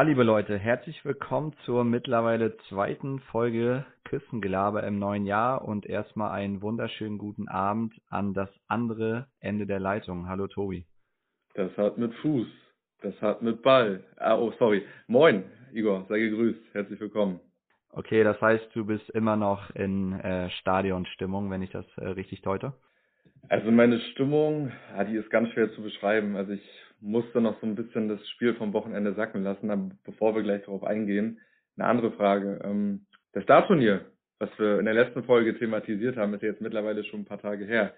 Ja, 0.00 0.06
liebe 0.06 0.22
Leute, 0.22 0.56
herzlich 0.56 1.04
willkommen 1.04 1.52
zur 1.66 1.84
mittlerweile 1.84 2.56
zweiten 2.70 3.20
Folge 3.20 3.84
Küstengelaber 4.04 4.82
im 4.84 4.98
neuen 4.98 5.26
Jahr 5.26 5.62
und 5.62 5.84
erstmal 5.84 6.30
einen 6.30 6.62
wunderschönen 6.62 7.18
guten 7.18 7.48
Abend 7.48 7.92
an 8.08 8.32
das 8.32 8.48
andere 8.66 9.26
Ende 9.40 9.66
der 9.66 9.78
Leitung. 9.78 10.26
Hallo 10.26 10.46
Tobi. 10.46 10.86
Das 11.52 11.76
hat 11.76 11.98
mit 11.98 12.14
Fuß, 12.14 12.46
das 13.02 13.20
hat 13.20 13.42
mit 13.42 13.60
Ball. 13.60 14.02
Ah, 14.16 14.38
oh, 14.38 14.50
sorry. 14.58 14.86
Moin, 15.06 15.44
Igor, 15.74 16.06
sei 16.08 16.18
gegrüßt. 16.20 16.72
Herzlich 16.72 16.98
willkommen. 16.98 17.38
Okay, 17.92 18.24
das 18.24 18.40
heißt, 18.40 18.70
du 18.72 18.86
bist 18.86 19.10
immer 19.10 19.36
noch 19.36 19.68
in 19.74 20.18
äh, 20.18 20.48
Stadionstimmung, 20.48 21.50
wenn 21.50 21.60
ich 21.60 21.72
das 21.72 21.84
äh, 21.98 22.06
richtig 22.08 22.40
deute? 22.40 22.72
Also 23.50 23.70
meine 23.70 24.00
Stimmung, 24.12 24.72
ja, 24.96 25.04
die 25.04 25.16
ist 25.16 25.28
ganz 25.28 25.50
schwer 25.50 25.70
zu 25.74 25.82
beschreiben. 25.82 26.36
Also 26.36 26.52
ich 26.52 26.62
musste 27.00 27.40
noch 27.40 27.60
so 27.60 27.66
ein 27.66 27.74
bisschen 27.74 28.08
das 28.08 28.26
Spiel 28.30 28.54
vom 28.54 28.72
Wochenende 28.72 29.14
sacken 29.14 29.42
lassen, 29.42 29.70
aber 29.70 29.90
bevor 30.04 30.34
wir 30.34 30.42
gleich 30.42 30.62
darauf 30.62 30.84
eingehen, 30.84 31.40
eine 31.76 31.88
andere 31.88 32.12
Frage. 32.12 32.60
Ähm, 32.64 33.06
das 33.32 33.44
Startturnier, 33.44 34.06
was 34.38 34.50
wir 34.58 34.78
in 34.78 34.84
der 34.84 34.94
letzten 34.94 35.24
Folge 35.24 35.56
thematisiert 35.58 36.16
haben, 36.16 36.34
ist 36.34 36.42
jetzt 36.42 36.60
mittlerweile 36.60 37.04
schon 37.04 37.20
ein 37.20 37.26
paar 37.26 37.40
Tage 37.40 37.64
her. 37.64 37.94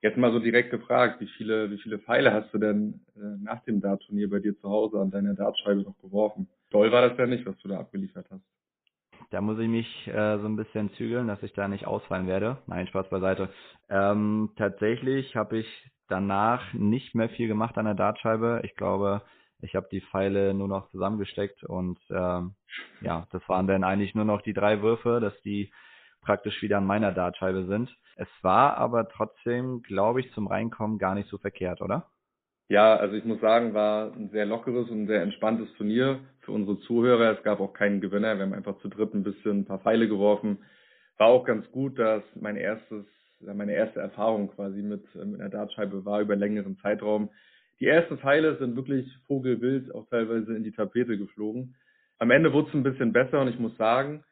Jetzt 0.00 0.16
mal 0.16 0.32
so 0.32 0.40
direkt 0.40 0.70
gefragt, 0.70 1.20
wie 1.20 1.28
viele, 1.36 1.70
wie 1.70 1.78
viele 1.78 1.98
Pfeile 1.98 2.32
hast 2.32 2.52
du 2.52 2.58
denn 2.58 3.00
äh, 3.14 3.20
nach 3.40 3.62
dem 3.64 3.80
Dartturnier 3.80 4.28
bei 4.28 4.40
dir 4.40 4.58
zu 4.58 4.68
Hause 4.68 4.98
an 4.98 5.10
deiner 5.10 5.34
Dartscheibe 5.34 5.82
noch 5.82 5.96
geworfen? 5.98 6.48
Toll 6.70 6.90
war 6.90 7.08
das 7.08 7.16
ja 7.18 7.26
nicht, 7.26 7.46
was 7.46 7.56
du 7.58 7.68
da 7.68 7.78
abgeliefert 7.78 8.26
hast. 8.30 8.42
Da 9.30 9.40
muss 9.40 9.58
ich 9.58 9.68
mich 9.68 10.08
äh, 10.08 10.38
so 10.38 10.46
ein 10.46 10.56
bisschen 10.56 10.92
zügeln, 10.94 11.28
dass 11.28 11.42
ich 11.42 11.52
da 11.52 11.68
nicht 11.68 11.86
ausfallen 11.86 12.26
werde. 12.26 12.58
Nein, 12.66 12.86
Spaß 12.88 13.08
beiseite. 13.08 13.48
Ähm, 13.88 14.50
tatsächlich 14.56 15.36
habe 15.36 15.58
ich 15.58 15.91
danach 16.12 16.72
nicht 16.74 17.14
mehr 17.14 17.30
viel 17.30 17.48
gemacht 17.48 17.78
an 17.78 17.86
der 17.86 17.94
Dartscheibe. 17.94 18.60
Ich 18.64 18.76
glaube, 18.76 19.22
ich 19.62 19.74
habe 19.74 19.88
die 19.90 20.02
Pfeile 20.02 20.52
nur 20.52 20.68
noch 20.68 20.90
zusammengesteckt 20.90 21.64
und 21.64 21.98
ähm, 22.10 22.54
ja, 23.00 23.26
das 23.32 23.48
waren 23.48 23.66
dann 23.66 23.82
eigentlich 23.82 24.14
nur 24.14 24.26
noch 24.26 24.42
die 24.42 24.52
drei 24.52 24.82
Würfe, 24.82 25.20
dass 25.20 25.40
die 25.42 25.72
praktisch 26.20 26.60
wieder 26.62 26.78
an 26.78 26.86
meiner 26.86 27.12
Dartscheibe 27.12 27.64
sind. 27.66 27.88
Es 28.16 28.28
war 28.42 28.76
aber 28.76 29.08
trotzdem, 29.08 29.82
glaube 29.82 30.20
ich, 30.20 30.32
zum 30.34 30.46
Reinkommen 30.46 30.98
gar 30.98 31.14
nicht 31.14 31.28
so 31.28 31.38
verkehrt, 31.38 31.80
oder? 31.80 32.10
Ja, 32.68 32.96
also 32.96 33.16
ich 33.16 33.24
muss 33.24 33.40
sagen, 33.40 33.74
war 33.74 34.12
ein 34.12 34.30
sehr 34.30 34.46
lockeres 34.46 34.88
und 34.90 35.06
sehr 35.06 35.22
entspanntes 35.22 35.72
Turnier 35.74 36.20
für 36.40 36.52
unsere 36.52 36.78
Zuhörer. 36.80 37.36
Es 37.36 37.42
gab 37.42 37.60
auch 37.60 37.72
keinen 37.72 38.00
Gewinner. 38.00 38.36
Wir 38.36 38.44
haben 38.44 38.54
einfach 38.54 38.78
zu 38.78 38.88
dritt 38.88 39.14
ein 39.14 39.24
bisschen 39.24 39.60
ein 39.60 39.64
paar 39.64 39.80
Pfeile 39.80 40.08
geworfen. 40.08 40.58
War 41.18 41.28
auch 41.28 41.44
ganz 41.44 41.70
gut, 41.70 41.98
dass 41.98 42.22
mein 42.34 42.56
erstes, 42.56 43.04
meine 43.54 43.74
erste 43.74 44.00
Erfahrung 44.00 44.48
quasi 44.48 44.82
mit, 44.82 45.04
äh, 45.14 45.24
mit 45.24 45.40
einer 45.40 45.50
Dartscheibe 45.50 46.04
war 46.04 46.20
über 46.20 46.36
längeren 46.36 46.78
Zeitraum. 46.78 47.30
Die 47.80 47.86
ersten 47.86 48.18
Pfeile 48.18 48.56
sind 48.58 48.76
wirklich 48.76 49.06
vogelwild, 49.26 49.94
auch 49.94 50.06
teilweise 50.08 50.54
in 50.54 50.64
die 50.64 50.72
Tapete 50.72 51.18
geflogen. 51.18 51.74
Am 52.18 52.30
Ende 52.30 52.52
wurde 52.52 52.68
es 52.68 52.74
ein 52.74 52.84
bisschen 52.84 53.12
besser 53.12 53.40
und 53.40 53.48
ich 53.48 53.58
muss 53.58 53.76
sagen, 53.76 54.24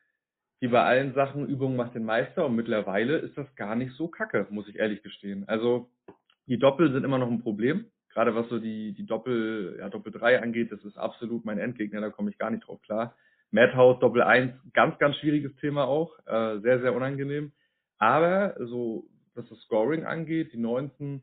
wie 0.60 0.68
bei 0.68 0.82
allen 0.82 1.14
Sachen, 1.14 1.48
Übung 1.48 1.74
macht 1.74 1.94
den 1.94 2.04
Meister 2.04 2.46
und 2.46 2.54
mittlerweile 2.54 3.16
ist 3.18 3.36
das 3.36 3.52
gar 3.56 3.74
nicht 3.74 3.92
so 3.94 4.08
kacke, 4.08 4.46
muss 4.50 4.68
ich 4.68 4.78
ehrlich 4.78 5.02
gestehen. 5.02 5.44
Also 5.48 5.90
die 6.46 6.58
Doppel 6.58 6.92
sind 6.92 7.04
immer 7.04 7.18
noch 7.18 7.30
ein 7.30 7.42
Problem 7.42 7.86
gerade 8.12 8.34
was 8.34 8.48
so 8.48 8.58
die, 8.58 8.92
die 8.92 9.06
Doppel, 9.06 9.76
ja, 9.78 9.88
Doppel 9.88 10.12
3 10.12 10.42
angeht, 10.42 10.72
das 10.72 10.84
ist 10.84 10.98
absolut 10.98 11.44
mein 11.44 11.58
Endgegner, 11.58 12.00
da 12.00 12.10
komme 12.10 12.30
ich 12.30 12.38
gar 12.38 12.50
nicht 12.50 12.66
drauf 12.66 12.80
klar. 12.82 13.16
Madhouse 13.52 13.98
Doppel 14.00 14.22
1, 14.22 14.52
ganz, 14.74 14.98
ganz 14.98 15.16
schwieriges 15.16 15.54
Thema 15.56 15.86
auch, 15.86 16.18
äh, 16.26 16.60
sehr, 16.60 16.80
sehr 16.80 16.94
unangenehm. 16.94 17.52
Aber 18.00 18.56
so, 18.58 19.04
was 19.34 19.48
das 19.48 19.60
Scoring 19.60 20.04
angeht, 20.04 20.52
die 20.52 20.58
19, 20.58 21.22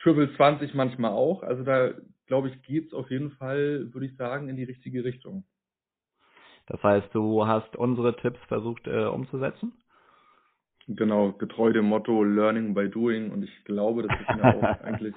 Triple 0.00 0.34
20 0.36 0.74
manchmal 0.74 1.12
auch, 1.12 1.42
also 1.42 1.62
da 1.64 1.92
glaube 2.26 2.48
ich, 2.48 2.62
geht's 2.62 2.94
auf 2.94 3.10
jeden 3.10 3.32
Fall, 3.32 3.92
würde 3.92 4.06
ich 4.06 4.16
sagen, 4.16 4.48
in 4.48 4.56
die 4.56 4.64
richtige 4.64 5.04
Richtung. 5.04 5.44
Das 6.66 6.82
heißt, 6.82 7.08
du 7.12 7.46
hast 7.46 7.76
unsere 7.76 8.16
Tipps 8.16 8.38
versucht 8.48 8.86
äh, 8.86 9.04
umzusetzen? 9.04 9.72
Genau, 10.86 11.32
getreu 11.32 11.72
dem 11.72 11.86
Motto 11.86 12.22
Learning 12.22 12.72
by 12.72 12.88
Doing 12.88 13.30
und 13.30 13.42
ich 13.42 13.64
glaube, 13.64 14.02
das 14.02 14.18
ist 14.20 14.36
mir 14.36 14.44
auch 14.44 14.62
eigentlich 14.82 15.14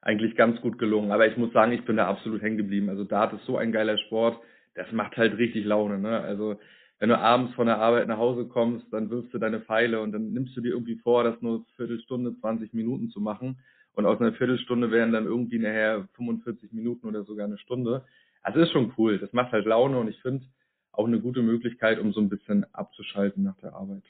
eigentlich 0.00 0.36
ganz 0.36 0.60
gut 0.60 0.78
gelungen. 0.78 1.10
Aber 1.12 1.26
ich 1.26 1.36
muss 1.36 1.52
sagen, 1.52 1.72
ich 1.72 1.84
bin 1.84 1.96
da 1.96 2.08
absolut 2.08 2.40
hängen 2.40 2.56
geblieben. 2.56 2.88
Also 2.88 3.04
Dart 3.04 3.32
ist 3.32 3.44
so 3.44 3.56
ein 3.56 3.72
geiler 3.72 3.98
Sport, 3.98 4.40
das 4.74 4.90
macht 4.92 5.16
halt 5.16 5.36
richtig 5.38 5.64
Laune. 5.64 5.98
Ne? 5.98 6.20
Also 6.20 6.58
wenn 6.98 7.10
du 7.10 7.18
abends 7.18 7.54
von 7.54 7.66
der 7.66 7.78
Arbeit 7.78 8.08
nach 8.08 8.18
Hause 8.18 8.46
kommst, 8.46 8.92
dann 8.92 9.10
wirfst 9.10 9.32
du 9.32 9.38
deine 9.38 9.60
Pfeile 9.60 10.00
und 10.00 10.12
dann 10.12 10.32
nimmst 10.32 10.56
du 10.56 10.60
dir 10.60 10.70
irgendwie 10.70 10.96
vor, 10.96 11.22
das 11.24 11.40
nur 11.40 11.64
Viertelstunde, 11.76 12.36
20 12.40 12.74
Minuten 12.74 13.10
zu 13.10 13.20
machen. 13.20 13.60
Und 13.92 14.06
aus 14.06 14.20
einer 14.20 14.32
Viertelstunde 14.32 14.90
wären 14.90 15.12
dann 15.12 15.26
irgendwie 15.26 15.58
nachher 15.58 16.08
45 16.14 16.72
Minuten 16.72 17.06
oder 17.06 17.24
sogar 17.24 17.46
eine 17.46 17.58
Stunde. 17.58 18.04
Also 18.42 18.60
ist 18.60 18.72
schon 18.72 18.92
cool. 18.96 19.18
Das 19.18 19.32
macht 19.32 19.52
halt 19.52 19.66
Laune 19.66 19.98
und 19.98 20.08
ich 20.08 20.20
finde 20.22 20.44
auch 20.92 21.06
eine 21.06 21.20
gute 21.20 21.42
Möglichkeit, 21.42 21.98
um 21.98 22.12
so 22.12 22.20
ein 22.20 22.28
bisschen 22.28 22.66
abzuschalten 22.74 23.44
nach 23.44 23.56
der 23.58 23.74
Arbeit. 23.74 24.04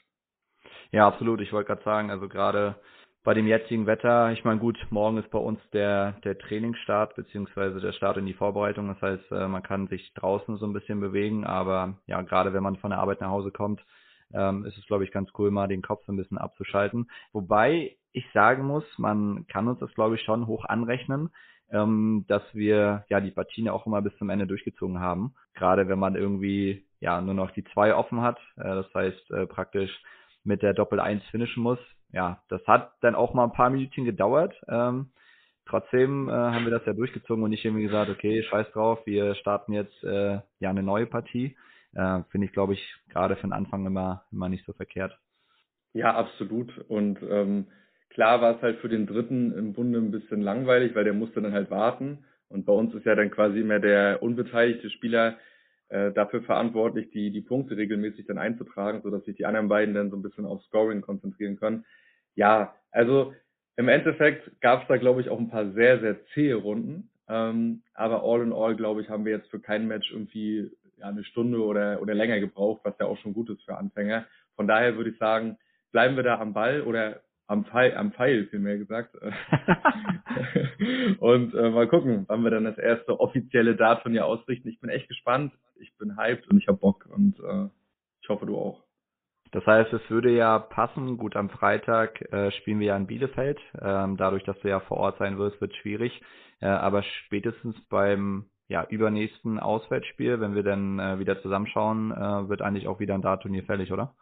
Ja, 0.91 1.07
absolut. 1.07 1.41
Ich 1.41 1.53
wollte 1.53 1.67
gerade 1.67 1.83
sagen, 1.83 2.11
also 2.11 2.27
gerade 2.27 2.75
bei 3.23 3.33
dem 3.33 3.47
jetzigen 3.47 3.85
Wetter, 3.85 4.31
ich 4.31 4.45
meine 4.45 4.59
gut, 4.59 4.77
morgen 4.89 5.17
ist 5.17 5.29
bei 5.29 5.39
uns 5.39 5.59
der, 5.73 6.13
der 6.23 6.37
Trainingsstart 6.37 7.15
beziehungsweise 7.15 7.79
der 7.79 7.91
Start 7.91 8.17
in 8.17 8.25
die 8.25 8.33
Vorbereitung. 8.33 8.87
Das 8.87 9.01
heißt, 9.01 9.31
äh, 9.31 9.47
man 9.47 9.61
kann 9.61 9.87
sich 9.87 10.13
draußen 10.13 10.57
so 10.57 10.65
ein 10.65 10.73
bisschen 10.73 10.99
bewegen, 11.01 11.43
aber 11.43 11.97
ja, 12.07 12.21
gerade 12.21 12.53
wenn 12.53 12.63
man 12.63 12.77
von 12.77 12.91
der 12.91 12.99
Arbeit 12.99 13.21
nach 13.21 13.29
Hause 13.29 13.51
kommt, 13.51 13.81
ähm, 14.33 14.65
ist 14.65 14.77
es, 14.77 14.85
glaube 14.85 15.03
ich, 15.03 15.11
ganz 15.11 15.29
cool, 15.37 15.51
mal 15.51 15.67
den 15.67 15.81
Kopf 15.81 16.05
so 16.05 16.13
ein 16.13 16.17
bisschen 16.17 16.37
abzuschalten. 16.37 17.09
Wobei 17.33 17.97
ich 18.13 18.25
sagen 18.33 18.63
muss, 18.65 18.85
man 18.97 19.45
kann 19.47 19.67
uns 19.67 19.79
das, 19.79 19.93
glaube 19.93 20.15
ich, 20.15 20.21
schon 20.21 20.47
hoch 20.47 20.65
anrechnen, 20.65 21.29
ähm, 21.71 22.25
dass 22.27 22.43
wir 22.53 23.05
ja 23.09 23.19
die 23.19 23.31
Partien 23.31 23.69
auch 23.69 23.85
immer 23.85 24.01
bis 24.01 24.15
zum 24.17 24.29
Ende 24.29 24.47
durchgezogen 24.47 24.99
haben. 24.99 25.33
Gerade 25.55 25.87
wenn 25.87 25.99
man 25.99 26.15
irgendwie 26.15 26.85
ja 26.99 27.21
nur 27.21 27.33
noch 27.33 27.51
die 27.51 27.63
zwei 27.73 27.93
offen 27.93 28.21
hat, 28.21 28.39
äh, 28.55 28.63
das 28.63 28.93
heißt 28.93 29.31
äh, 29.31 29.45
praktisch 29.45 29.91
mit 30.43 30.61
der 30.61 30.73
Doppel 30.73 30.99
1 30.99 31.23
finishen 31.25 31.61
muss, 31.61 31.79
ja, 32.11 32.41
das 32.49 32.65
hat 32.67 32.93
dann 33.01 33.15
auch 33.15 33.33
mal 33.33 33.45
ein 33.45 33.53
paar 33.53 33.69
Minuten 33.69 34.05
gedauert. 34.05 34.55
Ähm, 34.67 35.09
trotzdem 35.65 36.27
äh, 36.27 36.31
haben 36.31 36.65
wir 36.65 36.71
das 36.71 36.85
ja 36.85 36.93
durchgezogen 36.93 37.43
und 37.43 37.51
nicht 37.51 37.63
irgendwie 37.63 37.83
gesagt, 37.83 38.09
okay, 38.09 38.43
scheiß 38.43 38.71
drauf, 38.71 38.99
wir 39.05 39.35
starten 39.35 39.73
jetzt 39.73 40.03
äh, 40.03 40.39
ja 40.59 40.69
eine 40.69 40.83
neue 40.83 41.05
Partie. 41.05 41.55
Äh, 41.93 42.21
Finde 42.31 42.47
ich, 42.47 42.53
glaube 42.53 42.73
ich, 42.73 42.95
gerade 43.09 43.35
für 43.35 43.47
den 43.47 43.53
Anfang 43.53 43.85
immer, 43.85 44.23
immer 44.31 44.49
nicht 44.49 44.65
so 44.65 44.73
verkehrt. 44.73 45.17
Ja, 45.93 46.15
absolut. 46.15 46.77
Und 46.87 47.19
ähm, 47.27 47.67
klar 48.09 48.41
war 48.41 48.55
es 48.55 48.61
halt 48.61 48.79
für 48.79 48.89
den 48.89 49.07
Dritten 49.07 49.51
im 49.53 49.73
Bunde 49.73 49.99
ein 49.99 50.11
bisschen 50.11 50.41
langweilig, 50.41 50.95
weil 50.95 51.03
der 51.03 51.13
musste 51.13 51.41
dann 51.41 51.53
halt 51.53 51.71
warten. 51.71 52.25
Und 52.47 52.65
bei 52.65 52.73
uns 52.73 52.93
ist 52.93 53.05
ja 53.05 53.15
dann 53.15 53.31
quasi 53.31 53.61
immer 53.61 53.79
der 53.79 54.21
unbeteiligte 54.21 54.89
Spieler 54.89 55.37
äh, 55.89 56.11
dafür 56.11 56.41
verantwortlich, 56.43 57.09
die, 57.11 57.31
die 57.31 57.41
Punkte 57.41 57.75
regelmäßig 57.77 58.25
dann 58.25 58.37
einzutragen, 58.37 59.01
sodass 59.01 59.25
sich 59.25 59.35
die 59.35 59.45
anderen 59.45 59.67
beiden 59.67 59.93
dann 59.93 60.09
so 60.09 60.17
ein 60.17 60.21
bisschen 60.21 60.45
auf 60.45 60.63
Scoring 60.63 61.01
konzentrieren 61.01 61.57
können. 61.57 61.85
Ja, 62.35 62.75
also 62.91 63.33
im 63.75 63.87
Endeffekt 63.87 64.61
gab 64.61 64.81
es 64.81 64.87
da, 64.87 64.97
glaube 64.97 65.21
ich, 65.21 65.29
auch 65.29 65.39
ein 65.39 65.49
paar 65.49 65.71
sehr, 65.71 65.99
sehr 65.99 66.25
zähe 66.33 66.55
Runden. 66.55 67.09
Ähm, 67.27 67.83
aber 67.93 68.23
all 68.23 68.41
in 68.41 68.53
all, 68.53 68.75
glaube 68.75 69.01
ich, 69.01 69.09
haben 69.09 69.25
wir 69.25 69.31
jetzt 69.31 69.49
für 69.49 69.59
kein 69.59 69.87
Match 69.87 70.11
irgendwie 70.11 70.71
ja, 70.97 71.07
eine 71.07 71.23
Stunde 71.23 71.63
oder, 71.63 72.01
oder 72.01 72.13
länger 72.13 72.39
gebraucht, 72.39 72.81
was 72.83 72.95
ja 72.99 73.05
auch 73.05 73.17
schon 73.19 73.33
gut 73.33 73.49
ist 73.49 73.63
für 73.63 73.77
Anfänger. 73.77 74.25
Von 74.55 74.67
daher 74.67 74.97
würde 74.97 75.11
ich 75.11 75.17
sagen, 75.17 75.57
bleiben 75.91 76.15
wir 76.15 76.23
da 76.23 76.39
am 76.39 76.53
Ball 76.53 76.81
oder 76.81 77.21
am 77.49 77.65
Pfeil, 77.65 77.97
am 77.97 78.11
Pfeil 78.11 78.45
vielmehr 78.47 78.77
gesagt. 78.77 79.15
und 81.19 81.55
äh, 81.55 81.69
mal 81.71 81.87
gucken, 81.87 82.25
wann 82.27 82.43
wir 82.43 82.51
dann 82.51 82.63
das 82.63 82.77
erste 82.77 83.19
offizielle 83.19 83.75
Datum 83.75 84.11
hier 84.11 84.27
ausrichten. 84.27 84.69
Ich 84.69 84.79
bin 84.79 84.91
echt 84.91 85.07
gespannt, 85.07 85.51
ich 85.79 85.91
bin 85.97 86.15
hyped 86.15 86.47
und 86.47 86.59
ich 86.59 86.67
habe 86.67 86.77
Bock 86.77 87.07
und 87.07 87.39
äh, 87.39 87.69
ich 88.21 88.29
hoffe, 88.29 88.45
du 88.45 88.55
auch. 88.55 88.83
Das 89.51 89.65
heißt, 89.65 89.91
es 89.93 90.09
würde 90.11 90.29
ja 90.29 90.59
passen. 90.59 91.17
Gut, 91.17 91.35
am 91.35 91.49
Freitag 91.49 92.21
äh, 92.31 92.51
spielen 92.51 92.79
wir 92.79 92.87
ja 92.87 92.97
in 92.97 93.07
Bielefeld. 93.07 93.57
Ähm, 93.81 94.15
dadurch, 94.15 94.43
dass 94.43 94.59
du 94.59 94.69
ja 94.69 94.79
vor 94.81 94.97
Ort 94.97 95.17
sein 95.17 95.39
wirst, 95.39 95.59
wird 95.59 95.75
schwierig. 95.77 96.21
Äh, 96.61 96.67
aber 96.67 97.01
spätestens 97.01 97.75
beim 97.89 98.45
ja, 98.67 98.85
übernächsten 98.87 99.59
Auswärtsspiel, 99.59 100.39
wenn 100.39 100.53
wir 100.53 100.61
dann 100.61 100.99
äh, 100.99 101.17
wieder 101.17 101.41
zusammenschauen, 101.41 102.11
äh, 102.11 102.47
wird 102.47 102.61
eigentlich 102.61 102.87
auch 102.87 102.99
wieder 102.99 103.15
ein 103.15 103.23
Dartturnier 103.23 103.63
fällig, 103.63 103.91
oder? 103.91 104.13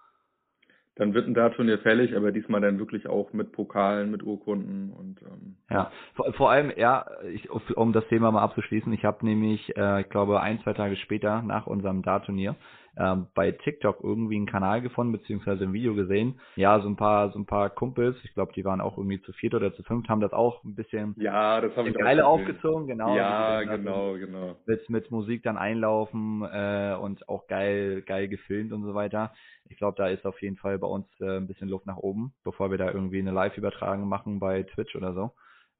Dann 0.98 1.14
wird 1.14 1.28
ein 1.28 1.34
Dartturnier 1.34 1.80
fällig, 1.80 2.16
aber 2.16 2.32
diesmal 2.32 2.62
dann 2.62 2.80
wirklich 2.80 3.08
auch 3.08 3.32
mit 3.34 3.52
Pokalen, 3.52 4.10
mit 4.12 4.24
Urkunden 4.24 4.92
und 4.92 5.22
ähm, 5.22 5.56
ja. 5.70 5.92
Vor, 6.16 6.34
vor 6.34 6.52
allem, 6.52 6.72
ja, 6.76 7.06
ich, 7.32 7.50
um 7.50 7.94
das 7.94 8.08
Thema 8.08 8.32
mal 8.32 8.42
abzuschließen, 8.42 8.92
ich 8.94 9.06
habe 9.06 9.26
nämlich, 9.26 9.76
äh, 9.78 10.02
ich 10.02 10.10
glaube, 10.10 10.42
ein, 10.42 10.60
zwei 10.62 10.74
Tage 10.74 10.96
später 10.96 11.42
nach 11.44 11.68
unserem 11.68 12.02
Dartturnier 12.02 12.56
ähm, 12.98 13.28
bei 13.36 13.52
TikTok 13.52 14.04
irgendwie 14.04 14.36
einen 14.36 14.48
Kanal 14.48 14.82
gefunden, 14.82 15.12
beziehungsweise 15.12 15.64
ein 15.64 15.74
Video 15.74 15.94
gesehen. 15.94 16.40
Ja, 16.56 16.80
so 16.80 16.88
ein 16.88 16.96
paar, 16.96 17.32
so 17.32 17.40
ein 17.40 17.46
paar 17.46 17.70
Kumpels, 17.70 18.16
ich 18.24 18.34
glaube, 18.34 18.54
die 18.54 18.66
waren 18.66 18.82
auch 18.82 18.98
irgendwie 18.98 19.22
zu 19.22 19.34
viert 19.34 19.54
oder 19.54 19.74
zu 19.74 19.84
fünft, 19.84 20.10
haben 20.10 20.22
das 20.22 20.34
auch 20.34 20.64
ein 20.64 20.76
bisschen 20.76 21.16
ja, 21.18 21.62
das 21.62 21.76
haben 21.76 21.94
geile 21.94 22.26
aufgezogen, 22.26 22.88
genau. 22.88 23.16
Ja, 23.16 23.64
genau, 23.64 24.14
genau. 24.14 24.56
Mit, 24.66 24.90
mit 24.90 25.12
Musik 25.12 25.44
dann 25.44 25.58
einlaufen 25.58 26.44
äh, 26.44 26.96
und 27.00 27.28
auch 27.30 27.48
geil, 27.48 28.02
geil 28.02 28.28
gefilmt 28.28 28.74
und 28.74 28.84
so 28.84 28.94
weiter. 28.94 29.34
Ich 29.70 29.78
glaube, 29.78 29.98
da 29.98 30.08
ist 30.08 30.26
auf 30.26 30.42
jeden 30.42 30.58
Fall 30.58 30.80
bei 30.80 30.88
uns 30.88 31.08
äh, 31.20 31.38
ein 31.38 31.48
bisschen 31.48 31.70
Luft 31.70 31.86
nach 31.86 31.98
oben, 31.98 32.34
bevor 32.44 32.72
wir 32.72 32.78
da 32.78 32.92
irgendwie 32.92 33.20
eine 33.20 33.32
Live-Übertragung 33.32 34.08
machen 34.08 34.40
bei 34.40 34.64
Twitch 34.64 34.96
oder 34.96 35.14
so. 35.14 35.32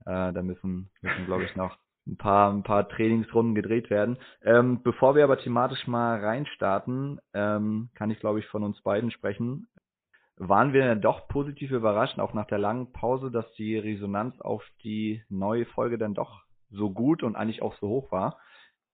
Äh, 0.06 0.34
da 0.34 0.42
müssen, 0.42 0.90
müssen 1.02 1.26
glaube 1.26 1.46
ich, 1.46 1.56
noch 1.56 1.78
ein 2.08 2.18
paar, 2.18 2.52
ein 2.52 2.64
paar 2.64 2.88
Trainingsrunden 2.88 3.56
gedreht 3.56 3.90
werden. 3.90 4.18
Ähm, 4.44 4.82
bevor 4.84 5.16
wir 5.16 5.24
aber 5.24 5.38
thematisch 5.38 5.88
mal 5.88 6.20
reinstarten, 6.24 7.20
ähm, 7.34 7.90
kann 7.96 8.12
ich 8.12 8.20
glaube 8.20 8.40
ich 8.40 8.48
von 8.48 8.64
uns 8.64 8.82
beiden 8.82 9.12
sprechen. 9.12 9.68
Waren 10.38 10.72
wir 10.72 10.96
doch 10.96 11.28
positiv 11.28 11.72
überrascht, 11.72 12.20
auch 12.20 12.34
nach 12.34 12.48
der 12.48 12.60
langen 12.60 12.92
Pause, 12.92 13.32
dass 13.32 13.52
die 13.54 13.78
Resonanz 13.78 14.40
auf 14.40 14.64
die 14.84 15.24
neue 15.30 15.66
Folge 15.66 15.98
dann 15.98 16.14
doch 16.14 16.44
so 16.70 16.92
gut 16.92 17.24
und 17.24 17.36
eigentlich 17.36 17.62
auch 17.62 17.76
so 17.80 17.88
hoch 17.88 18.12
war. 18.12 18.40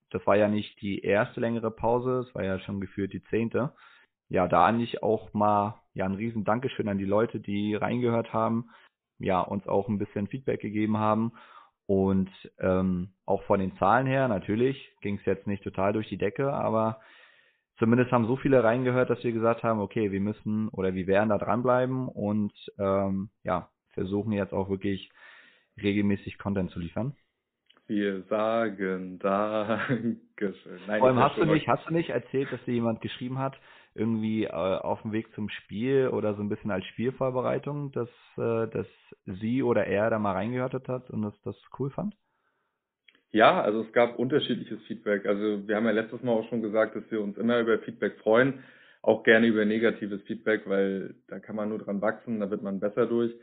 Das 0.10 0.26
war 0.26 0.38
ja 0.38 0.48
nicht 0.48 0.80
die 0.82 1.00
erste 1.00 1.40
längere 1.42 1.72
Pause, 1.72 2.26
es 2.28 2.36
war 2.36 2.44
ja 2.44 2.60
schon 2.60 2.80
gefühlt 2.80 3.14
die 3.14 3.24
zehnte. 3.26 3.74
Ja, 4.30 4.48
da 4.48 4.66
eigentlich 4.66 5.04
auch 5.04 5.34
mal 5.34 5.82
ja 5.94 6.06
ein 6.06 6.16
riesen 6.16 6.46
Dankeschön 6.46 6.88
an 6.88 6.98
die 6.98 7.06
Leute, 7.06 7.40
die 7.40 7.76
reingehört 7.76 8.32
haben, 8.32 8.70
ja, 9.20 9.42
uns 9.42 9.68
auch 9.68 9.90
ein 9.90 10.00
bisschen 10.00 10.28
Feedback 10.28 10.62
gegeben 10.62 10.98
haben 10.98 11.34
und 11.86 12.30
ähm, 12.60 13.10
auch 13.26 13.44
von 13.44 13.60
den 13.60 13.76
Zahlen 13.78 14.08
her, 14.08 14.28
natürlich 14.28 14.92
ging 15.02 15.18
es 15.18 15.26
jetzt 15.26 15.48
nicht 15.48 15.64
total 15.64 15.94
durch 15.94 16.08
die 16.10 16.18
Decke, 16.18 16.52
aber 16.54 17.00
zumindest 17.78 18.12
haben 18.12 18.28
so 18.28 18.36
viele 18.38 18.64
reingehört, 18.64 19.10
dass 19.10 19.24
wir 19.24 19.32
gesagt 19.32 19.64
haben, 19.64 19.80
okay, 19.80 20.12
wir 20.12 20.22
müssen 20.22 20.70
oder 20.70 20.94
wir 20.94 21.08
werden 21.08 21.30
da 21.30 21.38
dranbleiben 21.38 22.08
und 22.08 22.54
ähm, 22.80 23.30
ja, 23.44 23.70
versuchen 23.90 24.32
jetzt 24.32 24.54
auch 24.54 24.70
wirklich 24.70 25.10
regelmäßig 25.82 26.38
Content 26.38 26.72
zu 26.72 26.80
liefern. 26.80 27.16
Wir 27.88 28.24
sagen 28.24 29.20
Dankeschön. 29.20 30.80
Nein, 30.88 31.00
Vor 31.00 31.10
allem 31.10 31.20
hast 31.20 31.38
du 31.38 31.46
nicht, 31.46 31.68
hast 31.68 31.88
du 31.88 31.94
nicht 31.94 32.10
erzählt, 32.10 32.52
dass 32.52 32.64
dir 32.64 32.74
jemand 32.74 33.02
geschrieben 33.02 33.40
hat, 33.40 33.58
irgendwie 33.96 34.46
äh, 34.46 34.50
auf 34.50 35.02
dem 35.04 35.12
Weg 35.12 35.34
zum 35.36 35.50
Spiel 35.50 36.10
oder 36.10 36.36
so 36.36 36.42
ein 36.42 36.50
bisschen 36.50 36.72
als 36.72 36.86
Spielvorbereitung, 36.86 37.92
dass, 37.92 38.10
äh, 38.38 38.68
dass 38.68 38.88
sie 39.26 39.64
oder 39.64 39.86
er 39.86 40.10
da 40.10 40.20
mal 40.20 40.34
reingehört 40.34 40.74
hat 40.88 41.10
und 41.10 41.22
das, 41.22 41.34
das 41.44 41.56
cool 41.80 41.90
fand? 41.92 42.16
Ja, 43.32 43.62
also 43.62 43.82
es 43.82 43.92
gab 43.94 44.20
unterschiedliches 44.20 44.82
Feedback. 44.84 45.26
Also 45.26 45.68
wir 45.68 45.76
haben 45.76 45.86
ja 45.86 45.92
letztes 45.92 46.22
Mal 46.22 46.32
auch 46.32 46.48
schon 46.50 46.62
gesagt, 46.62 46.96
dass 46.96 47.10
wir 47.10 47.22
uns 47.22 47.38
immer 47.38 47.60
über 47.60 47.80
Feedback 47.80 48.20
freuen, 48.20 48.64
auch 49.02 49.24
gerne 49.24 49.48
über 49.48 49.66
negatives 49.66 50.22
Feedback, 50.24 50.68
weil 50.68 51.16
da 51.28 51.40
kann 51.40 51.56
man 51.56 51.70
nur 51.70 51.80
dran 51.80 52.02
wachsen, 52.02 52.40
da 52.40 52.52
wird 52.52 52.62
man 52.62 52.80
besser 52.80 53.08
durch. 53.08 53.34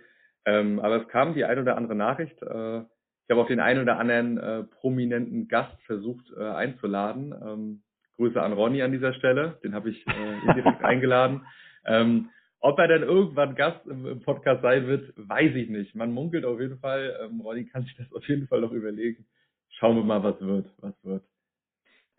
Ähm, 0.44 0.78
aber 0.80 1.02
es 1.02 1.08
kam 1.08 1.34
die 1.34 1.44
ein 1.44 1.58
oder 1.58 1.76
andere 1.76 1.96
Nachricht. 1.96 2.40
Äh, 2.40 2.78
ich 2.80 3.30
habe 3.30 3.42
auch 3.42 3.48
den 3.48 3.60
einen 3.60 3.82
oder 3.82 3.98
anderen 3.98 4.38
äh, 4.38 4.62
prominenten 4.64 5.48
Gast 5.48 5.80
versucht 5.82 6.32
äh, 6.36 6.42
einzuladen. 6.42 7.34
Ähm, 7.44 7.82
Grüße 8.20 8.40
an 8.40 8.52
Ronny 8.52 8.82
an 8.82 8.92
dieser 8.92 9.14
Stelle, 9.14 9.58
den 9.64 9.74
habe 9.74 9.88
ich 9.88 10.06
äh, 10.06 10.46
indirekt 10.46 10.84
eingeladen. 10.84 11.46
Ähm, 11.86 12.28
ob 12.60 12.78
er 12.78 12.88
dann 12.88 13.02
irgendwann 13.02 13.54
Gast 13.54 13.86
im, 13.86 14.04
im, 14.04 14.20
Podcast 14.20 14.60
sein 14.60 14.86
wird, 14.86 15.14
weiß 15.16 15.54
ich 15.54 15.70
nicht. 15.70 15.94
Man 15.94 16.12
munkelt 16.12 16.44
auf 16.44 16.60
jeden 16.60 16.78
Fall. 16.78 17.16
Ähm, 17.22 17.40
Ronny 17.40 17.64
kann 17.64 17.84
sich 17.84 17.96
das 17.96 18.12
auf 18.12 18.28
jeden 18.28 18.46
Fall 18.46 18.60
noch 18.60 18.72
überlegen. 18.72 19.24
Schauen 19.70 19.96
wir 19.96 20.04
mal, 20.04 20.22
was 20.22 20.38
wird, 20.40 20.66
was 20.82 20.92
wird. 21.02 21.24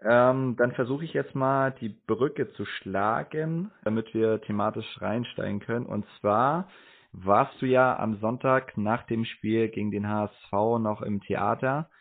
Ähm, 0.03 0.56
dann 0.57 0.71
versuche 0.71 1.06
ich 1.06 1.13
jetzt 1.13 1.36
mal 1.36 1.71
die 1.80 1.89
Brücke 1.89 2.51
zu 2.53 2.65
schlagen, 2.65 3.69
damit 3.83 4.12
wir 4.15 4.42
thematisch 4.42 5.00
reinsteigen 5.00 5.59
können. 5.59 5.86
Und 5.86 6.07
zwar 6.19 6.68
warst 7.12 7.62
du 7.62 7.68
ja 7.68 8.00
am 8.00 8.18
Sonntag 8.19 8.75
nach 8.75 9.03
dem 9.03 9.25
Spiel 9.25 9.69
gegen 9.69 9.92
den 9.92 10.07
HSV 10.07 10.51
noch 10.80 11.03
im 11.03 11.21
Theater. 11.21 11.92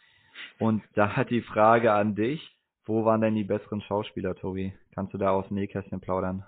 Und 0.59 0.83
da 0.95 1.15
hat 1.15 1.29
die 1.29 1.43
Frage 1.43 1.93
an 1.93 2.15
dich, 2.15 2.57
wo 2.91 3.05
waren 3.05 3.21
denn 3.21 3.37
die 3.37 3.45
besseren 3.45 3.81
Schauspieler, 3.83 4.35
Tobi? 4.35 4.73
Kannst 4.95 5.15
du 5.15 5.19
da 5.19 5.31
aus 5.31 5.47
dem 5.49 5.57
Nähkästchen 5.57 6.01
plaudern? 6.01 6.45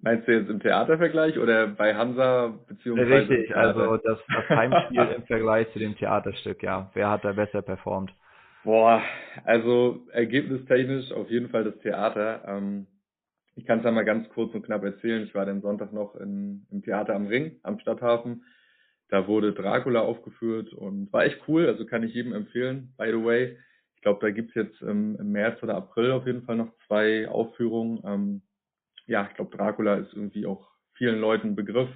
Meinst 0.00 0.28
du 0.28 0.32
jetzt 0.32 0.48
im 0.48 0.60
Theatervergleich 0.60 1.38
oder 1.38 1.66
bei 1.66 1.94
Hansa 1.94 2.54
beziehungsweise? 2.68 3.30
Richtig, 3.30 3.56
also 3.56 3.96
das, 3.96 4.18
das 4.28 4.48
Heimspiel 4.48 5.14
im 5.16 5.22
Vergleich 5.24 5.70
zu 5.72 5.78
dem 5.78 5.96
Theaterstück, 5.96 6.62
ja. 6.62 6.90
Wer 6.94 7.10
hat 7.10 7.24
da 7.24 7.32
besser 7.32 7.62
performt? 7.62 8.14
Boah, 8.62 9.02
also 9.44 10.06
ergebnistechnisch 10.12 11.10
auf 11.12 11.30
jeden 11.30 11.48
Fall 11.48 11.64
das 11.64 11.78
Theater. 11.78 12.44
Ähm, 12.46 12.86
ich 13.56 13.64
kann 13.64 13.78
es 13.78 13.84
ja 13.84 13.90
mal 13.90 14.04
ganz 14.04 14.28
kurz 14.28 14.54
und 14.54 14.64
knapp 14.64 14.84
erzählen. 14.84 15.24
Ich 15.24 15.34
war 15.34 15.46
den 15.46 15.62
Sonntag 15.62 15.92
noch 15.92 16.14
in, 16.14 16.66
im 16.70 16.82
Theater 16.82 17.14
am 17.14 17.26
Ring, 17.26 17.58
am 17.62 17.80
Stadthafen. 17.80 18.44
Da 19.08 19.26
wurde 19.26 19.52
Dracula 19.52 20.00
aufgeführt 20.00 20.72
und 20.72 21.12
war 21.12 21.24
echt 21.24 21.40
cool, 21.48 21.66
also 21.66 21.86
kann 21.86 22.02
ich 22.02 22.12
jedem 22.12 22.32
empfehlen, 22.32 22.92
by 22.98 23.06
the 23.06 23.24
way 23.24 23.56
glaube, 24.06 24.24
da 24.24 24.30
gibt 24.30 24.50
es 24.50 24.54
jetzt 24.54 24.82
im, 24.82 25.16
im, 25.18 25.32
März 25.32 25.60
oder 25.64 25.74
April 25.74 26.12
auf 26.12 26.26
jeden 26.26 26.42
Fall 26.42 26.54
noch 26.54 26.72
zwei 26.86 27.26
Aufführungen. 27.28 28.00
Ähm, 28.04 28.42
ja, 29.06 29.26
ich 29.28 29.34
glaube, 29.34 29.56
Dracula 29.56 29.96
ist 29.96 30.12
irgendwie 30.12 30.46
auch 30.46 30.70
vielen 30.94 31.20
Leuten 31.20 31.56
Begriff. 31.56 31.88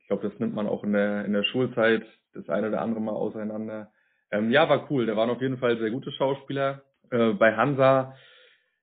Ich 0.00 0.08
glaube, 0.08 0.28
das 0.28 0.36
nimmt 0.40 0.52
man 0.52 0.66
auch 0.66 0.82
in 0.82 0.92
der, 0.92 1.24
in 1.24 1.32
der 1.32 1.44
Schulzeit 1.44 2.04
das 2.34 2.48
eine 2.48 2.66
oder 2.66 2.80
andere 2.80 3.00
Mal 3.00 3.12
auseinander. 3.12 3.92
Ähm, 4.32 4.50
ja, 4.50 4.68
war 4.68 4.90
cool. 4.90 5.06
Da 5.06 5.14
waren 5.14 5.30
auf 5.30 5.40
jeden 5.40 5.58
Fall 5.58 5.78
sehr 5.78 5.92
gute 5.92 6.10
Schauspieler. 6.10 6.82
Äh, 7.12 7.34
bei 7.34 7.54
Hansa, 7.54 8.16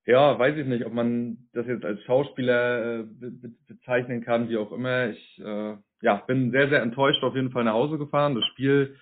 ja, 0.06 0.40
weiß 0.40 0.56
ich 0.56 0.66
nicht, 0.66 0.86
ob 0.86 0.94
man 0.94 1.50
das 1.52 1.68
jetzt 1.68 1.84
als 1.84 2.02
Schauspieler 2.04 3.00
äh, 3.00 3.04
be 3.04 3.52
bezeichnen 3.68 4.24
kann, 4.24 4.48
wie 4.48 4.56
auch 4.56 4.72
immer. 4.72 5.10
Ich 5.10 5.42
äh, 5.44 5.76
ja, 6.02 6.16
bin 6.26 6.52
sehr, 6.52 6.70
sehr 6.70 6.84
enttäuscht 6.84 7.22
auf 7.22 7.36
jeden 7.36 7.52
Fall 7.52 7.66
nach 7.66 7.74
Hause 7.74 7.98
gefahren. 7.98 8.36
Das 8.36 8.46
Spiel 8.46 8.96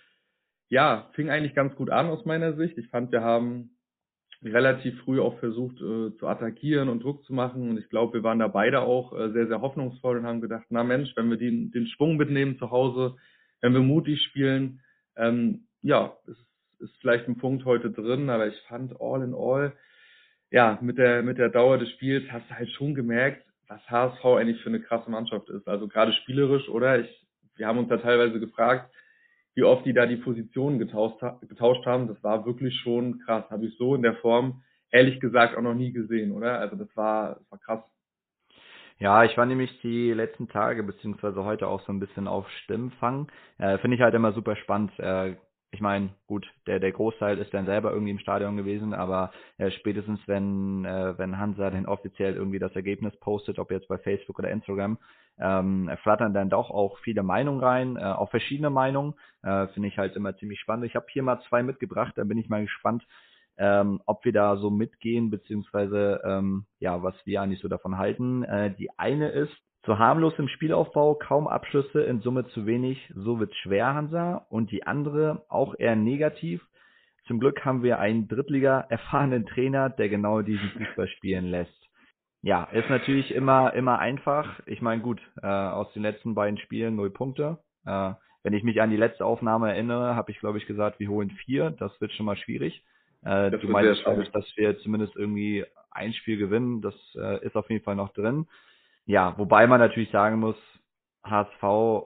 ja, 0.69 1.09
fing 1.13 1.29
eigentlich 1.29 1.55
ganz 1.55 1.75
gut 1.75 1.89
an 1.89 2.07
aus 2.07 2.25
meiner 2.25 2.53
Sicht. 2.53 2.77
Ich 2.77 2.89
fand, 2.89 3.11
wir 3.11 3.21
haben 3.21 3.77
relativ 4.43 4.99
früh 5.01 5.19
auch 5.19 5.39
versucht 5.39 5.77
äh, 5.77 6.15
zu 6.17 6.27
attackieren 6.27 6.89
und 6.89 7.03
Druck 7.03 7.23
zu 7.25 7.33
machen. 7.33 7.69
Und 7.69 7.77
ich 7.77 7.89
glaube, 7.89 8.13
wir 8.13 8.23
waren 8.23 8.39
da 8.39 8.47
beide 8.47 8.81
auch 8.81 9.13
äh, 9.13 9.31
sehr, 9.31 9.47
sehr 9.47 9.61
hoffnungsvoll 9.61 10.17
und 10.17 10.25
haben 10.25 10.41
gedacht, 10.41 10.65
na 10.69 10.83
Mensch, 10.83 11.11
wenn 11.15 11.29
wir 11.29 11.37
den, 11.37 11.71
den 11.71 11.87
Schwung 11.87 12.17
mitnehmen 12.17 12.57
zu 12.57 12.69
Hause, 12.71 13.15
wenn 13.61 13.73
wir 13.73 13.81
mutig 13.81 14.21
spielen, 14.21 14.81
ähm, 15.15 15.67
ja, 15.81 16.15
es 16.27 16.37
ist 16.79 16.95
vielleicht 17.01 17.27
ein 17.27 17.37
Punkt 17.37 17.65
heute 17.65 17.89
drin, 17.89 18.29
aber 18.29 18.47
ich 18.47 18.59
fand 18.67 18.99
all 19.01 19.23
in 19.23 19.33
all, 19.33 19.73
ja, 20.51 20.77
mit 20.81 20.97
der, 20.97 21.23
mit 21.23 21.37
der 21.37 21.49
Dauer 21.49 21.77
des 21.77 21.89
Spiels 21.91 22.31
hast 22.31 22.49
du 22.49 22.55
halt 22.55 22.69
schon 22.71 22.93
gemerkt, 22.93 23.43
was 23.67 23.81
HSV 23.89 24.23
eigentlich 24.23 24.61
für 24.61 24.69
eine 24.69 24.81
krasse 24.81 25.09
Mannschaft 25.09 25.49
ist. 25.49 25.67
Also 25.67 25.87
gerade 25.87 26.13
spielerisch, 26.13 26.69
oder? 26.69 26.99
Ich, 26.99 27.27
wir 27.55 27.67
haben 27.67 27.79
uns 27.79 27.89
da 27.89 27.97
teilweise 27.97 28.39
gefragt, 28.39 28.93
wie 29.57 29.63
oft 29.63 29.87
die 29.87 29.93
da 29.93 30.05
die 30.05 30.17
Positionen 30.17 30.77
getauscht, 30.77 31.19
getauscht 31.49 31.83
haben, 31.87 32.07
das 32.07 32.23
war 32.23 32.45
wirklich 32.45 32.79
schon 32.81 33.17
krass. 33.25 33.43
Habe 33.49 33.65
ich 33.65 33.75
so 33.77 33.95
in 33.95 34.03
der 34.03 34.13
Form 34.17 34.61
ehrlich 34.91 35.19
gesagt 35.19 35.57
auch 35.57 35.63
noch 35.63 35.73
nie 35.73 35.91
gesehen, 35.91 36.31
oder? 36.31 36.59
Also 36.59 36.75
das 36.75 36.95
war, 36.95 37.39
das 37.39 37.51
war 37.51 37.57
krass. 37.57 37.83
Ja, 38.99 39.23
ich 39.23 39.35
war 39.35 39.47
nämlich 39.47 39.81
die 39.81 40.13
letzten 40.13 40.47
Tage 40.47 40.83
beziehungsweise 40.83 41.43
heute 41.43 41.67
auch 41.67 41.81
so 41.87 41.91
ein 41.91 41.99
bisschen 41.99 42.27
auf 42.27 42.47
Stimmfang. 42.63 43.31
Äh, 43.57 43.79
Finde 43.79 43.97
ich 43.97 44.01
halt 44.03 44.13
immer 44.13 44.31
super 44.31 44.55
spannend. 44.57 44.91
Äh, 44.99 45.37
ich 45.71 45.81
meine, 45.81 46.11
gut, 46.27 46.47
der, 46.67 46.79
der 46.79 46.91
Großteil 46.91 47.39
ist 47.39 47.51
dann 47.51 47.65
selber 47.65 47.91
irgendwie 47.91 48.11
im 48.11 48.19
Stadion 48.19 48.57
gewesen, 48.57 48.93
aber 48.93 49.31
äh, 49.57 49.71
spätestens 49.71 50.19
wenn, 50.27 50.85
äh, 50.85 51.17
wenn 51.17 51.39
Hansa 51.39 51.71
dann 51.71 51.87
offiziell 51.87 52.35
irgendwie 52.35 52.59
das 52.59 52.75
Ergebnis 52.75 53.15
postet, 53.19 53.57
ob 53.57 53.71
jetzt 53.71 53.87
bei 53.87 53.97
Facebook 53.97 54.37
oder 54.37 54.51
Instagram, 54.51 54.99
ähm, 55.39 55.91
flattern 56.03 56.33
dann 56.33 56.49
doch 56.49 56.69
auch 56.69 56.97
viele 56.99 57.23
Meinungen 57.23 57.61
rein, 57.61 57.97
äh, 57.97 58.03
auch 58.03 58.29
verschiedene 58.29 58.69
Meinungen. 58.69 59.13
Äh, 59.43 59.67
Finde 59.67 59.89
ich 59.89 59.97
halt 59.97 60.15
immer 60.15 60.35
ziemlich 60.37 60.59
spannend. 60.59 60.85
Ich 60.85 60.95
habe 60.95 61.05
hier 61.09 61.23
mal 61.23 61.39
zwei 61.47 61.63
mitgebracht, 61.63 62.13
da 62.15 62.23
bin 62.23 62.37
ich 62.37 62.49
mal 62.49 62.63
gespannt, 62.63 63.05
ähm, 63.57 64.01
ob 64.05 64.23
wir 64.25 64.33
da 64.33 64.57
so 64.57 64.69
mitgehen, 64.69 65.29
beziehungsweise 65.29 66.21
ähm, 66.23 66.65
ja, 66.79 67.01
was 67.03 67.15
wir 67.25 67.41
eigentlich 67.41 67.61
so 67.61 67.67
davon 67.67 67.97
halten. 67.97 68.43
Äh, 68.43 68.75
die 68.75 68.89
eine 68.97 69.29
ist, 69.29 69.55
zu 69.83 69.97
harmlos 69.97 70.33
im 70.37 70.49
Spielaufbau, 70.49 71.15
kaum 71.15 71.47
Abschlüsse, 71.47 72.01
in 72.01 72.19
Summe 72.19 72.45
zu 72.47 72.65
wenig, 72.65 73.09
so 73.15 73.39
wird 73.39 73.55
schwer, 73.55 73.93
Hansa. 73.93 74.45
Und 74.49 74.71
die 74.71 74.83
andere, 74.83 75.45
auch 75.47 75.75
eher 75.77 75.95
negativ. 75.95 76.61
Zum 77.25 77.39
Glück 77.39 77.63
haben 77.63 77.83
wir 77.83 77.99
einen 77.99 78.27
Drittliga 78.27 78.81
erfahrenen 78.89 79.45
Trainer, 79.45 79.89
der 79.89 80.09
genau 80.09 80.41
diesen 80.41 80.69
Fußball 80.71 81.07
spielen 81.07 81.45
lässt. 81.45 81.86
Ja, 82.47 82.63
ist 82.71 82.89
natürlich 82.89 83.35
immer, 83.35 83.73
immer 83.73 83.99
einfach. 83.99 84.61
Ich 84.67 84.81
meine, 84.81 85.01
gut, 85.01 85.19
äh, 85.43 85.47
aus 85.47 85.91
den 85.91 86.01
letzten 86.01 86.33
beiden 86.33 86.57
Spielen 86.57 86.95
null 86.95 87.09
Punkte. 87.09 87.57
Äh, 87.85 88.13
wenn 88.41 88.53
ich 88.53 88.63
mich 88.63 88.79
an 88.79 88.89
die 88.89 88.95
letzte 88.95 89.25
Aufnahme 89.25 89.67
erinnere, 89.67 90.15
habe 90.15 90.31
ich, 90.31 90.39
glaube 90.39 90.57
ich, 90.57 90.65
gesagt, 90.65 90.97
wir 91.01 91.09
holen 91.09 91.29
vier. 91.29 91.71
Das 91.71 91.99
wird 91.99 92.13
schon 92.13 92.25
mal 92.25 92.37
schwierig. 92.37 92.85
Äh, 93.25 93.51
du 93.51 93.67
meinst, 93.67 94.01
dass 94.33 94.45
wir 94.55 94.79
zumindest 94.79 95.13
irgendwie 95.17 95.65
ein 95.91 96.13
Spiel 96.13 96.37
gewinnen. 96.37 96.81
Das 96.81 96.95
äh, 97.17 97.45
ist 97.45 97.57
auf 97.57 97.69
jeden 97.69 97.83
Fall 97.83 97.97
noch 97.97 98.13
drin. 98.13 98.47
Ja, 99.05 99.37
wobei 99.37 99.67
man 99.67 99.81
natürlich 99.81 100.11
sagen 100.11 100.39
muss, 100.39 100.55
HSV 101.25 101.63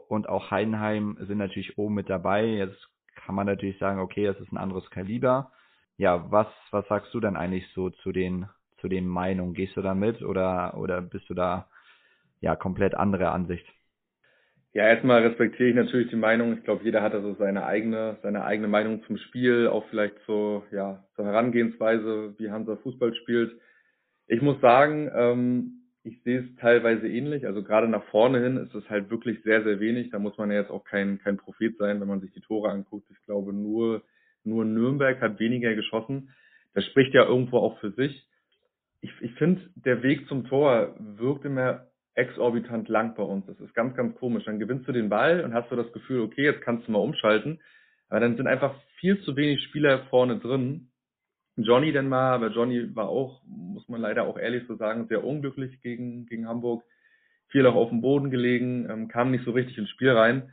und 0.08 0.28
auch 0.28 0.50
Heidenheim 0.50 1.18
sind 1.20 1.38
natürlich 1.38 1.78
oben 1.78 1.94
mit 1.94 2.10
dabei. 2.10 2.46
Jetzt 2.46 2.90
kann 3.14 3.36
man 3.36 3.46
natürlich 3.46 3.78
sagen, 3.78 4.00
okay, 4.00 4.26
es 4.26 4.40
ist 4.40 4.52
ein 4.52 4.58
anderes 4.58 4.90
Kaliber. 4.90 5.52
Ja, 5.98 6.32
was, 6.32 6.48
was 6.72 6.88
sagst 6.88 7.14
du 7.14 7.20
denn 7.20 7.36
eigentlich 7.36 7.68
so 7.76 7.92
zu 7.92 8.12
den 8.12 8.48
zu 8.82 8.90
den 8.90 9.08
Meinungen? 9.08 9.54
Gehst 9.54 9.78
du 9.78 9.82
da 9.82 9.94
mit 9.96 10.22
oder, 10.24 10.78
oder 10.78 11.02
bist 11.02 11.30
du 11.30 11.36
da 11.36 11.70
ja 12.42 12.56
komplett 12.58 12.96
andere 12.96 13.32
Ansicht? 13.32 13.66
Ja, 14.74 14.88
erstmal 14.88 15.24
respektiere 15.24 15.70
ich 15.70 15.76
natürlich 15.76 16.10
die 16.10 16.18
Meinung. 16.18 16.54
Ich 16.58 16.64
glaube, 16.64 16.84
jeder 16.84 17.02
hat 17.04 17.14
also 17.14 17.36
seine 17.36 17.66
eigene, 17.66 18.18
seine 18.24 18.46
eigene 18.46 18.68
Meinung 18.70 19.04
zum 19.06 19.18
Spiel, 19.18 19.68
auch 19.68 19.86
vielleicht 19.90 20.16
so, 20.28 20.64
ja, 20.72 21.06
zur 21.16 21.26
Herangehensweise, 21.26 22.36
wie 22.38 22.52
Hansa 22.52 22.78
Fußball 22.78 23.16
spielt. 23.16 23.54
Ich 24.28 24.42
muss 24.42 24.62
sagen, 24.62 25.12
ähm, 25.16 25.84
ich 26.04 26.22
sehe 26.24 26.40
es 26.42 26.56
teilweise 26.58 27.08
ähnlich. 27.08 27.46
Also 27.48 27.64
gerade 27.64 27.88
nach 27.90 28.04
vorne 28.06 28.42
hin 28.42 28.58
ist 28.58 28.76
es 28.76 28.90
halt 28.90 29.10
wirklich 29.12 29.44
sehr, 29.44 29.64
sehr 29.64 29.80
wenig. 29.80 30.10
Da 30.12 30.20
muss 30.20 30.38
man 30.38 30.52
ja 30.52 30.60
jetzt 30.62 30.72
auch 30.72 30.86
kein, 30.86 31.20
kein 31.20 31.38
Prophet 31.38 31.78
sein, 31.78 32.02
wenn 32.02 32.08
man 32.08 32.22
sich 32.22 32.32
die 32.34 32.42
Tore 32.42 32.70
anguckt. 32.72 33.10
Ich 33.12 33.26
glaube, 33.26 33.54
nur 33.54 34.04
Nur 34.44 34.66
Nürnberg 34.66 35.22
hat 35.22 35.40
weniger 35.40 35.76
geschossen. 35.76 36.34
Das 36.74 36.86
spricht 36.86 37.14
ja 37.14 37.26
irgendwo 37.26 37.58
auch 37.60 37.80
für 37.80 37.92
sich. 37.92 38.28
Ich, 39.02 39.12
ich 39.22 39.34
finde, 39.34 39.62
der 39.76 40.04
Weg 40.04 40.28
zum 40.28 40.46
Tor 40.46 40.96
wirkt 41.00 41.46
immer 41.46 41.88
exorbitant 42.14 42.90
lang 42.90 43.16
bei 43.16 43.24
uns. 43.24 43.46
Das 43.46 43.60
ist 43.60 43.74
ganz, 43.74 43.96
ganz 43.96 44.16
komisch. 44.18 44.44
Dann 44.46 44.60
gewinnst 44.60 44.88
du 44.88 44.92
den 44.92 45.10
Ball 45.10 45.44
und 45.44 45.54
hast 45.54 45.72
du 45.72 45.76
das 45.76 45.92
Gefühl, 45.94 46.22
okay, 46.22 46.44
jetzt 46.44 46.62
kannst 46.62 46.88
du 46.88 46.92
mal 46.92 47.00
umschalten. 47.00 47.60
Aber 48.10 48.20
dann 48.20 48.36
sind 48.36 48.48
einfach 48.48 48.76
viel 49.00 49.22
zu 49.22 49.36
wenig 49.36 49.64
Spieler 49.64 50.06
vorne 50.10 50.38
drin. 50.38 50.92
Johnny 51.56 51.92
denn 51.92 52.08
mal, 52.08 52.34
aber 52.34 52.50
Johnny 52.50 52.96
war 52.96 53.10
auch, 53.10 53.42
muss 53.46 53.88
man 53.88 54.02
leider 54.02 54.24
auch 54.24 54.38
ehrlich 54.38 54.64
so 54.68 54.76
sagen, 54.76 55.08
sehr 55.08 55.24
unglücklich 55.24 55.82
gegen, 55.82 56.26
gegen 56.26 56.48
Hamburg. 56.48 56.84
Viel 57.50 57.66
auch 57.66 57.76
auf 57.76 57.90
dem 57.90 58.02
Boden 58.02 58.32
gelegen, 58.32 58.88
ähm, 58.90 59.08
kam 59.08 59.32
nicht 59.32 59.44
so 59.44 59.52
richtig 59.52 59.78
ins 59.78 59.90
Spiel 59.90 60.12
rein. 60.12 60.52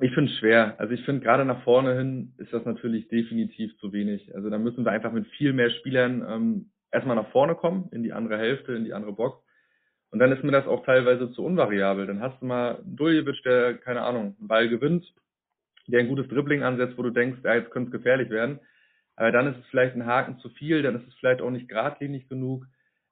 Ich 0.00 0.12
finde 0.12 0.30
es 0.30 0.38
schwer. 0.38 0.78
Also 0.78 0.94
ich 0.94 1.04
finde 1.04 1.22
gerade 1.22 1.44
nach 1.44 1.62
vorne 1.64 1.96
hin 1.96 2.34
ist 2.38 2.52
das 2.52 2.64
natürlich 2.64 3.08
definitiv 3.08 3.76
zu 3.78 3.92
wenig. 3.92 4.34
Also 4.34 4.48
da 4.48 4.58
müssen 4.58 4.84
wir 4.84 4.92
einfach 4.92 5.12
mit 5.12 5.26
viel 5.28 5.52
mehr 5.52 5.70
Spielern 5.70 6.24
ähm, 6.28 6.70
erstmal 6.90 7.16
nach 7.16 7.30
vorne 7.30 7.54
kommen, 7.54 7.88
in 7.92 8.02
die 8.02 8.12
andere 8.12 8.38
Hälfte, 8.38 8.74
in 8.74 8.84
die 8.84 8.92
andere 8.92 9.12
Box. 9.12 9.42
Und 10.10 10.20
dann 10.20 10.32
ist 10.32 10.42
mir 10.42 10.52
das 10.52 10.66
auch 10.66 10.84
teilweise 10.84 11.30
zu 11.32 11.44
unvariabel. 11.44 12.06
Dann 12.06 12.20
hast 12.20 12.40
du 12.40 12.46
mal 12.46 12.80
Duljevic, 12.84 13.42
der, 13.44 13.74
keine 13.74 14.02
Ahnung, 14.02 14.36
einen 14.38 14.48
Ball 14.48 14.68
gewinnt, 14.68 15.04
der 15.86 16.00
ein 16.00 16.08
gutes 16.08 16.28
Dribbling 16.28 16.62
ansetzt, 16.62 16.96
wo 16.96 17.02
du 17.02 17.10
denkst, 17.10 17.40
ja, 17.44 17.54
jetzt 17.54 17.70
könnte 17.70 17.88
es 17.88 17.92
gefährlich 17.92 18.30
werden. 18.30 18.60
Aber 19.16 19.32
dann 19.32 19.48
ist 19.48 19.58
es 19.58 19.66
vielleicht 19.66 19.96
ein 19.96 20.06
Haken 20.06 20.38
zu 20.38 20.48
viel, 20.50 20.82
dann 20.82 20.96
ist 20.96 21.08
es 21.08 21.14
vielleicht 21.14 21.40
auch 21.40 21.50
nicht 21.50 21.68
geradlinig 21.68 22.28
genug. 22.28 22.66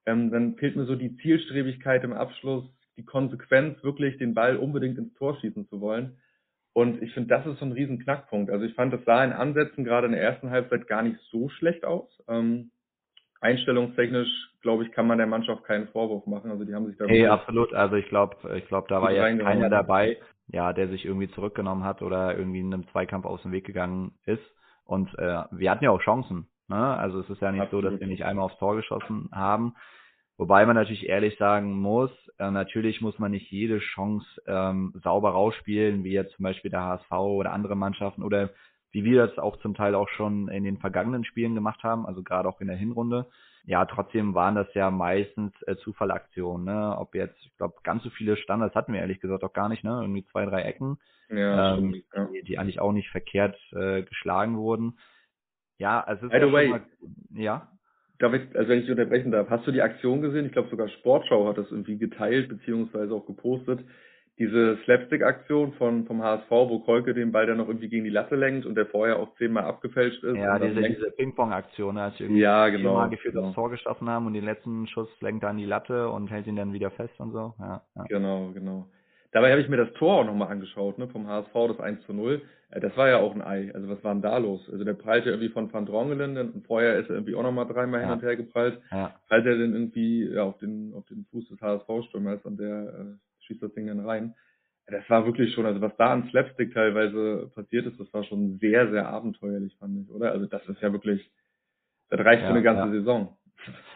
Ähm, 0.06 0.30
dann 0.30 0.54
fehlt 0.56 0.76
mir 0.76 0.86
so 0.86 0.94
die 0.94 1.16
Zielstrebigkeit 1.16 2.04
im 2.04 2.12
Abschluss, 2.12 2.64
die 2.96 3.04
Konsequenz, 3.04 3.82
wirklich 3.82 4.16
den 4.16 4.32
Ball 4.32 4.56
unbedingt 4.56 4.98
ins 4.98 5.12
Tor 5.14 5.36
schießen 5.40 5.68
zu 5.68 5.80
wollen. 5.80 6.16
Und 6.72 7.02
ich 7.02 7.12
finde, 7.12 7.28
das 7.28 7.46
ist 7.46 7.58
so 7.58 7.64
ein 7.64 7.72
riesen 7.72 7.98
Knackpunkt. 7.98 8.50
Also 8.50 8.64
ich 8.64 8.74
fand, 8.74 8.92
das 8.92 9.04
sah 9.04 9.24
in 9.24 9.32
Ansätzen 9.32 9.84
gerade 9.84 10.06
in 10.06 10.12
der 10.12 10.22
ersten 10.22 10.50
Halbzeit 10.50 10.86
gar 10.86 11.02
nicht 11.02 11.18
so 11.30 11.48
schlecht 11.48 11.84
aus. 11.84 12.08
Ähm, 12.28 12.70
einstellungstechnisch, 13.40 14.28
glaube 14.62 14.84
ich, 14.84 14.92
kann 14.92 15.06
man 15.06 15.18
der 15.18 15.26
Mannschaft 15.26 15.64
keinen 15.64 15.88
Vorwurf 15.88 16.26
machen. 16.26 16.50
Also 16.50 16.64
die 16.64 16.74
haben 16.74 16.86
sich 16.86 16.96
da. 16.96 17.06
Nee, 17.06 17.26
absolut. 17.26 17.72
Also 17.74 17.96
ich 17.96 18.08
glaube, 18.08 18.36
ich 18.56 18.66
glaube, 18.66 18.86
da 18.88 19.02
war 19.02 19.12
jetzt 19.12 19.40
keiner 19.40 19.68
dabei, 19.68 20.18
ja, 20.48 20.72
der 20.72 20.88
sich 20.88 21.04
irgendwie 21.04 21.30
zurückgenommen 21.30 21.84
hat 21.84 22.02
oder 22.02 22.36
irgendwie 22.36 22.60
in 22.60 22.72
einem 22.72 22.88
Zweikampf 22.88 23.26
aus 23.26 23.42
dem 23.42 23.52
Weg 23.52 23.64
gegangen 23.64 24.12
ist. 24.24 24.42
Und 24.84 25.08
äh, 25.18 25.42
wir 25.50 25.70
hatten 25.70 25.84
ja 25.84 25.90
auch 25.90 26.00
Chancen. 26.00 26.48
Ne? 26.68 26.76
Also 26.76 27.20
es 27.20 27.30
ist 27.30 27.40
ja 27.40 27.52
nicht 27.52 27.62
absolut. 27.62 27.84
so, 27.84 27.90
dass 27.90 28.00
wir 28.00 28.06
nicht 28.06 28.24
einmal 28.24 28.46
aufs 28.46 28.58
Tor 28.58 28.76
geschossen 28.76 29.28
haben. 29.32 29.74
Wobei 30.38 30.66
man 30.66 30.76
natürlich 30.76 31.08
ehrlich 31.08 31.38
sagen 31.38 31.80
muss, 31.80 32.10
äh, 32.38 32.50
natürlich 32.50 33.00
muss 33.00 33.18
man 33.18 33.30
nicht 33.30 33.50
jede 33.50 33.78
Chance 33.78 34.26
ähm, 34.46 34.92
sauber 35.02 35.30
rausspielen, 35.30 36.04
wie 36.04 36.12
jetzt 36.12 36.34
zum 36.36 36.42
Beispiel 36.42 36.70
der 36.70 36.82
HSV 36.82 37.10
oder 37.12 37.52
andere 37.52 37.74
Mannschaften 37.74 38.22
oder 38.22 38.50
wie 38.96 39.04
wir 39.04 39.26
das 39.26 39.36
auch 39.36 39.58
zum 39.58 39.74
Teil 39.74 39.94
auch 39.94 40.08
schon 40.08 40.48
in 40.48 40.64
den 40.64 40.78
vergangenen 40.78 41.22
Spielen 41.24 41.54
gemacht 41.54 41.82
haben, 41.82 42.06
also 42.06 42.22
gerade 42.22 42.48
auch 42.48 42.62
in 42.62 42.68
der 42.68 42.78
Hinrunde. 42.78 43.26
Ja, 43.66 43.84
trotzdem 43.84 44.34
waren 44.34 44.54
das 44.54 44.72
ja 44.72 44.90
meistens 44.90 45.52
äh, 45.66 45.76
Zufallaktionen, 45.76 46.64
ne? 46.64 46.96
Ob 46.96 47.14
jetzt, 47.14 47.36
ich 47.44 47.54
glaube, 47.58 47.74
ganz 47.82 48.02
so 48.04 48.08
viele 48.08 48.38
Standards 48.38 48.74
hatten 48.74 48.94
wir 48.94 49.00
ehrlich 49.00 49.20
gesagt 49.20 49.44
auch 49.44 49.52
gar 49.52 49.68
nicht, 49.68 49.84
ne? 49.84 49.98
Irgendwie 50.00 50.24
zwei, 50.26 50.46
drei 50.46 50.62
Ecken, 50.62 50.98
ja, 51.28 51.76
ähm, 51.76 52.02
ja. 52.14 52.24
Die, 52.32 52.42
die, 52.44 52.58
eigentlich 52.58 52.80
auch 52.80 52.92
nicht 52.92 53.10
verkehrt 53.10 53.58
äh, 53.72 54.02
geschlagen 54.02 54.56
wurden. 54.56 54.98
Ja, 55.76 56.00
also 56.00 56.30
By 56.30 56.40
the 56.40 56.52
way, 56.52 56.68
mal, 56.68 56.86
ja. 57.34 57.68
Darf 58.18 58.32
ich, 58.32 58.56
also 58.56 58.70
wenn 58.70 58.82
ich 58.82 58.90
unterbrechen 58.90 59.30
darf, 59.30 59.50
hast 59.50 59.66
du 59.66 59.72
die 59.72 59.82
Aktion 59.82 60.22
gesehen? 60.22 60.46
Ich 60.46 60.52
glaube 60.52 60.70
sogar 60.70 60.88
Sportschau 60.88 61.46
hat 61.48 61.58
das 61.58 61.70
irgendwie 61.70 61.98
geteilt 61.98 62.48
beziehungsweise 62.48 63.12
auch 63.12 63.26
gepostet 63.26 63.80
diese 64.38 64.76
Slapstick-Aktion 64.84 65.72
von, 65.74 66.04
vom 66.06 66.22
HSV, 66.22 66.50
wo 66.50 66.80
Kolke 66.80 67.14
den 67.14 67.32
Ball 67.32 67.46
dann 67.46 67.56
noch 67.56 67.68
irgendwie 67.68 67.88
gegen 67.88 68.04
die 68.04 68.10
Latte 68.10 68.36
lenkt 68.36 68.66
und 68.66 68.74
der 68.74 68.86
vorher 68.86 69.18
auch 69.18 69.34
zehnmal 69.36 69.64
abgefälscht 69.64 70.22
ist. 70.22 70.36
Ja, 70.36 70.58
diese, 70.58 70.82
diese 70.82 71.10
Ping-Pong-Aktion, 71.12 71.96
als 71.96 72.18
wir 72.18 72.26
irgendwie 72.26 72.42
ja, 72.42 72.68
genau, 72.68 72.90
viermal 72.90 73.10
gefühlt 73.10 73.34
genau. 73.34 73.46
aufs 73.46 73.54
Tor 73.54 73.70
geschossen 73.70 74.10
haben 74.10 74.26
und 74.26 74.34
den 74.34 74.44
letzten 74.44 74.86
Schuss 74.88 75.08
lenkt 75.20 75.42
er 75.42 75.50
an 75.50 75.56
die 75.56 75.64
Latte 75.64 76.10
und 76.10 76.30
hält 76.30 76.46
ihn 76.46 76.56
dann 76.56 76.74
wieder 76.74 76.90
fest 76.90 77.18
und 77.18 77.32
so. 77.32 77.54
Ja, 77.58 77.82
ja. 77.94 78.04
Genau, 78.08 78.50
genau. 78.52 78.86
Dabei 79.32 79.50
habe 79.50 79.60
ich 79.60 79.68
mir 79.68 79.78
das 79.78 79.92
Tor 79.94 80.20
auch 80.20 80.24
nochmal 80.24 80.48
angeschaut, 80.48 80.98
ne, 80.98 81.08
vom 81.08 81.26
HSV, 81.26 81.52
das 81.68 81.80
1 81.80 82.04
zu 82.06 82.12
0. 82.12 82.42
Äh, 82.70 82.80
das 82.80 82.96
war 82.96 83.08
ja 83.08 83.18
auch 83.18 83.34
ein 83.34 83.42
Ei. 83.42 83.70
Also 83.74 83.88
was 83.88 84.02
war 84.04 84.12
denn 84.12 84.22
da 84.22 84.36
los? 84.38 84.68
Also 84.70 84.84
der 84.84 84.94
prallte 84.94 85.30
irgendwie 85.30 85.48
von 85.48 85.72
Van 85.72 85.86
Drongelen 85.86 86.36
und 86.36 86.66
vorher 86.66 86.98
ist 86.98 87.08
er 87.08 87.16
irgendwie 87.16 87.34
auch 87.34 87.42
nochmal 87.42 87.66
dreimal 87.66 88.00
ja. 88.00 88.06
hin 88.06 88.16
und 88.16 88.22
her 88.22 88.36
geprallt. 88.36 88.80
Ja. 88.90 89.14
Prallt 89.28 89.46
er 89.46 89.58
dann 89.58 89.72
irgendwie 89.72 90.28
ja, 90.28 90.42
auf 90.42 90.58
den 90.58 90.92
auf 90.94 91.06
den 91.06 91.24
Fuß 91.30 91.48
des 91.48 91.60
HSV-Stürmers 91.60 92.44
und 92.44 92.58
der 92.58 92.82
äh, 92.82 93.16
schießt 93.46 93.62
das 93.62 93.74
Ding 93.74 93.86
dann 93.86 94.00
rein. 94.00 94.34
Das 94.88 95.08
war 95.10 95.26
wirklich 95.26 95.52
schon, 95.52 95.66
also 95.66 95.80
was 95.80 95.96
da 95.96 96.12
an 96.12 96.28
Slapstick 96.30 96.72
teilweise 96.72 97.50
passiert 97.54 97.86
ist, 97.86 97.98
das 97.98 98.12
war 98.12 98.22
schon 98.24 98.58
sehr, 98.58 98.90
sehr 98.90 99.08
abenteuerlich, 99.08 99.76
fand 99.78 99.98
ich, 99.98 100.10
oder? 100.10 100.30
Also 100.30 100.46
das 100.46 100.66
ist 100.68 100.80
ja 100.80 100.92
wirklich, 100.92 101.32
das 102.08 102.20
reicht 102.20 102.42
ja, 102.42 102.48
für 102.48 102.54
eine 102.54 102.62
ganze 102.62 102.86
ja. 102.86 102.92
Saison. 102.92 103.36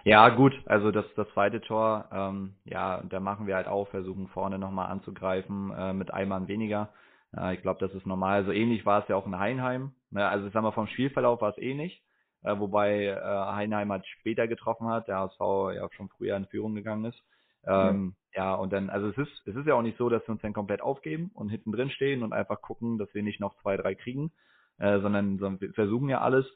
Ja, 0.05 0.29
gut, 0.31 0.55
also 0.67 0.91
das, 0.91 1.05
das 1.15 1.29
zweite 1.35 1.61
Tor, 1.61 2.09
ähm, 2.13 2.55
ja, 2.65 3.03
da 3.09 3.21
machen 3.21 3.47
wir 3.47 3.55
halt 3.55 3.69
auch, 3.69 3.89
versuchen 3.89 4.29
vorne 4.29 4.59
nochmal 4.59 4.91
anzugreifen 4.91 5.73
äh, 5.77 5.93
mit 5.93 6.13
einem 6.13 6.31
Mann 6.31 6.49
weniger. 6.49 6.93
Äh, 7.37 7.55
ich 7.55 7.63
glaube, 7.63 7.81
das 7.81 7.95
ist 7.95 8.07
normal. 8.07 8.45
So 8.45 8.53
ähnlich 8.53 8.87
war 8.87 9.03
es 9.03 9.09
ja 9.09 9.17
auch 9.17 9.27
in 9.27 9.39
Heinheim. 9.39 9.93
Ne? 10.11 10.27
Also 10.27 10.47
ich 10.47 10.53
sag 10.53 10.63
mal, 10.63 10.73
vom 10.73 10.87
Spielverlauf 10.87 11.41
war 11.41 11.51
es 11.51 11.59
ähnlich, 11.59 12.03
äh, 12.43 12.59
wobei 12.59 13.07
äh, 13.07 13.21
Heinheim 13.21 13.93
halt 13.93 14.07
später 14.07 14.49
getroffen 14.49 14.89
hat, 14.89 15.09
der 15.09 15.19
HSV 15.19 15.41
ja 15.75 15.89
schon 15.93 16.09
früher 16.09 16.37
in 16.37 16.47
Führung 16.47 16.75
gegangen 16.75 17.05
ist. 17.05 17.23
Ähm, 17.67 18.17
ja. 18.35 18.55
und 18.55 18.73
dann, 18.73 18.91
also 18.91 19.09
es 19.09 19.19
ist, 19.19 19.47
es 19.47 19.57
ist 19.57 19.67
ja 19.67 19.75
auch 19.75 19.83
nicht 19.83 19.99
so, 19.99 20.09
dass 20.09 20.27
wir 20.27 20.33
uns 20.33 20.43
dann 20.43 20.53
komplett 20.53 20.81
aufgeben 20.81 21.31
und 21.35 21.49
hinten 21.49 21.73
drin 21.73 21.91
stehen 21.91 22.23
und 22.23 22.33
einfach 22.33 22.61
gucken, 22.61 22.99
dass 22.99 23.13
wir 23.15 23.23
nicht 23.23 23.41
noch 23.41 23.55
zwei, 23.63 23.77
drei 23.77 23.95
kriegen, 23.95 24.33
äh, 24.79 25.01
sondern, 25.01 25.39
sondern 25.39 25.61
wir 25.61 25.73
versuchen 25.73 26.09
ja 26.09 26.21
alles. 26.21 26.47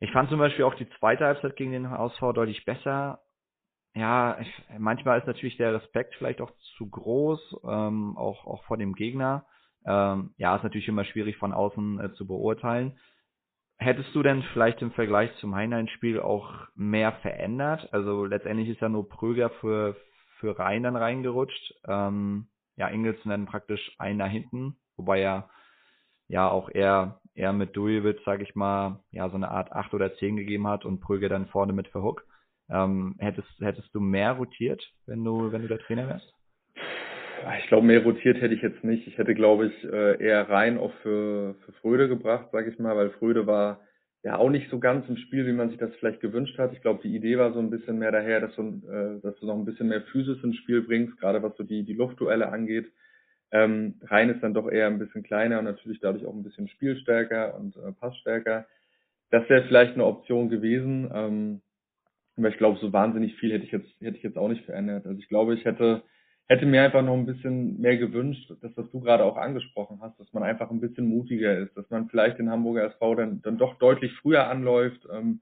Ich 0.00 0.12
fand 0.12 0.30
zum 0.30 0.38
Beispiel 0.38 0.64
auch 0.64 0.74
die 0.74 0.88
zweite 0.98 1.26
Halbzeit 1.26 1.56
gegen 1.56 1.72
den 1.72 1.90
HSV 1.90 2.20
deutlich 2.34 2.64
besser. 2.64 3.20
Ja, 3.94 4.38
ich, 4.40 4.64
manchmal 4.78 5.18
ist 5.18 5.26
natürlich 5.26 5.56
der 5.56 5.74
Respekt 5.74 6.14
vielleicht 6.16 6.40
auch 6.40 6.52
zu 6.76 6.88
groß, 6.88 7.60
ähm, 7.64 8.16
auch, 8.16 8.46
auch 8.46 8.64
vor 8.64 8.76
dem 8.76 8.94
Gegner. 8.94 9.44
Ähm, 9.84 10.34
ja, 10.36 10.56
ist 10.56 10.62
natürlich 10.62 10.88
immer 10.88 11.04
schwierig 11.04 11.36
von 11.36 11.52
außen 11.52 12.00
äh, 12.00 12.12
zu 12.14 12.26
beurteilen. 12.26 12.98
Hättest 13.78 14.14
du 14.14 14.22
denn 14.22 14.42
vielleicht 14.52 14.82
im 14.82 14.92
Vergleich 14.92 15.34
zum 15.36 15.54
Heinlein-Spiel 15.54 16.20
auch 16.20 16.52
mehr 16.74 17.12
verändert? 17.22 17.88
Also 17.92 18.26
letztendlich 18.26 18.68
ist 18.68 18.80
ja 18.80 18.90
nur 18.90 19.08
Pröger 19.08 19.48
für, 19.48 19.96
für 20.40 20.58
Rhein 20.58 20.82
dann 20.82 20.96
reingerutscht. 20.96 21.74
Ähm, 21.86 22.48
ja, 22.76 22.88
Ingelsen 22.88 23.28
dann 23.30 23.46
praktisch 23.46 23.94
ein 23.98 24.16
nach 24.16 24.30
hinten, 24.30 24.76
wobei 24.96 25.20
er 25.20 25.50
ja 26.28 26.48
auch 26.48 26.70
eher, 26.72 27.20
eher 27.34 27.52
mit 27.52 27.76
Dujevic, 27.76 28.20
sag 28.24 28.40
ich 28.40 28.54
mal, 28.54 29.00
ja, 29.10 29.28
so 29.28 29.36
eine 29.36 29.50
Art 29.50 29.72
8 29.72 29.92
oder 29.94 30.14
10 30.14 30.36
gegeben 30.36 30.66
hat 30.66 30.84
und 30.84 31.00
Pröger 31.00 31.28
dann 31.28 31.46
vorne 31.48 31.72
mit 31.72 31.88
Verhook. 31.88 32.24
Ähm, 32.70 33.16
hättest, 33.18 33.48
hättest 33.60 33.94
du 33.94 34.00
mehr 34.00 34.32
rotiert, 34.32 34.82
wenn 35.06 35.24
du, 35.24 35.52
wenn 35.52 35.62
du 35.62 35.68
der 35.68 35.80
Trainer 35.80 36.08
wärst? 36.08 36.32
Ich 37.58 37.68
glaube, 37.68 37.86
mehr 37.86 38.02
rotiert 38.02 38.40
hätte 38.40 38.54
ich 38.54 38.62
jetzt 38.62 38.84
nicht. 38.84 39.06
Ich 39.06 39.18
hätte, 39.18 39.34
glaube 39.34 39.66
ich, 39.66 39.84
äh, 39.84 40.22
eher 40.22 40.48
rein 40.48 40.78
auch 40.78 40.92
für, 41.02 41.54
für 41.64 41.72
Fröde 41.80 42.08
gebracht, 42.08 42.48
sage 42.52 42.70
ich 42.70 42.78
mal, 42.78 42.96
weil 42.96 43.10
Fröde 43.10 43.46
war 43.46 43.80
ja 44.22 44.36
auch 44.36 44.50
nicht 44.50 44.70
so 44.70 44.78
ganz 44.78 45.08
im 45.08 45.16
Spiel, 45.16 45.46
wie 45.46 45.52
man 45.52 45.70
sich 45.70 45.78
das 45.78 45.94
vielleicht 45.96 46.20
gewünscht 46.20 46.58
hat. 46.58 46.72
Ich 46.72 46.82
glaube, 46.82 47.00
die 47.02 47.14
Idee 47.14 47.38
war 47.38 47.52
so 47.52 47.58
ein 47.58 47.70
bisschen 47.70 47.98
mehr 47.98 48.12
daher, 48.12 48.40
dass 48.40 48.54
du, 48.54 48.82
äh, 48.88 49.20
dass 49.22 49.38
du 49.40 49.46
noch 49.46 49.56
ein 49.56 49.64
bisschen 49.64 49.88
mehr 49.88 50.02
Physis 50.02 50.42
ins 50.42 50.56
Spiel 50.56 50.82
bringst, 50.82 51.18
gerade 51.18 51.42
was 51.42 51.56
so 51.56 51.64
die, 51.64 51.84
die 51.84 51.94
Luftduelle 51.94 52.50
angeht. 52.50 52.90
Ähm, 53.52 53.94
Rein 54.02 54.30
ist 54.30 54.42
dann 54.42 54.54
doch 54.54 54.70
eher 54.70 54.86
ein 54.86 54.98
bisschen 54.98 55.22
kleiner 55.22 55.58
und 55.58 55.64
natürlich 55.64 56.00
dadurch 56.00 56.26
auch 56.26 56.34
ein 56.34 56.44
bisschen 56.44 56.68
spielstärker 56.68 57.54
und 57.56 57.76
äh, 57.76 57.92
passstärker. 57.92 58.66
Das 59.30 59.48
wäre 59.48 59.64
vielleicht 59.64 59.94
eine 59.94 60.04
Option 60.04 60.48
gewesen. 60.48 61.10
Ähm, 61.12 61.62
aber 62.36 62.48
ich 62.48 62.58
glaube, 62.58 62.78
so 62.80 62.92
wahnsinnig 62.92 63.36
viel 63.36 63.52
hätte 63.52 63.64
ich 63.64 63.72
jetzt, 63.72 63.88
hätte 64.00 64.16
ich 64.16 64.22
jetzt 64.22 64.38
auch 64.38 64.48
nicht 64.48 64.64
verändert. 64.64 65.06
Also 65.06 65.18
ich 65.18 65.28
glaube, 65.28 65.54
ich 65.54 65.64
hätte 65.64 66.02
hätte 66.50 66.66
mir 66.66 66.82
einfach 66.82 67.02
noch 67.02 67.14
ein 67.14 67.26
bisschen 67.26 67.80
mehr 67.80 67.96
gewünscht, 67.96 68.52
das, 68.60 68.76
was 68.76 68.90
du 68.90 69.00
gerade 69.00 69.24
auch 69.24 69.36
angesprochen 69.36 70.00
hast, 70.02 70.18
dass 70.18 70.32
man 70.32 70.42
einfach 70.42 70.68
ein 70.68 70.80
bisschen 70.80 71.06
mutiger 71.06 71.56
ist, 71.56 71.76
dass 71.76 71.88
man 71.90 72.08
vielleicht 72.08 72.40
den 72.40 72.50
Hamburger 72.50 72.86
SV 72.86 73.14
dann, 73.14 73.40
dann 73.42 73.56
doch 73.56 73.78
deutlich 73.78 74.12
früher 74.20 74.48
anläuft, 74.48 75.00
ähm, 75.14 75.40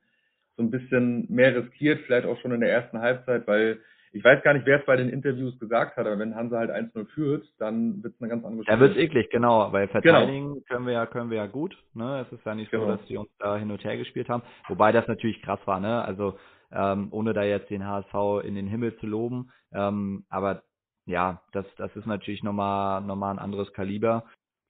so 0.58 0.62
ein 0.62 0.70
bisschen 0.70 1.24
mehr 1.30 1.56
riskiert, 1.56 2.00
vielleicht 2.04 2.26
auch 2.26 2.38
schon 2.40 2.52
in 2.52 2.60
der 2.60 2.70
ersten 2.70 3.00
Halbzeit, 3.00 3.46
weil 3.46 3.80
ich 4.12 4.22
weiß 4.22 4.42
gar 4.42 4.52
nicht, 4.52 4.66
wer 4.66 4.80
es 4.80 4.84
bei 4.84 4.96
den 4.96 5.08
Interviews 5.08 5.58
gesagt 5.58 5.96
hat, 5.96 6.06
aber 6.06 6.18
wenn 6.18 6.34
Hansa 6.34 6.58
halt 6.58 6.70
1-0 6.70 7.06
führt, 7.14 7.46
dann 7.58 8.02
wird 8.02 8.14
es 8.14 8.20
eine 8.20 8.28
ganz 8.28 8.44
andere 8.44 8.64
Spiel. 8.64 8.74
Da 8.74 8.80
wird 8.80 8.92
es 8.92 9.02
eklig, 9.02 9.30
genau, 9.30 9.72
weil 9.72 9.88
verteidigen 9.88 10.48
genau. 10.48 10.64
können 10.68 10.86
wir 10.86 10.92
ja 10.92 11.06
können 11.06 11.30
wir 11.30 11.38
ja 11.38 11.46
gut, 11.46 11.74
ne? 11.94 12.26
Es 12.26 12.32
ist 12.32 12.44
ja 12.44 12.54
nicht 12.54 12.70
genau. 12.70 12.84
so, 12.84 12.96
dass 12.96 13.06
sie 13.06 13.16
uns 13.16 13.30
da 13.38 13.56
hin 13.56 13.70
und 13.70 13.82
her 13.82 13.96
gespielt 13.96 14.28
haben, 14.28 14.42
wobei 14.68 14.92
das 14.92 15.06
natürlich 15.08 15.40
krass 15.40 15.60
war, 15.64 15.80
ne? 15.80 16.04
Also 16.04 16.34
ähm, 16.70 17.08
ohne 17.12 17.32
da 17.32 17.44
jetzt 17.44 17.70
den 17.70 17.86
HSV 17.86 18.44
in 18.44 18.54
den 18.54 18.66
Himmel 18.66 18.94
zu 18.98 19.06
loben, 19.06 19.50
ähm, 19.72 20.24
aber 20.28 20.62
ja, 21.08 21.42
das, 21.52 21.66
das 21.76 21.94
ist 21.96 22.06
natürlich 22.06 22.42
nochmal, 22.42 23.00
nochmal 23.00 23.34
ein 23.34 23.38
anderes 23.38 23.72
Kaliber. 23.72 24.24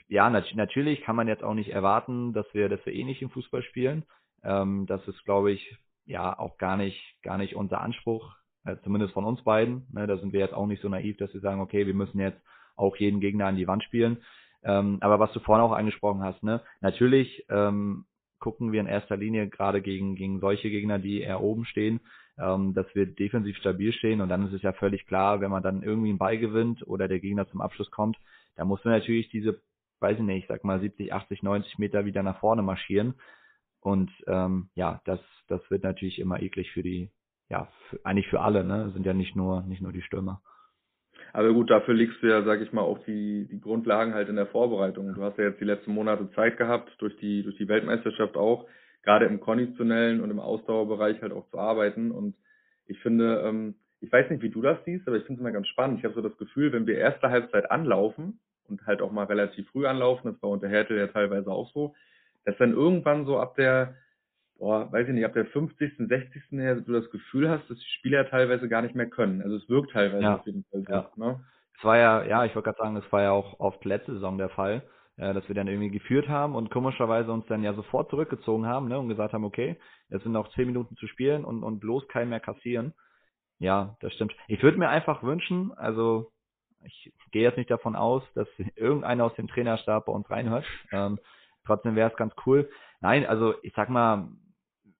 Ja, 0.07 0.30
nat 0.30 0.47
natürlich 0.54 1.02
kann 1.02 1.16
man 1.16 1.28
jetzt 1.28 1.42
auch 1.42 1.54
nicht 1.54 1.71
erwarten, 1.71 2.33
dass 2.33 2.47
wir, 2.54 2.68
dass 2.68 2.85
wir 2.87 2.95
eh 2.95 3.04
nicht 3.04 3.21
im 3.21 3.30
Fußball 3.30 3.62
spielen. 3.62 4.04
Ähm, 4.45 4.87
das 4.87 5.07
ist, 5.09 5.25
glaube 5.25 5.50
ich, 5.50 5.76
ja 6.07 6.38
auch 6.38 6.57
gar 6.57 6.76
nicht, 6.76 7.00
gar 7.23 7.38
nicht 7.38 7.57
unser 7.57 7.80
Anspruch, 7.80 8.37
äh, 8.64 8.76
zumindest 8.85 9.12
von 9.14 9.25
uns 9.25 9.42
beiden. 9.42 9.87
Ne? 9.92 10.07
Da 10.07 10.16
sind 10.16 10.33
wir 10.33 10.40
jetzt 10.40 10.54
auch 10.54 10.66
nicht 10.66 10.80
so 10.80 10.88
naiv, 10.88 11.16
dass 11.18 11.35
wir 11.35 11.40
sagen, 11.40 11.61
okay, 11.61 11.87
wir 11.87 11.95
müssen 11.95 12.21
jetzt 12.21 12.40
auch 12.76 12.97
jeden 12.97 13.21
Gegner 13.21 13.47
an 13.47 13.57
die 13.57 13.66
Wand 13.66 13.83
spielen. 13.83 14.18
Ähm, 14.62 14.99
aber 15.00 15.18
was 15.18 15.33
du 15.33 15.40
vorhin 15.40 15.64
auch 15.64 15.73
angesprochen 15.73 16.23
hast, 16.23 16.42
ne, 16.42 16.62
natürlich 16.80 17.45
ähm, 17.49 18.07
gucken 18.38 18.73
wir 18.73 18.80
in 18.80 18.87
erster 18.87 19.16
Linie 19.16 19.49
gerade 19.49 19.83
gegen, 19.83 20.14
gegen 20.14 20.40
solche 20.40 20.71
Gegner, 20.71 20.99
die 20.99 21.21
eher 21.21 21.42
oben 21.42 21.64
stehen, 21.64 22.00
ähm, 22.38 22.75
dass 22.75 22.87
wir 22.95 23.07
defensiv 23.07 23.57
stabil 23.57 23.92
stehen 23.92 24.21
und 24.21 24.28
dann 24.28 24.47
ist 24.47 24.52
es 24.52 24.62
ja 24.62 24.73
völlig 24.73 25.07
klar, 25.07 25.40
wenn 25.40 25.50
man 25.50 25.62
dann 25.62 25.83
irgendwie 25.83 26.11
einen 26.11 26.18
Ball 26.18 26.38
gewinnt 26.38 26.87
oder 26.87 27.09
der 27.09 27.21
Gegner 27.21 27.49
zum 27.49 27.61
Abschluss 27.61 27.90
kommt, 27.90 28.16
da 28.57 28.64
muss 28.64 28.85
man 28.85 28.95
natürlich 28.95 29.28
diese, 29.28 29.61
weiß 30.00 30.18
ich 30.18 30.25
nicht, 30.25 30.45
ich 30.45 30.49
sag 30.49 30.64
mal 30.64 30.80
70, 30.80 31.12
80, 31.12 31.42
90 31.42 31.78
Meter 31.78 32.04
wieder 32.04 32.23
nach 32.23 32.40
vorne 32.40 32.62
marschieren 32.62 33.14
und 33.80 34.11
ähm, 34.26 34.71
ja, 34.75 35.00
das, 35.04 35.21
das 35.49 35.61
wird 35.71 35.85
natürlich 35.85 36.18
immer 36.18 36.42
eklig 36.42 36.71
für 36.73 36.83
die, 36.83 37.11
ja, 37.49 37.68
für, 37.88 37.99
eigentlich 38.04 38.28
für 38.28 38.40
alle, 38.40 38.64
ne, 38.64 38.85
das 38.85 38.95
sind 38.95 39.07
ja 39.07 39.14
nicht 39.14 39.37
nur, 39.37 39.62
nicht 39.62 39.83
nur 39.83 39.92
die 39.92 40.02
Stürmer. 40.02 40.40
Aber 41.33 41.52
gut, 41.52 41.71
dafür 41.71 41.95
legst 41.95 42.23
du 42.23 42.28
ja, 42.28 42.42
sag 42.42 42.61
ich 42.61 42.73
mal, 42.73 42.83
auch 42.83 42.99
die, 43.04 43.47
die 43.50 43.61
Grundlagen 43.61 44.14
halt 44.14 44.28
in 44.28 44.37
der 44.37 44.47
Vorbereitung. 44.47 45.14
Du 45.14 45.23
hast 45.23 45.38
ja 45.38 45.45
jetzt 45.45 45.61
die 45.61 45.66
letzten 45.66 45.92
Monate 45.92 46.30
Zeit 46.33 46.57
gehabt, 46.57 46.90
durch 46.99 47.16
die, 47.16 47.42
durch 47.42 47.57
die 47.57 47.68
Weltmeisterschaft 47.68 48.37
auch, 48.37 48.66
gerade 49.08 49.24
im 49.24 49.40
konditionellen 49.40 50.20
und 50.20 50.30
im 50.30 50.38
Ausdauerbereich 50.38 51.22
halt 51.22 51.32
auch 51.32 51.48
zu 51.48 51.58
arbeiten. 51.58 52.10
Und 52.10 52.34
ich 52.84 53.00
finde, 53.00 53.42
ähm, 53.42 53.74
ich 54.00 54.12
weiß 54.12 54.28
nicht, 54.28 54.42
wie 54.42 54.50
du 54.50 54.60
das 54.60 54.76
siehst, 54.84 55.08
aber 55.08 55.16
ich 55.16 55.24
finde 55.24 55.40
es 55.40 55.40
immer 55.40 55.52
ganz 55.52 55.66
spannend. 55.68 55.98
Ich 55.98 56.04
habe 56.04 56.14
so 56.14 56.20
das 56.20 56.36
Gefühl, 56.36 56.72
wenn 56.72 56.86
wir 56.86 56.98
erste 56.98 57.30
Halbzeit 57.30 57.70
anlaufen 57.70 58.38
und 58.68 58.86
halt 58.86 59.00
auch 59.00 59.10
mal 59.10 59.24
relativ 59.24 59.66
früh 59.70 59.86
anlaufen, 59.86 60.30
das 60.30 60.42
war 60.42 60.50
unter 60.50 60.68
Härte 60.68 60.94
ja 60.94 61.06
teilweise 61.06 61.50
auch 61.50 61.72
so, 61.72 61.94
dass 62.44 62.54
dann 62.58 62.74
irgendwann 62.74 63.24
so 63.24 63.38
ab 63.38 63.56
der 63.56 63.94
boah, 64.58 64.92
weiß 64.92 65.08
ich 65.08 65.14
nicht, 65.14 65.24
ab 65.24 65.32
der 65.32 65.46
50., 65.46 66.06
60. 66.06 66.42
her 66.50 66.74
du 66.74 66.92
das 66.92 67.08
Gefühl 67.10 67.48
hast, 67.48 67.70
dass 67.70 67.78
die 67.78 67.90
Spieler 67.98 68.28
teilweise 68.28 68.68
gar 68.68 68.82
nicht 68.82 68.94
mehr 68.94 69.08
können. 69.08 69.40
Also 69.40 69.56
es 69.56 69.66
wirkt 69.70 69.92
teilweise 69.92 70.22
ja. 70.22 70.34
auf 70.34 70.44
jeden 70.44 70.64
Fall 70.64 70.82
so. 70.82 70.92
Ja. 70.92 71.10
Ne? 71.16 71.40
Es 71.78 71.84
war 71.84 71.96
ja, 71.96 72.24
ja, 72.24 72.44
ich 72.44 72.54
wollte 72.54 72.66
gerade 72.66 72.78
sagen, 72.78 72.94
das 72.96 73.10
war 73.10 73.22
ja 73.22 73.30
auch 73.30 73.58
oft 73.58 73.82
letzte 73.86 74.12
Saison 74.12 74.36
der 74.36 74.50
Fall, 74.50 74.82
äh, 75.18 75.34
dass 75.34 75.46
wir 75.48 75.54
dann 75.54 75.68
irgendwie 75.68 75.90
geführt 75.90 76.28
haben 76.28 76.54
und 76.54 76.70
komischerweise 76.70 77.32
uns 77.32 77.46
dann 77.46 77.62
ja 77.62 77.75
sofort 77.75 78.10
zurückgezogen 78.10 78.66
haben 78.66 78.88
ne, 78.88 78.98
und 78.98 79.08
gesagt 79.08 79.34
haben, 79.34 79.44
okay, 79.44 79.76
jetzt 80.08 80.22
sind 80.22 80.32
noch 80.32 80.52
zehn 80.54 80.66
Minuten 80.66 80.96
zu 80.96 81.06
spielen 81.06 81.44
und, 81.44 81.62
und 81.62 81.80
bloß 81.80 82.08
keinen 82.08 82.30
mehr 82.30 82.40
kassieren. 82.40 82.94
Ja, 83.58 83.96
das 84.00 84.14
stimmt. 84.14 84.34
Ich 84.46 84.62
würde 84.62 84.78
mir 84.78 84.88
einfach 84.88 85.22
wünschen, 85.22 85.72
also 85.76 86.30
ich 86.84 87.12
gehe 87.32 87.42
jetzt 87.42 87.58
nicht 87.58 87.70
davon 87.70 87.96
aus, 87.96 88.22
dass 88.34 88.48
irgendeiner 88.76 89.25
aus 89.25 89.34
dem 89.34 89.48
Trainerstab 89.48 90.06
bei 90.06 90.12
uns 90.12 90.30
reinhört. 90.30 90.64
Ähm, 90.92 91.18
trotzdem 91.66 91.96
wäre 91.96 92.10
es 92.10 92.16
ganz 92.16 92.32
cool. 92.46 92.70
Nein, 93.00 93.26
also 93.26 93.54
ich 93.62 93.72
sag 93.75 93.88
mal, 93.88 94.28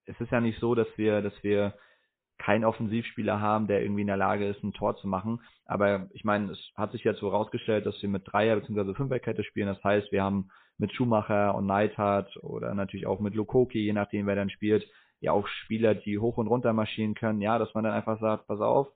es 0.05 0.19
ist 0.19 0.31
ja 0.31 0.41
nicht 0.41 0.59
so, 0.59 0.75
dass 0.75 0.87
wir, 0.97 1.21
dass 1.21 1.33
wir 1.43 1.73
keinen 2.39 2.65
Offensivspieler 2.65 3.39
haben, 3.39 3.67
der 3.67 3.81
irgendwie 3.81 4.01
in 4.01 4.07
der 4.07 4.17
Lage 4.17 4.47
ist, 4.47 4.63
ein 4.63 4.73
Tor 4.73 4.95
zu 4.97 5.07
machen. 5.07 5.41
Aber 5.65 6.07
ich 6.13 6.23
meine, 6.23 6.51
es 6.51 6.71
hat 6.75 6.91
sich 6.93 7.03
jetzt 7.03 7.19
so 7.19 7.29
rausgestellt, 7.29 7.85
dass 7.85 8.01
wir 8.01 8.09
mit 8.09 8.23
Dreier- 8.25 8.55
bzw. 8.55 8.95
Fünferkette 8.95 9.43
spielen. 9.43 9.67
Das 9.67 9.83
heißt, 9.83 10.11
wir 10.11 10.23
haben 10.23 10.49
mit 10.77 10.93
Schumacher 10.93 11.53
und 11.55 11.65
Neidhardt 11.65 12.37
oder 12.37 12.73
natürlich 12.73 13.05
auch 13.05 13.19
mit 13.19 13.35
Lokoki, 13.35 13.79
je 13.79 13.93
nachdem 13.93 14.25
wer 14.25 14.35
dann 14.35 14.49
spielt, 14.49 14.89
ja 15.19 15.33
auch 15.33 15.47
Spieler, 15.47 15.93
die 15.95 16.17
hoch 16.17 16.37
und 16.37 16.47
runter 16.47 16.73
marschieren 16.73 17.13
können. 17.13 17.41
Ja, 17.41 17.59
dass 17.59 17.73
man 17.73 17.83
dann 17.83 17.93
einfach 17.93 18.19
sagt, 18.19 18.47
pass 18.47 18.61
auf, 18.61 18.87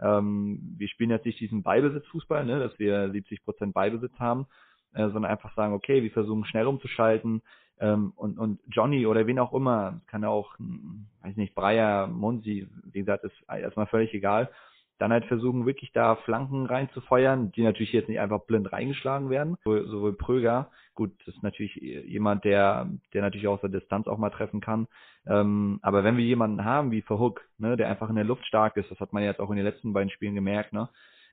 ähm, 0.00 0.74
wir 0.78 0.88
spielen 0.88 1.10
jetzt 1.10 1.26
nicht 1.26 1.40
diesen 1.40 1.62
Beibesitzfußball, 1.62 2.44
ne, 2.44 2.58
dass 2.58 2.78
wir 2.78 3.10
70 3.10 3.44
Prozent 3.44 3.74
Beibesitz 3.74 4.18
haben, 4.18 4.46
äh, 4.94 5.04
sondern 5.04 5.26
einfach 5.26 5.54
sagen, 5.54 5.74
okay, 5.74 6.02
wir 6.02 6.10
versuchen 6.10 6.44
schnell 6.46 6.66
umzuschalten, 6.66 7.42
ähm, 7.80 8.12
und, 8.16 8.38
und 8.38 8.60
Johnny 8.68 9.06
oder 9.06 9.26
wen 9.26 9.38
auch 9.38 9.52
immer, 9.52 10.00
kann 10.06 10.24
auch, 10.24 10.58
hm, 10.58 11.06
weiß 11.22 11.36
nicht, 11.36 11.54
Breyer, 11.54 12.06
Monsi, 12.06 12.68
wie 12.92 13.00
gesagt, 13.00 13.24
ist 13.24 13.34
erstmal 13.48 13.86
völlig 13.86 14.14
egal, 14.14 14.50
dann 14.98 15.12
halt 15.12 15.26
versuchen, 15.26 15.66
wirklich 15.66 15.92
da 15.92 16.16
Flanken 16.16 16.66
reinzufeuern, 16.66 17.52
die 17.52 17.62
natürlich 17.62 17.92
jetzt 17.92 18.08
nicht 18.08 18.20
einfach 18.20 18.40
blind 18.46 18.72
reingeschlagen 18.72 19.28
werden. 19.28 19.56
Sowohl, 19.62 19.86
sowohl 19.88 20.12
Pröger, 20.14 20.70
gut, 20.94 21.12
das 21.26 21.34
ist 21.34 21.42
natürlich 21.42 21.74
jemand, 21.74 22.44
der, 22.44 22.88
der 23.12 23.22
natürlich 23.22 23.46
aus 23.46 23.60
der 23.60 23.68
Distanz 23.68 24.06
auch 24.06 24.16
mal 24.16 24.30
treffen 24.30 24.60
kann. 24.60 24.88
Ähm, 25.26 25.80
aber 25.82 26.02
wenn 26.02 26.16
wir 26.16 26.24
jemanden 26.24 26.64
haben 26.64 26.92
wie 26.92 27.02
Verhook, 27.02 27.42
ne, 27.58 27.76
der 27.76 27.88
einfach 27.88 28.08
in 28.08 28.16
der 28.16 28.24
Luft 28.24 28.46
stark 28.46 28.76
ist, 28.76 28.90
das 28.90 29.00
hat 29.00 29.12
man 29.12 29.22
jetzt 29.22 29.40
auch 29.40 29.50
in 29.50 29.56
den 29.56 29.66
letzten 29.66 29.92
beiden 29.92 30.10
Spielen 30.10 30.34
gemerkt, 30.34 30.72
ne? 30.72 30.88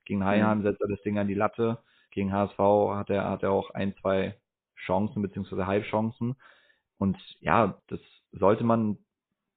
Gegen 0.06 0.26
Heiheim 0.26 0.60
mhm. 0.60 0.64
setzt 0.64 0.82
er 0.82 0.90
das 0.90 1.02
Ding 1.04 1.18
an 1.18 1.30
die 1.30 1.34
Latte, 1.34 1.78
gegen 2.12 2.34
HSV 2.34 2.60
hat 2.60 3.10
er, 3.10 3.30
hat 3.30 3.44
er 3.44 3.52
auch 3.52 3.70
ein, 3.70 3.96
zwei 4.02 4.36
Chancen 4.86 5.22
beziehungsweise 5.22 5.68
Halbchancen. 5.68 6.36
Und 6.98 7.18
ja, 7.40 7.80
das 7.88 8.00
sollte 8.32 8.64
man, 8.64 8.98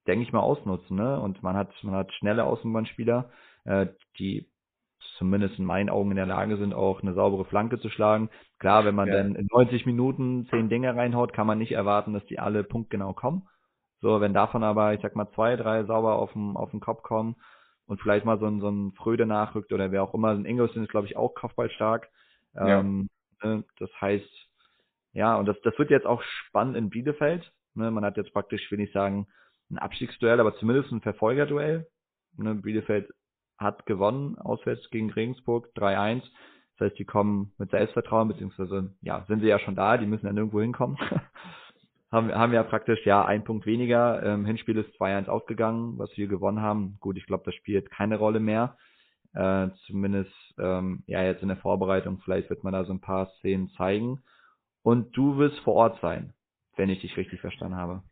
denke 0.06 0.24
ich 0.24 0.32
mal, 0.32 0.40
ausnutzen. 0.40 0.96
Ne? 0.96 1.20
Und 1.20 1.42
man 1.42 1.56
hat, 1.56 1.72
man 1.82 1.94
hat 1.94 2.12
schnelle 2.14 2.44
Außenbahnspieler, 2.44 3.30
äh, 3.64 3.86
die 4.18 4.48
zumindest 5.18 5.58
in 5.58 5.64
meinen 5.64 5.90
Augen 5.90 6.10
in 6.10 6.16
der 6.16 6.26
Lage 6.26 6.56
sind, 6.56 6.74
auch 6.74 7.02
eine 7.02 7.14
saubere 7.14 7.44
Flanke 7.44 7.78
zu 7.78 7.88
schlagen. 7.88 8.30
Klar, 8.58 8.84
wenn 8.84 8.94
man 8.94 9.08
ja. 9.08 9.16
dann 9.16 9.34
in 9.34 9.48
90 9.50 9.86
Minuten 9.86 10.46
zehn 10.50 10.68
Dinge 10.68 10.94
reinhaut, 10.94 11.32
kann 11.32 11.46
man 11.46 11.58
nicht 11.58 11.72
erwarten, 11.72 12.12
dass 12.12 12.24
die 12.26 12.38
alle 12.38 12.64
punktgenau 12.64 13.12
kommen. 13.12 13.48
So, 14.00 14.20
wenn 14.20 14.34
davon 14.34 14.62
aber, 14.62 14.94
ich 14.94 15.00
sag 15.00 15.16
mal, 15.16 15.30
zwei, 15.34 15.56
drei 15.56 15.84
sauber 15.84 16.16
auf 16.16 16.32
den, 16.32 16.56
auf 16.56 16.70
den 16.70 16.80
Kopf 16.80 17.02
kommen 17.02 17.36
und 17.86 18.00
vielleicht 18.00 18.26
mal 18.26 18.38
so 18.38 18.46
ein, 18.46 18.60
so 18.60 18.68
ein 18.68 18.92
Fröde 18.92 19.26
nachrückt 19.26 19.72
oder 19.72 19.90
wer 19.90 20.02
auch 20.02 20.14
immer, 20.14 20.30
ein 20.30 20.44
Ingolson 20.44 20.82
ist, 20.82 20.90
glaube 20.90 21.06
ich, 21.06 21.16
auch 21.16 21.34
kopfballstark. 21.34 22.08
Ähm, 22.56 23.08
ja. 23.42 23.48
Ne, 23.48 23.64
das 23.78 23.90
heißt, 24.00 24.45
ja, 25.16 25.34
und 25.36 25.46
das, 25.46 25.56
das 25.62 25.76
wird 25.78 25.90
jetzt 25.90 26.06
auch 26.06 26.22
spannend 26.22 26.76
in 26.76 26.90
Bielefeld. 26.90 27.50
Ne, 27.74 27.90
man 27.90 28.04
hat 28.04 28.18
jetzt 28.18 28.34
praktisch, 28.34 28.70
will 28.70 28.80
ich 28.80 28.92
sagen, 28.92 29.26
ein 29.70 29.78
Abstiegsduell, 29.78 30.38
aber 30.40 30.54
zumindest 30.56 30.92
ein 30.92 31.00
Verfolgerduell. 31.00 31.86
Ne, 32.36 32.54
Bielefeld 32.54 33.10
hat 33.56 33.86
gewonnen, 33.86 34.36
auswärts 34.38 34.90
gegen 34.90 35.10
Regensburg, 35.10 35.70
3-1. 35.74 36.22
Das 36.78 36.90
heißt, 36.90 36.98
die 36.98 37.06
kommen 37.06 37.54
mit 37.56 37.70
Selbstvertrauen, 37.70 38.28
beziehungsweise, 38.28 38.94
ja, 39.00 39.24
sind 39.26 39.40
sie 39.40 39.48
ja 39.48 39.58
schon 39.58 39.74
da, 39.74 39.96
die 39.96 40.04
müssen 40.04 40.26
ja 40.26 40.34
nirgendwo 40.34 40.60
hinkommen. 40.60 40.98
haben, 42.12 42.30
haben 42.34 42.52
ja 42.52 42.62
praktisch, 42.62 43.06
ja, 43.06 43.24
ein 43.24 43.42
Punkt 43.42 43.64
weniger. 43.64 44.22
Ähm, 44.22 44.44
Hinspiel 44.44 44.76
ist 44.76 45.00
2-1 45.00 45.28
ausgegangen, 45.28 45.96
was 45.96 46.14
wir 46.18 46.26
gewonnen 46.26 46.60
haben. 46.60 46.98
Gut, 47.00 47.16
ich 47.16 47.24
glaube, 47.24 47.44
das 47.46 47.54
spielt 47.54 47.90
keine 47.90 48.18
Rolle 48.18 48.40
mehr. 48.40 48.76
Äh, 49.32 49.68
zumindest, 49.86 50.34
ähm, 50.58 51.04
ja, 51.06 51.22
jetzt 51.22 51.40
in 51.40 51.48
der 51.48 51.56
Vorbereitung, 51.56 52.20
vielleicht 52.22 52.50
wird 52.50 52.64
man 52.64 52.74
da 52.74 52.84
so 52.84 52.92
ein 52.92 53.00
paar 53.00 53.30
Szenen 53.38 53.70
zeigen. 53.70 54.22
Und 54.86 55.16
du 55.16 55.36
wirst 55.36 55.58
vor 55.64 55.74
Ort 55.74 55.98
sein, 56.00 56.32
wenn 56.76 56.90
ich 56.90 57.00
dich 57.00 57.16
richtig 57.16 57.40
verstanden 57.40 57.74
habe. 57.74 58.04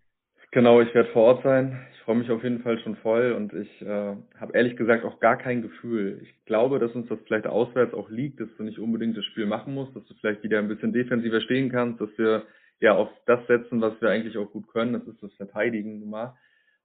Genau, 0.51 0.81
ich 0.81 0.93
werde 0.93 1.09
vor 1.11 1.23
Ort 1.23 1.45
sein. 1.45 1.87
Ich 1.93 2.01
freue 2.01 2.17
mich 2.17 2.29
auf 2.33 2.43
jeden 2.43 2.63
Fall 2.63 2.81
schon 2.81 2.97
voll 2.97 3.31
und 3.31 3.53
ich 3.53 3.81
äh, 3.81 4.17
habe 4.41 4.55
ehrlich 4.55 4.77
gesagt 4.77 5.05
auch 5.05 5.21
gar 5.21 5.39
kein 5.39 5.63
Gefühl. 5.63 6.19
Ich 6.25 6.45
glaube, 6.47 6.81
dass 6.81 6.91
uns 6.97 7.09
das 7.09 7.21
vielleicht 7.29 7.47
auswärts 7.47 7.95
auch 7.95 8.11
liegt, 8.11 8.41
dass 8.41 8.49
du 8.57 8.65
nicht 8.65 8.81
unbedingt 8.81 9.17
das 9.17 9.25
Spiel 9.25 9.47
machen 9.47 9.73
musst, 9.73 9.95
dass 9.95 10.05
du 10.07 10.15
vielleicht 10.15 10.43
wieder 10.43 10.59
ein 10.59 10.67
bisschen 10.67 10.93
defensiver 10.93 11.41
stehen 11.43 11.71
kannst, 11.71 12.01
dass 12.01 12.11
wir 12.19 12.43
ja 12.81 12.97
auf 12.97 13.09
das 13.27 13.47
setzen, 13.47 13.81
was 13.81 13.95
wir 14.01 14.11
eigentlich 14.11 14.37
auch 14.37 14.51
gut 14.51 14.67
können. 14.67 14.95
Das 14.95 15.07
ist 15.07 15.23
das 15.23 15.33
Verteidigen 15.35 16.11
mal. 16.11 16.35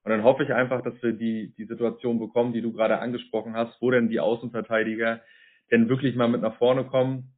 Und 0.04 0.12
dann 0.12 0.22
hoffe 0.22 0.44
ich 0.44 0.52
einfach, 0.52 0.82
dass 0.82 1.02
wir 1.02 1.14
die, 1.14 1.52
die 1.58 1.64
Situation 1.64 2.20
bekommen, 2.20 2.52
die 2.52 2.62
du 2.62 2.72
gerade 2.72 3.00
angesprochen 3.00 3.56
hast, 3.56 3.76
wo 3.82 3.90
denn 3.90 4.08
die 4.08 4.20
Außenverteidiger 4.20 5.20
denn 5.72 5.88
wirklich 5.88 6.14
mal 6.14 6.28
mit 6.28 6.42
nach 6.42 6.58
vorne 6.58 6.84
kommen 6.84 7.32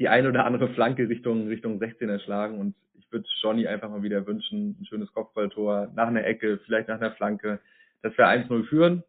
die 0.00 0.08
ein 0.08 0.26
oder 0.26 0.46
andere 0.46 0.70
Flanke 0.70 1.08
Richtung, 1.08 1.46
Richtung 1.46 1.78
16 1.78 2.08
erschlagen 2.08 2.58
und 2.58 2.74
ich 2.98 3.12
würde 3.12 3.28
Johnny 3.42 3.66
einfach 3.66 3.90
mal 3.90 4.02
wieder 4.02 4.26
wünschen, 4.26 4.76
ein 4.80 4.86
schönes 4.86 5.12
Kopfballtor 5.12 5.92
nach 5.94 6.08
einer 6.08 6.24
Ecke, 6.24 6.58
vielleicht 6.64 6.88
nach 6.88 6.98
einer 6.98 7.12
Flanke, 7.12 7.60
dass 8.02 8.16
wir 8.16 8.26
1-0 8.26 8.64
führen. 8.64 9.04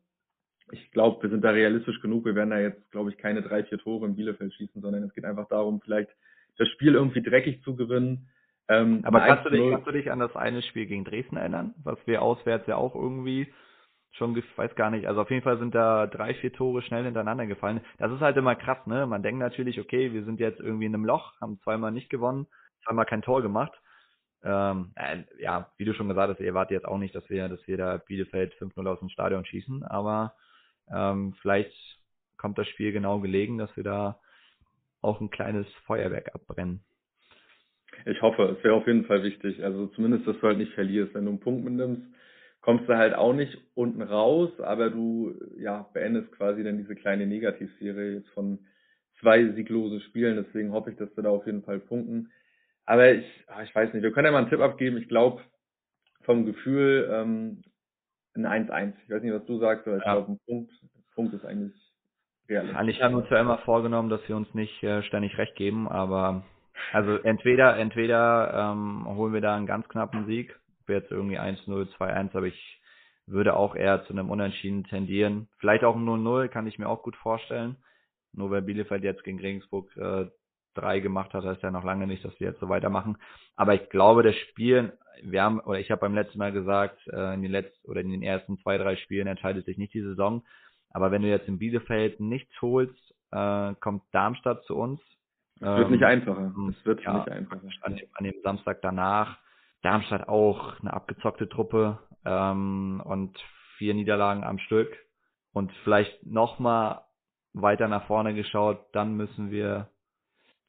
Ich 0.72 0.92
glaube, 0.92 1.24
wir 1.24 1.30
sind 1.30 1.44
da 1.44 1.52
realistisch 1.52 2.02
genug. 2.02 2.26
Wir 2.26 2.36
werden 2.36 2.50
da 2.50 2.60
jetzt, 2.60 2.92
glaube 2.92 3.10
ich, 3.10 3.18
keine 3.18 3.42
drei, 3.42 3.64
vier 3.64 3.78
Tore 3.78 4.06
in 4.06 4.16
Bielefeld 4.16 4.54
schießen, 4.54 4.82
sondern 4.82 5.04
es 5.04 5.14
geht 5.14 5.26
einfach 5.26 5.48
darum, 5.48 5.82
vielleicht 5.82 6.10
das 6.58 6.68
Spiel 6.70 6.94
irgendwie 6.94 7.22
dreckig 7.22 7.64
zu 7.64 7.76
gewinnen. 7.76 8.28
Ähm, 8.68 9.02
Aber 9.04 9.22
kannst 9.22 9.46
du, 9.46 9.50
dich, 9.50 9.72
kannst 9.72 9.88
du 9.88 9.92
dich 9.92 10.12
an 10.12 10.20
das 10.20 10.36
eine 10.36 10.62
Spiel 10.62 10.88
gegen 10.88 11.06
Dresden 11.06 11.38
erinnern, 11.38 11.74
was 11.84 12.00
wir 12.06 12.22
auswärts 12.22 12.68
ja 12.68 12.76
auch 12.76 12.96
irgendwie 12.96 13.48
schon, 14.12 14.36
weiß 14.56 14.76
gar 14.76 14.91
nicht, 14.91 15.08
also 15.08 15.21
auf 15.21 15.30
jeden 15.30 15.43
Fall 15.43 15.58
sind 15.58 15.74
da 15.74 16.08
drei, 16.08 16.34
vier 16.36 16.52
Tore 16.54 16.82
schnell 16.82 17.06
hintereinander 17.06 17.45
gefallen. 17.45 17.82
Das 17.97 18.12
ist 18.12 18.19
halt 18.21 18.38
immer 18.38 18.56
krass, 18.56 18.86
ne? 18.86 19.06
Man 19.08 19.24
denkt 19.24 19.39
natürlich, 19.39 19.80
okay, 19.80 20.13
wir 20.13 20.24
sind 20.26 20.39
jetzt 20.39 20.60
irgendwie 20.60 20.86
in 20.86 20.93
einem 20.93 21.06
Loch, 21.06 21.39
haben 21.39 21.60
zweimal 21.63 21.91
nicht 21.91 22.10
gewonnen, 22.10 22.47
zweimal 22.84 23.06
kein 23.06 23.21
Tor 23.21 23.41
gemacht. 23.41 23.74
Ähm, 24.43 24.91
äh, 24.95 25.24
ja, 25.39 25.71
wie 25.78 25.86
du 25.86 25.93
schon 25.93 26.08
gesagt 26.08 26.32
hast, 26.32 26.39
ihr 26.39 26.47
erwartet 26.47 26.71
jetzt 26.71 26.88
auch 26.88 26.97
nicht, 26.97 27.13
dass 27.15 27.30
wir, 27.30 27.47
dass 27.47 27.65
wir 27.67 27.78
da 27.78 27.97
Bielefeld 27.97 28.54
5-0 28.56 28.88
aus 28.88 29.00
dem 29.00 29.10
Stadion 29.10 29.45
schießen, 29.45 29.84
aber 29.84 30.34
ähm, 30.91 31.34
vielleicht 31.41 31.74
kommt 32.38 32.58
das 32.58 32.67
Spiel 32.67 32.91
genau 32.91 33.19
gelegen, 33.19 33.58
dass 33.60 33.76
wir 33.78 33.84
da 33.84 34.19
auch 35.02 35.21
ein 35.21 35.30
kleines 35.30 35.67
Feuerwerk 35.86 36.34
abbrennen. 36.34 36.84
Ich 38.06 38.21
hoffe, 38.21 38.56
es 38.58 38.63
wäre 38.63 38.74
auf 38.74 38.88
jeden 38.88 39.06
Fall 39.06 39.24
wichtig. 39.24 39.63
Also 39.63 39.88
zumindest, 39.88 40.28
dass 40.28 40.39
du 40.39 40.47
halt 40.47 40.58
nicht 40.58 40.74
verlierst. 40.74 41.13
Wenn 41.13 41.26
du 41.26 41.32
einen 41.32 41.39
Punkt 41.39 41.63
mitnimmst, 41.63 42.02
kommst 42.62 42.88
du 42.88 42.95
halt 42.95 43.13
auch 43.13 43.34
nicht 43.34 43.58
unten 43.76 44.02
raus, 44.02 44.50
aber 44.60 44.89
du 44.89 45.34
ja 45.58 45.89
beendest 45.93 46.32
quasi 46.34 46.63
dann 46.63 46.78
diese 46.78 46.95
kleine 46.95 47.26
Negativserie 47.26 48.15
jetzt 48.15 48.30
von 48.30 48.60
zwei 49.19 49.45
sieglosen 49.54 50.02
Spielen. 50.02 50.43
Deswegen 50.43 50.71
hoffe 50.71 50.91
ich, 50.91 50.97
dass 50.97 51.15
wir 51.15 51.24
da 51.24 51.30
auf 51.30 51.45
jeden 51.45 51.63
Fall 51.63 51.80
punkten. 51.80 52.32
Aber 52.86 53.12
ich, 53.12 53.26
ah, 53.47 53.63
ich 53.63 53.74
weiß 53.74 53.93
nicht, 53.93 54.04
wir 54.04 54.12
können 54.12 54.26
ja 54.26 54.32
mal 54.32 54.39
einen 54.39 54.50
Tipp 54.50 54.60
abgeben. 54.60 54.97
Ich 54.97 55.08
glaube, 55.08 55.41
vom 56.24 56.45
Gefühl 56.45 57.10
ähm, 57.12 57.62
ein 58.36 58.67
1-1. 58.69 58.93
Ich 59.04 59.10
weiß 59.10 59.24
nicht, 59.24 59.34
was 59.34 59.45
du 59.45 59.60
sagst, 59.60 59.88
aber 59.88 59.97
ich 59.97 60.06
ja. 60.06 60.13
glaube, 60.13 60.34
ein 60.34 60.39
Punkt, 60.45 60.71
ein 60.84 61.04
Punkt 61.15 61.34
ist 61.34 61.45
eigentlich 61.45 61.74
realistisch. 62.47 62.78
Eigentlich 62.78 63.02
haben 63.02 63.13
wir 63.13 63.19
uns 63.19 63.30
ja 63.30 63.41
immer 63.41 63.58
vorgenommen, 63.60 64.10
dass 64.10 64.28
wir 64.28 64.36
uns 64.36 64.54
nicht 64.54 64.84
äh, 64.84 65.04
ständig 65.04 65.38
recht 65.38 65.56
geben, 65.56 65.88
aber 65.88 66.43
Also 66.91 67.17
entweder, 67.17 67.78
entweder 67.78 68.74
ähm, 68.74 69.06
holen 69.08 69.34
wir 69.34 69.41
da 69.41 69.56
einen 69.56 69.65
ganz 69.65 69.88
knappen 69.88 70.26
Sieg, 70.26 70.58
jetzt 70.88 71.12
irgendwie 71.12 71.39
1-0, 71.39 71.88
2-1, 71.98 72.36
aber 72.36 72.48
ich 72.48 72.82
würde 73.28 73.56
auch 73.56 73.76
eher 73.76 74.04
zu 74.06 74.13
einem 74.13 74.30
Unentschieden 74.30 74.84
tendieren. 74.84 75.48
Vielleicht 75.60 75.84
auch 75.84 75.96
ein 75.96 76.06
0-0, 76.06 76.48
kann 76.48 76.67
ich 76.67 76.80
mir 76.80 76.89
auch 76.89 77.04
gut 77.04 77.15
vorstellen. 77.15 77.78
Nur 78.34 78.52
weil 78.52 78.62
Bielefeld 78.62 79.04
jetzt 79.04 79.24
gegen 79.24 79.39
Regensburg 79.39 79.96
äh, 79.98 80.26
drei 80.74 81.00
gemacht 81.00 81.34
hat, 81.34 81.44
heißt 81.44 81.63
ja 81.63 81.72
noch 81.72 81.84
lange 81.84 82.08
nicht, 82.08 82.24
dass 82.24 82.38
wir 82.39 82.48
jetzt 82.48 82.60
so 82.60 82.70
weitermachen. 82.70 83.17
Aber 83.56 83.74
ich 83.74 83.89
glaube, 83.89 84.24
das 84.24 84.36
Spiel, 84.36 84.98
wir 85.24 85.44
haben, 85.44 85.60
oder 85.60 85.80
ich 85.80 85.91
habe 85.91 86.02
beim 86.02 86.15
letzten 86.15 86.38
Mal 86.38 86.52
gesagt, 86.52 87.00
äh, 87.08 87.34
in 87.34 87.41
den 87.41 87.52
letzten 87.52 87.89
oder 87.89 88.02
in 88.02 88.12
den 88.12 88.24
ersten 88.24 88.58
zwei, 88.60 88.78
drei 88.78 88.96
Spielen 88.96 89.28
entscheidet 89.28 89.65
sich 89.65 89.78
nicht 89.78 89.94
die 89.94 90.02
Saison. 90.02 90.44
Aber 90.89 91.12
wenn 91.12 91.22
du 91.22 91.30
jetzt 91.30 91.48
in 91.48 91.60
Bielefeld 91.60 92.20
nichts 92.20 92.54
holst, 92.62 93.13
äh, 93.32 93.74
kommt 93.80 94.04
Darmstadt 94.12 94.63
zu 94.65 94.76
uns. 94.76 95.00
Es 95.56 95.67
wird 95.67 95.86
ähm, 95.86 95.91
nicht 95.91 96.04
einfacher. 96.04 96.54
Es 96.70 96.86
wird 96.86 97.04
ja, 97.04 97.13
nicht 97.13 97.30
einfacher. 97.30 97.62
An, 97.82 98.00
an, 98.13 98.24
dem 98.24 98.41
Samstag 98.44 98.82
danach. 98.82 99.38
Darmstadt 99.82 100.28
auch 100.28 100.80
eine 100.80 100.94
abgezockte 100.94 101.50
Truppe 101.50 102.00
ähm, 102.26 103.02
und 103.04 103.38
vier 103.78 103.94
Niederlagen 103.94 104.44
am 104.44 104.60
Stück. 104.60 104.96
Und 105.54 105.72
vielleicht 105.84 106.26
nochmal 106.26 107.02
weiter 107.54 107.88
nach 107.88 108.06
vorne 108.08 108.34
geschaut, 108.34 108.80
dann 108.94 109.15
müssen 109.15 109.52
wir 109.52 109.89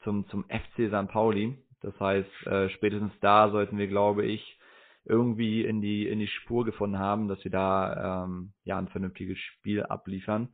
zum, 0.03 0.29
zum 0.29 0.45
FC 0.45 0.89
St. 0.89 1.09
Pauli. 1.13 1.59
Das 1.83 1.99
heißt, 2.01 2.47
äh, 2.47 2.69
spätestens 2.71 3.13
da 3.21 3.51
sollten 3.51 3.79
wir, 3.79 3.87
glaube 3.87 4.25
ich, 4.25 4.59
irgendwie 5.05 5.65
in 5.65 5.81
die, 5.81 6.07
in 6.07 6.21
die 6.21 6.29
Spur 6.29 6.65
gefunden 6.65 6.99
haben, 6.99 7.29
dass 7.29 7.43
wir 7.45 7.51
da 7.51 8.25
ähm, 8.25 8.53
ja 8.65 8.79
ein 8.79 8.89
vernünftiges 8.89 9.39
Spiel 9.39 9.83
abliefern. 9.83 10.51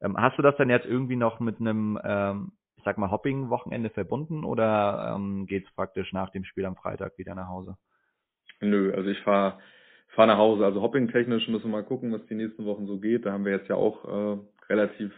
Ähm, 0.00 0.16
hast 0.16 0.38
du 0.38 0.42
das 0.42 0.56
dann 0.56 0.70
jetzt 0.70 0.86
irgendwie 0.86 1.16
noch 1.16 1.40
mit 1.40 1.60
einem, 1.60 1.98
ähm, 2.04 2.52
ich 2.76 2.84
sag 2.84 2.96
mal, 2.98 3.10
Hopping-Wochenende 3.10 3.90
verbunden 3.90 4.44
oder 4.44 5.14
ähm, 5.14 5.46
geht 5.46 5.66
praktisch 5.74 6.12
nach 6.12 6.30
dem 6.30 6.44
Spiel 6.44 6.64
am 6.64 6.76
Freitag 6.76 7.18
wieder 7.18 7.34
nach 7.34 7.48
Hause? 7.48 7.76
Nö, 8.60 8.92
also 8.94 9.08
ich 9.08 9.20
fahre 9.20 9.58
fahr 10.18 10.26
nach 10.26 10.38
Hause. 10.38 10.64
Also 10.64 10.82
Hopping-technisch 10.82 11.48
müssen 11.48 11.66
wir 11.66 11.78
mal 11.78 11.84
gucken, 11.84 12.12
was 12.12 12.26
die 12.26 12.34
nächsten 12.34 12.64
Wochen 12.64 12.86
so 12.86 12.98
geht. 12.98 13.24
Da 13.24 13.32
haben 13.32 13.44
wir 13.44 13.52
jetzt 13.52 13.68
ja 13.68 13.76
auch 13.76 14.04
äh, 14.04 14.38
relativ 14.68 15.12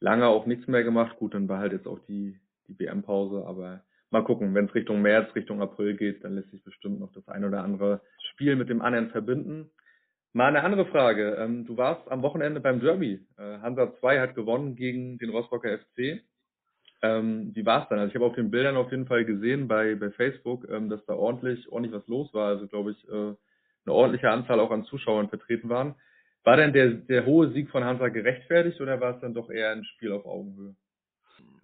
lange 0.00 0.26
auch 0.26 0.46
nichts 0.46 0.66
mehr 0.66 0.82
gemacht. 0.82 1.18
Gut, 1.18 1.34
dann 1.34 1.48
war 1.48 1.58
halt 1.58 1.72
jetzt 1.72 1.86
auch 1.86 1.98
die, 2.08 2.38
die 2.66 2.78
WM-Pause, 2.78 3.44
aber 3.46 3.84
mal 4.10 4.24
gucken, 4.24 4.54
wenn 4.54 4.66
es 4.66 4.74
Richtung 4.74 5.02
März, 5.02 5.34
Richtung 5.34 5.60
April 5.60 5.96
geht, 5.96 6.24
dann 6.24 6.34
lässt 6.34 6.50
sich 6.50 6.64
bestimmt 6.64 7.00
noch 7.00 7.12
das 7.12 7.28
ein 7.28 7.44
oder 7.44 7.62
andere 7.62 8.00
Spiel 8.32 8.56
mit 8.56 8.68
dem 8.68 8.80
anderen 8.80 9.10
verbinden. 9.10 9.70
Mal 10.32 10.48
eine 10.48 10.62
andere 10.62 10.86
Frage. 10.86 11.36
Ähm, 11.38 11.66
du 11.66 11.76
warst 11.76 12.10
am 12.10 12.22
Wochenende 12.22 12.60
beim 12.60 12.80
Derby. 12.80 13.26
Äh, 13.36 13.58
Hansa 13.58 13.94
2 13.98 14.20
hat 14.20 14.34
gewonnen 14.34 14.76
gegen 14.76 15.18
den 15.18 15.30
Rostocker 15.30 15.76
FC. 15.78 16.22
Ähm, 17.02 17.52
wie 17.54 17.64
war 17.64 17.82
es 17.82 17.88
dann? 17.88 17.98
Also 17.98 18.10
ich 18.10 18.14
habe 18.14 18.26
auf 18.26 18.34
den 18.34 18.50
Bildern 18.50 18.76
auf 18.76 18.90
jeden 18.90 19.06
Fall 19.06 19.24
gesehen 19.24 19.68
bei, 19.68 19.94
bei 19.94 20.10
Facebook, 20.10 20.68
ähm, 20.68 20.90
dass 20.90 21.04
da 21.06 21.14
ordentlich, 21.14 21.70
ordentlich 21.70 21.94
was 21.94 22.06
los 22.08 22.32
war. 22.34 22.48
Also 22.48 22.66
glaube 22.66 22.92
ich, 22.92 23.08
äh, 23.08 23.34
eine 23.86 23.94
ordentliche 23.94 24.30
Anzahl 24.30 24.60
auch 24.60 24.70
an 24.70 24.84
Zuschauern 24.84 25.28
vertreten 25.28 25.68
waren. 25.68 25.94
War 26.44 26.56
denn 26.56 26.72
der, 26.72 26.88
der 26.90 27.26
hohe 27.26 27.50
Sieg 27.50 27.70
von 27.70 27.84
Hansa 27.84 28.08
gerechtfertigt 28.08 28.80
oder 28.80 29.00
war 29.00 29.14
es 29.14 29.20
dann 29.20 29.34
doch 29.34 29.50
eher 29.50 29.70
ein 29.70 29.84
Spiel 29.84 30.12
auf 30.12 30.26
Augenhöhe? 30.26 30.74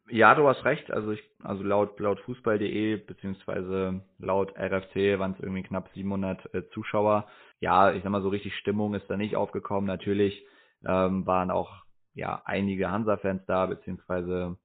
Ja, 0.09 0.35
du 0.35 0.47
hast 0.47 0.65
recht. 0.65 0.91
Also 0.91 1.13
ich, 1.13 1.23
also 1.43 1.63
laut 1.65 1.99
laut 1.99 2.21
Fußball.de 2.21 2.97
beziehungsweise 2.97 4.03
laut 4.19 4.57
RFC 4.57 5.19
waren 5.19 5.33
es 5.33 5.41
irgendwie 5.41 5.65
knapp 5.65 5.91
700 5.95 6.55
äh, 6.55 6.69
Zuschauer. 6.71 7.27
Ja, 7.61 7.93
ich 7.93 8.03
sag 8.03 8.11
mal 8.11 8.23
so 8.23 8.29
richtig 8.29 8.55
Stimmung 8.57 8.95
ist 8.95 9.09
da 9.09 9.17
nicht 9.17 9.37
aufgekommen. 9.37 9.87
Natürlich 9.87 10.47
ähm, 10.87 11.27
waren 11.27 11.51
auch 11.51 11.85
ja 12.15 12.41
einige 12.45 12.91
Hansa-Fans 12.91 13.43
da 13.47 13.67
beziehungsweise 13.67 14.57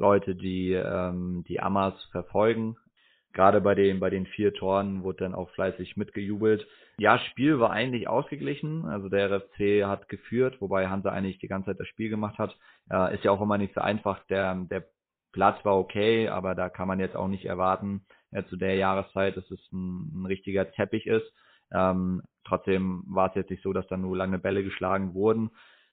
Leute, 0.00 0.34
die 0.34 0.72
ähm, 0.72 1.44
die 1.46 1.60
Amas 1.60 1.94
verfolgen. 2.10 2.76
Gerade 3.32 3.60
bei 3.60 3.76
den 3.76 4.00
bei 4.00 4.10
den 4.10 4.26
vier 4.26 4.52
Toren 4.52 5.04
wurde 5.04 5.24
dann 5.24 5.34
auch 5.34 5.50
fleißig 5.50 5.96
mitgejubelt. 5.96 6.66
Ja, 6.98 7.18
Spiel 7.18 7.60
war 7.60 7.70
eigentlich 7.70 8.08
ausgeglichen. 8.08 8.86
Also 8.86 9.08
der 9.08 9.30
RFC 9.30 9.84
hat 9.84 10.08
geführt, 10.08 10.60
wobei 10.60 10.88
Hansa 10.88 11.10
eigentlich 11.10 11.38
die 11.38 11.48
ganze 11.48 11.66
Zeit 11.66 11.80
das 11.80 11.88
Spiel 11.88 12.08
gemacht 12.08 12.38
hat. 12.38 12.56
Äh, 12.90 13.14
ist 13.14 13.24
ja 13.24 13.30
auch 13.30 13.40
immer 13.40 13.58
nicht 13.58 13.74
so 13.74 13.80
einfach. 13.80 14.24
Der 14.26 14.54
der 14.54 14.84
Platz 15.32 15.64
war 15.64 15.78
okay, 15.78 16.28
aber 16.28 16.54
da 16.54 16.68
kann 16.68 16.88
man 16.88 16.98
jetzt 16.98 17.14
auch 17.14 17.28
nicht 17.28 17.44
erwarten 17.44 18.04
äh, 18.32 18.42
zu 18.44 18.56
der 18.56 18.74
Jahreszeit, 18.74 19.36
dass 19.36 19.48
es 19.50 19.60
ein, 19.72 20.22
ein 20.22 20.26
richtiger 20.26 20.70
Teppich 20.72 21.06
ist. 21.06 21.32
Ähm, 21.72 22.22
trotzdem 22.44 23.04
war 23.06 23.28
es 23.28 23.36
jetzt 23.36 23.50
nicht 23.50 23.62
so, 23.62 23.72
dass 23.72 23.86
da 23.86 23.96
nur 23.96 24.16
lange 24.16 24.38
Bälle 24.38 24.64
geschlagen 24.64 25.14
wurden. 25.14 25.50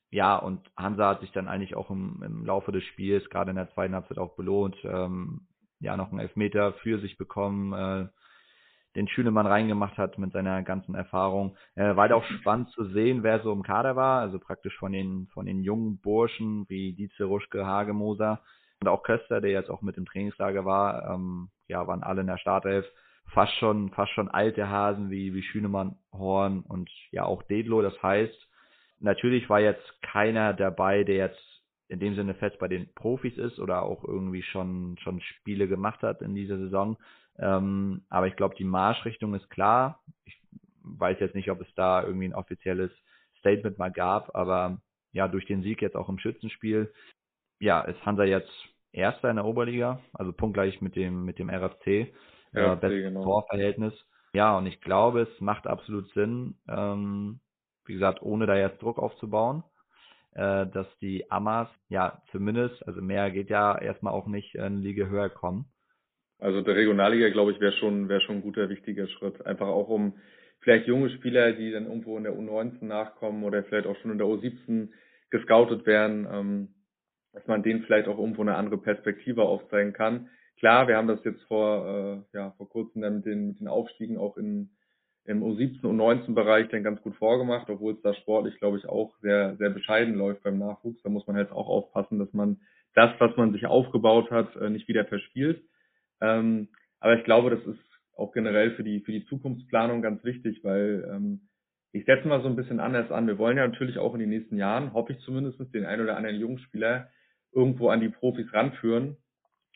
Ja, 0.09 0.37
und 0.37 0.61
Hansa 0.77 1.09
hat 1.09 1.21
sich 1.21 1.31
dann 1.31 1.47
eigentlich 1.47 1.75
auch 1.75 1.89
im, 1.89 2.23
im 2.23 2.45
Laufe 2.45 2.71
des 2.71 2.83
Spiels, 2.85 3.29
gerade 3.29 3.49
in 3.49 3.57
der 3.57 3.71
zweiten 3.73 3.93
Halbzeit 3.93 4.17
auch 4.17 4.35
belohnt, 4.35 4.77
ähm, 4.83 5.47
ja, 5.79 5.97
noch 5.97 6.11
einen 6.11 6.19
Elfmeter 6.19 6.73
für 6.73 6.99
sich 6.99 7.17
bekommen, 7.17 7.73
äh, 7.73 8.07
den 8.95 9.07
Schünemann 9.07 9.45
reingemacht 9.45 9.97
hat 9.97 10.17
mit 10.17 10.31
seiner 10.31 10.63
ganzen 10.63 10.95
Erfahrung. 10.95 11.55
Äh, 11.75 11.95
war 11.95 12.13
auch 12.15 12.23
spannend 12.39 12.71
zu 12.71 12.85
sehen, 12.85 13.21
wer 13.23 13.41
so 13.41 13.51
im 13.51 13.63
Kader 13.63 13.95
war, 13.95 14.21
also 14.21 14.39
praktisch 14.39 14.75
von 14.77 14.91
den, 14.91 15.27
von 15.33 15.45
den 15.45 15.61
jungen 15.61 15.99
Burschen 15.99 16.65
wie 16.69 16.93
Dietze, 16.93 17.25
Ruschke, 17.25 17.65
Hagemoser 17.65 18.41
und 18.81 18.87
auch 18.87 19.03
Köster, 19.03 19.41
der 19.41 19.51
jetzt 19.51 19.69
auch 19.69 19.81
mit 19.81 19.97
im 19.97 20.05
Trainingslager 20.05 20.65
war, 20.65 21.13
ähm, 21.13 21.49
ja, 21.67 21.85
waren 21.85 22.03
alle 22.03 22.21
in 22.21 22.27
der 22.27 22.37
Startelf. 22.37 22.85
Fast 23.33 23.53
schon, 23.55 23.89
fast 23.91 24.11
schon 24.13 24.29
alte 24.29 24.69
Hasen 24.69 25.09
wie, 25.09 25.33
wie 25.33 25.43
Schünemann, 25.43 25.97
Horn 26.13 26.61
und 26.61 26.89
ja 27.11 27.25
auch 27.25 27.43
Dedlo. 27.43 27.81
Das 27.81 28.01
heißt, 28.01 28.46
natürlich 28.99 29.49
war 29.49 29.59
jetzt 29.59 30.01
keiner 30.01 30.53
dabei, 30.53 31.03
der 31.03 31.15
jetzt 31.15 31.57
in 31.89 31.99
dem 31.99 32.15
Sinne 32.15 32.33
fest 32.33 32.59
bei 32.59 32.67
den 32.67 32.93
Profis 32.93 33.37
ist 33.37 33.59
oder 33.59 33.83
auch 33.83 34.03
irgendwie 34.03 34.43
schon, 34.43 34.97
schon 34.99 35.21
Spiele 35.21 35.67
gemacht 35.67 36.01
hat 36.01 36.21
in 36.21 36.35
dieser 36.35 36.57
Saison. 36.57 36.97
Ähm, 37.39 38.03
aber 38.09 38.27
ich 38.27 38.35
glaube, 38.35 38.55
die 38.55 38.65
Marschrichtung 38.65 39.33
ist 39.35 39.49
klar. 39.49 40.01
Ich 40.25 40.37
weiß 40.83 41.19
jetzt 41.19 41.35
nicht, 41.35 41.49
ob 41.49 41.61
es 41.61 41.73
da 41.75 42.03
irgendwie 42.03 42.27
ein 42.27 42.33
offizielles 42.33 42.91
Statement 43.39 43.77
mal 43.77 43.91
gab, 43.91 44.35
aber 44.35 44.81
ja, 45.11 45.27
durch 45.27 45.45
den 45.45 45.61
Sieg 45.61 45.81
jetzt 45.81 45.95
auch 45.95 46.09
im 46.09 46.19
Schützenspiel, 46.19 46.91
ja, 47.59 47.81
ist 47.81 48.05
Hansa 48.05 48.23
jetzt 48.23 48.51
Erster 48.91 49.29
in 49.29 49.35
der 49.35 49.45
Oberliga, 49.45 49.99
also 50.13 50.33
punktgleich 50.33 50.81
mit 50.81 50.95
dem, 50.95 51.23
mit 51.23 51.37
dem 51.39 51.49
RFC, 51.49 52.13
RFC 52.55 52.55
äh, 52.55 52.75
bestes 52.75 53.03
genau. 53.03 53.23
Torverhältnis. 53.23 53.93
Ja, 54.33 54.57
und 54.57 54.65
ich 54.65 54.81
glaube, 54.81 55.21
es 55.21 55.41
macht 55.41 55.67
absolut 55.67 56.09
Sinn, 56.13 56.55
ähm, 56.67 57.39
wie 57.87 57.93
gesagt, 57.93 58.21
ohne 58.21 58.45
da 58.45 58.55
jetzt 58.55 58.81
Druck 58.81 58.97
aufzubauen, 58.97 59.63
äh, 60.35 60.67
dass 60.67 60.87
die 60.99 61.29
Amas 61.31 61.69
ja 61.89 62.21
zumindest, 62.31 62.85
also 62.87 63.01
mehr 63.01 63.31
geht 63.31 63.49
ja 63.49 63.77
erstmal 63.77 64.13
auch 64.13 64.27
nicht 64.27 64.55
in 64.55 64.81
Liga 64.81 65.05
höher 65.07 65.29
kommen. 65.29 65.65
Also 66.39 66.61
der 66.61 66.75
Regionalliga, 66.75 67.29
glaube 67.29 67.51
ich, 67.51 67.59
wäre 67.59 67.73
schon, 67.73 68.09
wäre 68.09 68.21
schon 68.21 68.37
ein 68.37 68.41
guter, 68.43 68.69
wichtiger 68.69 69.07
Schritt. 69.07 69.43
Einfach 69.45 69.67
auch 69.67 69.89
um 69.89 70.13
vielleicht 70.59 70.87
junge 70.87 71.09
Spieler, 71.09 71.53
die 71.53 71.71
dann 71.71 71.85
irgendwo 71.85 72.17
in 72.17 72.23
der 72.23 72.33
U19 72.33 72.85
nachkommen 72.85 73.43
oder 73.43 73.63
vielleicht 73.63 73.87
auch 73.87 73.97
schon 73.97 74.11
in 74.11 74.17
der 74.17 74.27
U17 74.27 74.89
gescoutet 75.29 75.85
werden, 75.85 76.27
ähm, 76.31 76.67
dass 77.33 77.45
man 77.47 77.63
denen 77.63 77.83
vielleicht 77.83 78.07
auch 78.07 78.19
irgendwo 78.19 78.41
eine 78.41 78.55
andere 78.55 78.77
Perspektive 78.77 79.43
aufzeigen 79.43 79.93
kann. 79.93 80.29
Klar, 80.59 80.87
wir 80.87 80.97
haben 80.97 81.07
das 81.07 81.23
jetzt 81.23 81.41
vor, 81.43 82.25
äh, 82.33 82.37
ja, 82.37 82.51
vor 82.57 82.69
kurzem 82.69 83.01
dann 83.01 83.17
mit 83.17 83.25
den, 83.25 83.47
mit 83.49 83.59
den 83.59 83.67
Aufstiegen 83.67 84.17
auch 84.17 84.37
in, 84.37 84.76
im 85.27 85.43
U17 85.43 85.85
und 85.85 85.97
19 85.97 86.33
Bereich 86.33 86.69
dann 86.69 86.83
ganz 86.83 87.01
gut 87.01 87.15
vorgemacht, 87.15 87.69
obwohl 87.69 87.93
es 87.93 88.01
da 88.01 88.13
sportlich, 88.13 88.57
glaube 88.59 88.77
ich, 88.77 88.87
auch 88.87 89.13
sehr, 89.21 89.57
sehr 89.57 89.69
bescheiden 89.69 90.15
läuft 90.15 90.43
beim 90.43 90.57
Nachwuchs. 90.57 91.01
Da 91.03 91.09
muss 91.09 91.27
man 91.27 91.35
halt 91.35 91.51
auch 91.51 91.67
aufpassen, 91.67 92.17
dass 92.17 92.31
man 92.33 92.61
das, 92.95 93.11
was 93.19 93.35
man 93.35 93.51
sich 93.51 93.65
aufgebaut 93.65 94.31
hat, 94.31 94.55
äh, 94.55 94.69
nicht 94.69 94.87
wieder 94.87 95.05
verspielt. 95.05 95.61
Ähm, 96.21 96.69
aber 96.99 97.17
ich 97.17 97.25
glaube, 97.25 97.49
das 97.49 97.63
ist 97.65 97.79
auch 98.15 98.31
generell 98.31 98.71
für 98.71 98.83
die, 98.83 99.01
für 99.01 99.11
die 99.11 99.25
Zukunftsplanung 99.25 100.01
ganz 100.01 100.23
wichtig, 100.23 100.63
weil 100.63 101.07
ähm, 101.13 101.41
ich 101.91 102.05
setze 102.05 102.27
mal 102.27 102.41
so 102.41 102.47
ein 102.47 102.55
bisschen 102.55 102.79
anders 102.79 103.11
an. 103.11 103.27
Wir 103.27 103.37
wollen 103.37 103.57
ja 103.57 103.67
natürlich 103.67 103.97
auch 103.97 104.13
in 104.13 104.21
den 104.21 104.29
nächsten 104.29 104.57
Jahren, 104.57 104.93
hoffe 104.93 105.11
ich 105.11 105.19
zumindest, 105.19 105.59
den 105.73 105.85
ein 105.85 106.01
oder 106.01 106.15
anderen 106.15 106.39
Jungspieler 106.39 107.09
irgendwo 107.51 107.89
an 107.89 107.99
die 107.99 108.09
Profis 108.09 108.51
ranführen 108.53 109.17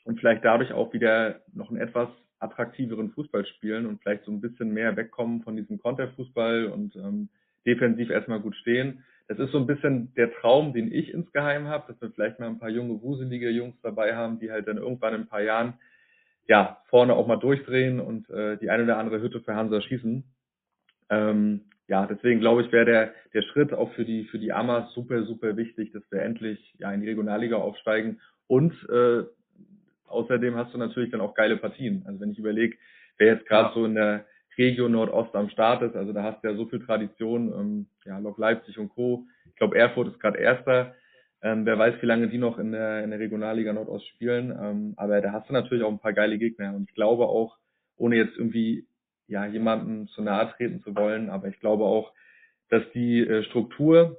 und 0.06 0.20
vielleicht 0.20 0.46
dadurch 0.46 0.72
auch 0.72 0.94
wieder 0.94 1.42
noch 1.54 1.70
einen 1.70 1.82
etwas 1.82 2.10
attraktiveren 2.42 3.12
Fußball 3.12 3.46
spielen 3.46 3.86
und 3.86 4.02
vielleicht 4.02 4.26
so 4.26 4.32
ein 4.32 4.42
bisschen 4.42 4.74
mehr 4.74 4.96
wegkommen 4.98 5.42
von 5.44 5.56
diesem 5.56 5.80
Konterfußball 5.80 6.66
und 6.66 6.96
ähm, 6.96 7.30
defensiv 7.66 8.10
erstmal 8.10 8.40
gut 8.40 8.56
stehen. 8.56 9.04
Das 9.28 9.40
ist 9.40 9.52
so 9.52 9.60
ein 9.60 9.68
bisschen 9.68 10.14
der 10.16 10.34
Traum, 10.34 10.74
den 10.74 10.92
ich 10.92 11.14
insgeheim 11.14 11.68
habe, 11.68 11.86
dass 11.88 12.02
wir 12.02 12.12
vielleicht 12.12 12.40
mal 12.40 12.48
ein 12.48 12.60
paar 12.60 12.70
junge, 12.70 13.02
wuselige 13.02 13.50
Jungs 13.50 13.76
dabei 13.82 14.16
haben, 14.16 14.40
die 14.40 14.52
halt 14.52 14.68
dann 14.68 14.78
irgendwann 14.78 15.14
in 15.14 15.22
ein 15.22 15.28
paar 15.28 15.42
Jahren 15.42 15.76
ja 16.48 16.82
vorne 16.90 17.16
auch 17.16 17.28
mal 17.28 17.38
durchdrehen 17.38 18.00
und 18.00 18.30
äh, 18.30 18.58
die 18.58 18.70
eine 18.70 18.84
oder 18.84 18.98
andere 18.98 19.22
Hütte 19.22 19.40
für 19.40 19.56
Hansa 19.56 19.80
schießen. 19.82 20.24
Ähm, 21.10 21.62
ja, 21.88 22.08
deswegen 22.08 22.40
glaube 22.40 22.64
ich, 22.64 22.72
wäre 22.72 22.86
der, 22.86 23.14
der 23.34 23.42
Schritt 23.44 23.74
auch 23.74 23.94
für 23.94 24.06
die, 24.06 24.26
für 24.26 24.40
die 24.40 24.52
Amas 24.52 24.94
super, 24.94 25.24
super 25.24 25.56
wichtig, 25.58 25.92
dass 25.92 26.04
wir 26.10 26.22
endlich 26.24 26.74
ja 26.80 26.92
in 26.92 27.02
die 27.02 27.08
Regionalliga 27.08 27.58
aufsteigen 27.58 28.20
und 28.48 28.74
äh, 28.90 29.24
Außerdem 30.12 30.56
hast 30.56 30.74
du 30.74 30.78
natürlich 30.78 31.12
dann 31.12 31.22
auch 31.22 31.34
geile 31.34 31.58
Partien. 31.58 32.04
Also 32.06 32.20
wenn 32.20 32.32
ich 32.32 32.40
überlege, 32.40 32.78
wer 33.18 33.28
jetzt 33.34 33.46
gerade 33.46 33.70
ja. 33.70 33.74
so 33.74 33.86
in 33.86 33.96
der 33.96 34.26
Region 34.58 34.92
Nordost 34.92 35.36
am 35.36 35.50
Start 35.50 35.82
ist, 35.82 35.96
also 35.96 36.14
da 36.14 36.24
hast 36.24 36.44
du 36.44 36.50
ja 36.50 36.56
so 36.56 36.66
viel 36.66 36.86
Tradition, 36.86 37.54
ähm, 37.54 37.88
ja, 38.06 38.20
Lok 38.20 38.38
Leipzig 38.38 38.78
und 38.78 38.90
Co. 38.90 39.26
Ich 39.46 39.56
glaube, 39.56 39.78
Erfurt 39.78 40.10
ist 40.10 40.20
gerade 40.20 40.38
Erster. 40.38 40.96
Ähm, 41.44 41.66
wer 41.66 41.78
weiß, 41.78 41.96
wie 42.02 42.06
lange 42.06 42.28
die 42.28 42.38
noch 42.38 42.60
in 42.60 42.72
der, 42.72 43.04
in 43.04 43.10
der 43.10 43.20
Regionalliga 43.20 43.74
Nordost 43.74 44.08
spielen. 44.10 44.52
Ähm, 44.62 44.94
aber 44.98 45.22
da 45.22 45.32
hast 45.32 45.50
du 45.50 45.54
natürlich 45.54 45.84
auch 45.84 45.92
ein 45.92 46.00
paar 46.00 46.14
geile 46.14 46.38
Gegner. 46.38 46.76
Und 46.76 46.90
ich 46.90 46.96
glaube 46.96 47.26
auch, 47.28 47.58
ohne 47.98 48.16
jetzt 48.16 48.38
irgendwie 48.38 48.86
ja 49.28 49.46
jemandem 49.46 50.08
zu 50.10 50.22
nahe 50.22 50.52
treten 50.56 50.82
zu 50.84 50.96
wollen, 50.96 51.30
aber 51.30 51.48
ich 51.48 51.60
glaube 51.60 51.86
auch, 51.86 52.14
dass 52.70 52.84
die 52.94 53.22
äh, 53.22 53.44
Struktur 53.44 54.18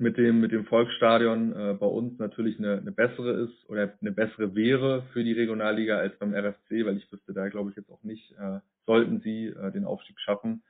mit 0.00 0.16
dem 0.16 0.40
mit 0.40 0.52
dem 0.52 0.64
Volksstadion 0.66 1.52
äh, 1.52 1.74
bei 1.74 1.86
uns 1.86 2.18
natürlich 2.18 2.58
eine, 2.58 2.78
eine 2.78 2.92
bessere 2.92 3.32
ist 3.32 3.68
oder 3.68 3.92
eine 4.00 4.12
bessere 4.12 4.54
wäre 4.54 5.02
für 5.12 5.22
die 5.22 5.32
Regionalliga 5.32 5.98
als 5.98 6.18
beim 6.18 6.34
RFC, 6.34 6.84
weil 6.84 6.96
ich 6.96 7.10
wüsste 7.12 7.32
da 7.32 7.48
glaube 7.48 7.70
ich 7.70 7.76
jetzt 7.76 7.90
auch 7.90 8.02
nicht, 8.02 8.32
äh, 8.32 8.60
sollten 8.86 9.20
sie 9.20 9.46
äh, 9.46 9.70
den 9.72 9.84
Aufstieg 9.84 10.18
schaffen, 10.20 10.62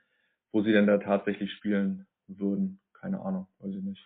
wo 0.51 0.61
sie 0.61 0.71
denn 0.71 0.87
da 0.87 0.97
tatsächlich 0.97 1.51
spielen 1.53 2.05
würden. 2.27 2.79
Keine 2.99 3.19
Ahnung, 3.21 3.47
weiß 3.59 3.73
ich 3.73 3.83
nicht. 3.83 4.05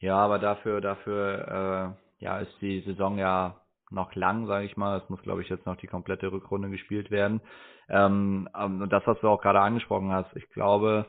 Ja, 0.00 0.16
aber 0.16 0.38
dafür, 0.38 0.80
dafür, 0.80 1.96
äh, 2.20 2.24
ja, 2.24 2.38
ist 2.40 2.54
die 2.60 2.80
Saison 2.82 3.16
ja 3.18 3.60
noch 3.90 4.14
lang, 4.14 4.46
sage 4.46 4.66
ich 4.66 4.76
mal. 4.76 4.98
Es 4.98 5.08
muss, 5.08 5.22
glaube 5.22 5.42
ich, 5.42 5.48
jetzt 5.48 5.66
noch 5.66 5.76
die 5.76 5.86
komplette 5.86 6.30
Rückrunde 6.30 6.68
gespielt 6.68 7.10
werden. 7.10 7.40
Ähm, 7.88 8.48
ähm, 8.58 8.82
und 8.82 8.92
das, 8.92 9.06
was 9.06 9.18
du 9.20 9.28
auch 9.28 9.40
gerade 9.40 9.60
angesprochen 9.60 10.12
hast, 10.12 10.34
ich 10.36 10.48
glaube, 10.50 11.06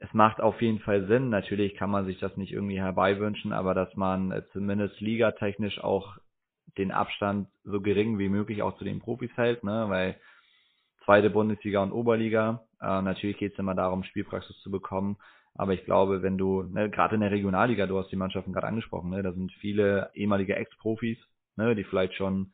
es 0.00 0.12
macht 0.14 0.40
auf 0.40 0.60
jeden 0.62 0.78
Fall 0.80 1.06
Sinn. 1.06 1.28
Natürlich 1.28 1.74
kann 1.74 1.90
man 1.90 2.06
sich 2.06 2.18
das 2.18 2.36
nicht 2.36 2.52
irgendwie 2.52 2.80
herbeiwünschen, 2.80 3.52
aber 3.52 3.74
dass 3.74 3.94
man 3.96 4.30
äh, 4.30 4.42
zumindest 4.52 5.00
ligatechnisch 5.00 5.82
auch 5.82 6.16
den 6.76 6.92
Abstand 6.92 7.48
so 7.64 7.80
gering 7.80 8.18
wie 8.18 8.28
möglich 8.28 8.62
auch 8.62 8.76
zu 8.78 8.84
den 8.84 9.00
Profis 9.00 9.30
hält, 9.36 9.64
ne? 9.64 9.86
weil 9.88 10.16
zweite 11.04 11.30
Bundesliga 11.30 11.82
und 11.82 11.92
Oberliga, 11.92 12.66
äh, 12.80 13.02
natürlich 13.02 13.38
geht 13.38 13.54
es 13.54 13.58
immer 13.58 13.74
darum, 13.74 14.04
Spielpraxis 14.04 14.60
zu 14.60 14.70
bekommen, 14.70 15.16
aber 15.54 15.72
ich 15.72 15.84
glaube, 15.84 16.22
wenn 16.22 16.38
du, 16.38 16.62
ne, 16.62 16.88
gerade 16.88 17.16
in 17.16 17.20
der 17.20 17.32
Regionalliga, 17.32 17.86
du 17.86 17.98
hast 17.98 18.12
die 18.12 18.16
Mannschaften 18.16 18.52
gerade 18.52 18.68
angesprochen, 18.68 19.10
ne, 19.10 19.22
da 19.22 19.32
sind 19.32 19.50
viele 19.54 20.10
ehemalige 20.14 20.54
Ex-Profis, 20.54 21.18
ne, 21.56 21.74
die 21.74 21.84
vielleicht 21.84 22.14
schon 22.14 22.52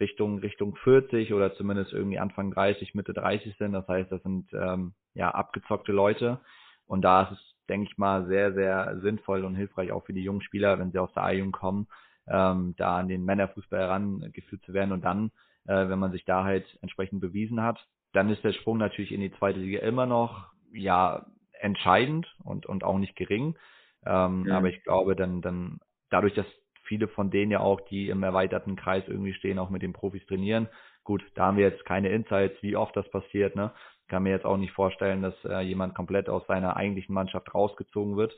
Richtung 0.00 0.38
Richtung 0.38 0.76
40 0.76 1.34
oder 1.34 1.54
zumindest 1.54 1.92
irgendwie 1.92 2.18
Anfang 2.18 2.52
30, 2.52 2.94
Mitte 2.94 3.12
30 3.12 3.56
sind. 3.58 3.72
Das 3.72 3.86
heißt, 3.88 4.10
das 4.10 4.22
sind 4.22 4.48
ähm, 4.52 4.94
ja 5.14 5.30
abgezockte 5.32 5.92
Leute. 5.92 6.40
Und 6.88 7.02
da 7.02 7.22
ist 7.22 7.32
es, 7.32 7.54
denke 7.68 7.88
ich 7.90 7.98
mal, 7.98 8.26
sehr, 8.26 8.52
sehr 8.54 8.98
sinnvoll 9.00 9.44
und 9.44 9.54
hilfreich 9.54 9.92
auch 9.92 10.04
für 10.04 10.14
die 10.14 10.22
jungen 10.22 10.42
Spieler, 10.42 10.78
wenn 10.78 10.90
sie 10.90 10.98
aus 10.98 11.12
der 11.12 11.22
A-Jugend 11.22 11.52
kommen, 11.52 11.86
ähm, 12.26 12.74
da 12.76 12.98
an 12.98 13.08
den 13.08 13.24
Männerfußball 13.24 13.80
herangeführt 13.80 14.62
zu 14.64 14.72
werden. 14.72 14.92
Und 14.92 15.04
dann, 15.04 15.30
äh, 15.66 15.88
wenn 15.88 15.98
man 15.98 16.12
sich 16.12 16.24
da 16.24 16.44
halt 16.44 16.66
entsprechend 16.82 17.20
bewiesen 17.20 17.62
hat, 17.62 17.86
dann 18.12 18.30
ist 18.30 18.42
der 18.42 18.52
Sprung 18.54 18.78
natürlich 18.78 19.12
in 19.12 19.20
die 19.20 19.32
zweite 19.32 19.60
Liga 19.60 19.80
immer 19.80 20.06
noch 20.06 20.50
ja 20.72 21.26
entscheidend 21.52 22.26
und, 22.42 22.66
und 22.66 22.84
auch 22.84 22.98
nicht 22.98 23.16
gering. 23.16 23.56
Ähm, 24.04 24.46
ja. 24.46 24.56
Aber 24.56 24.68
ich 24.68 24.82
glaube, 24.82 25.14
dann, 25.14 25.42
dann 25.42 25.80
dadurch, 26.10 26.34
dass 26.34 26.46
viele 26.84 27.08
von 27.08 27.30
denen 27.30 27.52
ja 27.52 27.60
auch, 27.60 27.80
die 27.82 28.08
im 28.08 28.22
erweiterten 28.22 28.76
Kreis 28.76 29.04
irgendwie 29.06 29.34
stehen, 29.34 29.58
auch 29.58 29.70
mit 29.70 29.82
den 29.82 29.92
Profis 29.92 30.24
trainieren. 30.26 30.68
Gut, 31.08 31.24
da 31.36 31.46
haben 31.46 31.56
wir 31.56 31.64
jetzt 31.64 31.86
keine 31.86 32.10
Insights, 32.10 32.62
wie 32.62 32.76
oft 32.76 32.94
das 32.94 33.08
passiert. 33.08 33.56
Ne? 33.56 33.72
Kann 34.08 34.24
mir 34.24 34.30
jetzt 34.30 34.44
auch 34.44 34.58
nicht 34.58 34.74
vorstellen, 34.74 35.22
dass 35.22 35.34
äh, 35.46 35.60
jemand 35.60 35.94
komplett 35.94 36.28
aus 36.28 36.46
seiner 36.46 36.76
eigentlichen 36.76 37.14
Mannschaft 37.14 37.54
rausgezogen 37.54 38.18
wird. 38.18 38.34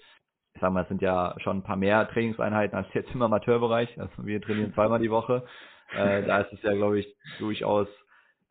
Ich 0.54 0.61
sag 0.61 0.72
mal, 0.72 0.83
es 0.83 0.88
sind 0.88 1.02
ja 1.02 1.35
schon 1.38 1.56
ein 1.56 1.62
paar 1.64 1.74
mehr 1.74 2.09
Trainingseinheiten 2.09 2.78
als 2.78 2.87
jetzt 2.94 3.12
im 3.12 3.22
Amateurbereich. 3.22 4.00
Also 4.00 4.24
wir 4.24 4.40
trainieren 4.40 4.72
zweimal 4.72 5.00
die 5.00 5.11
Woche. 5.11 5.44
Äh, 5.96 6.22
da 6.22 6.42
ist 6.42 6.52
es 6.52 6.62
ja, 6.62 6.72
glaube 6.74 7.00
ich, 7.00 7.12
durchaus 7.40 7.88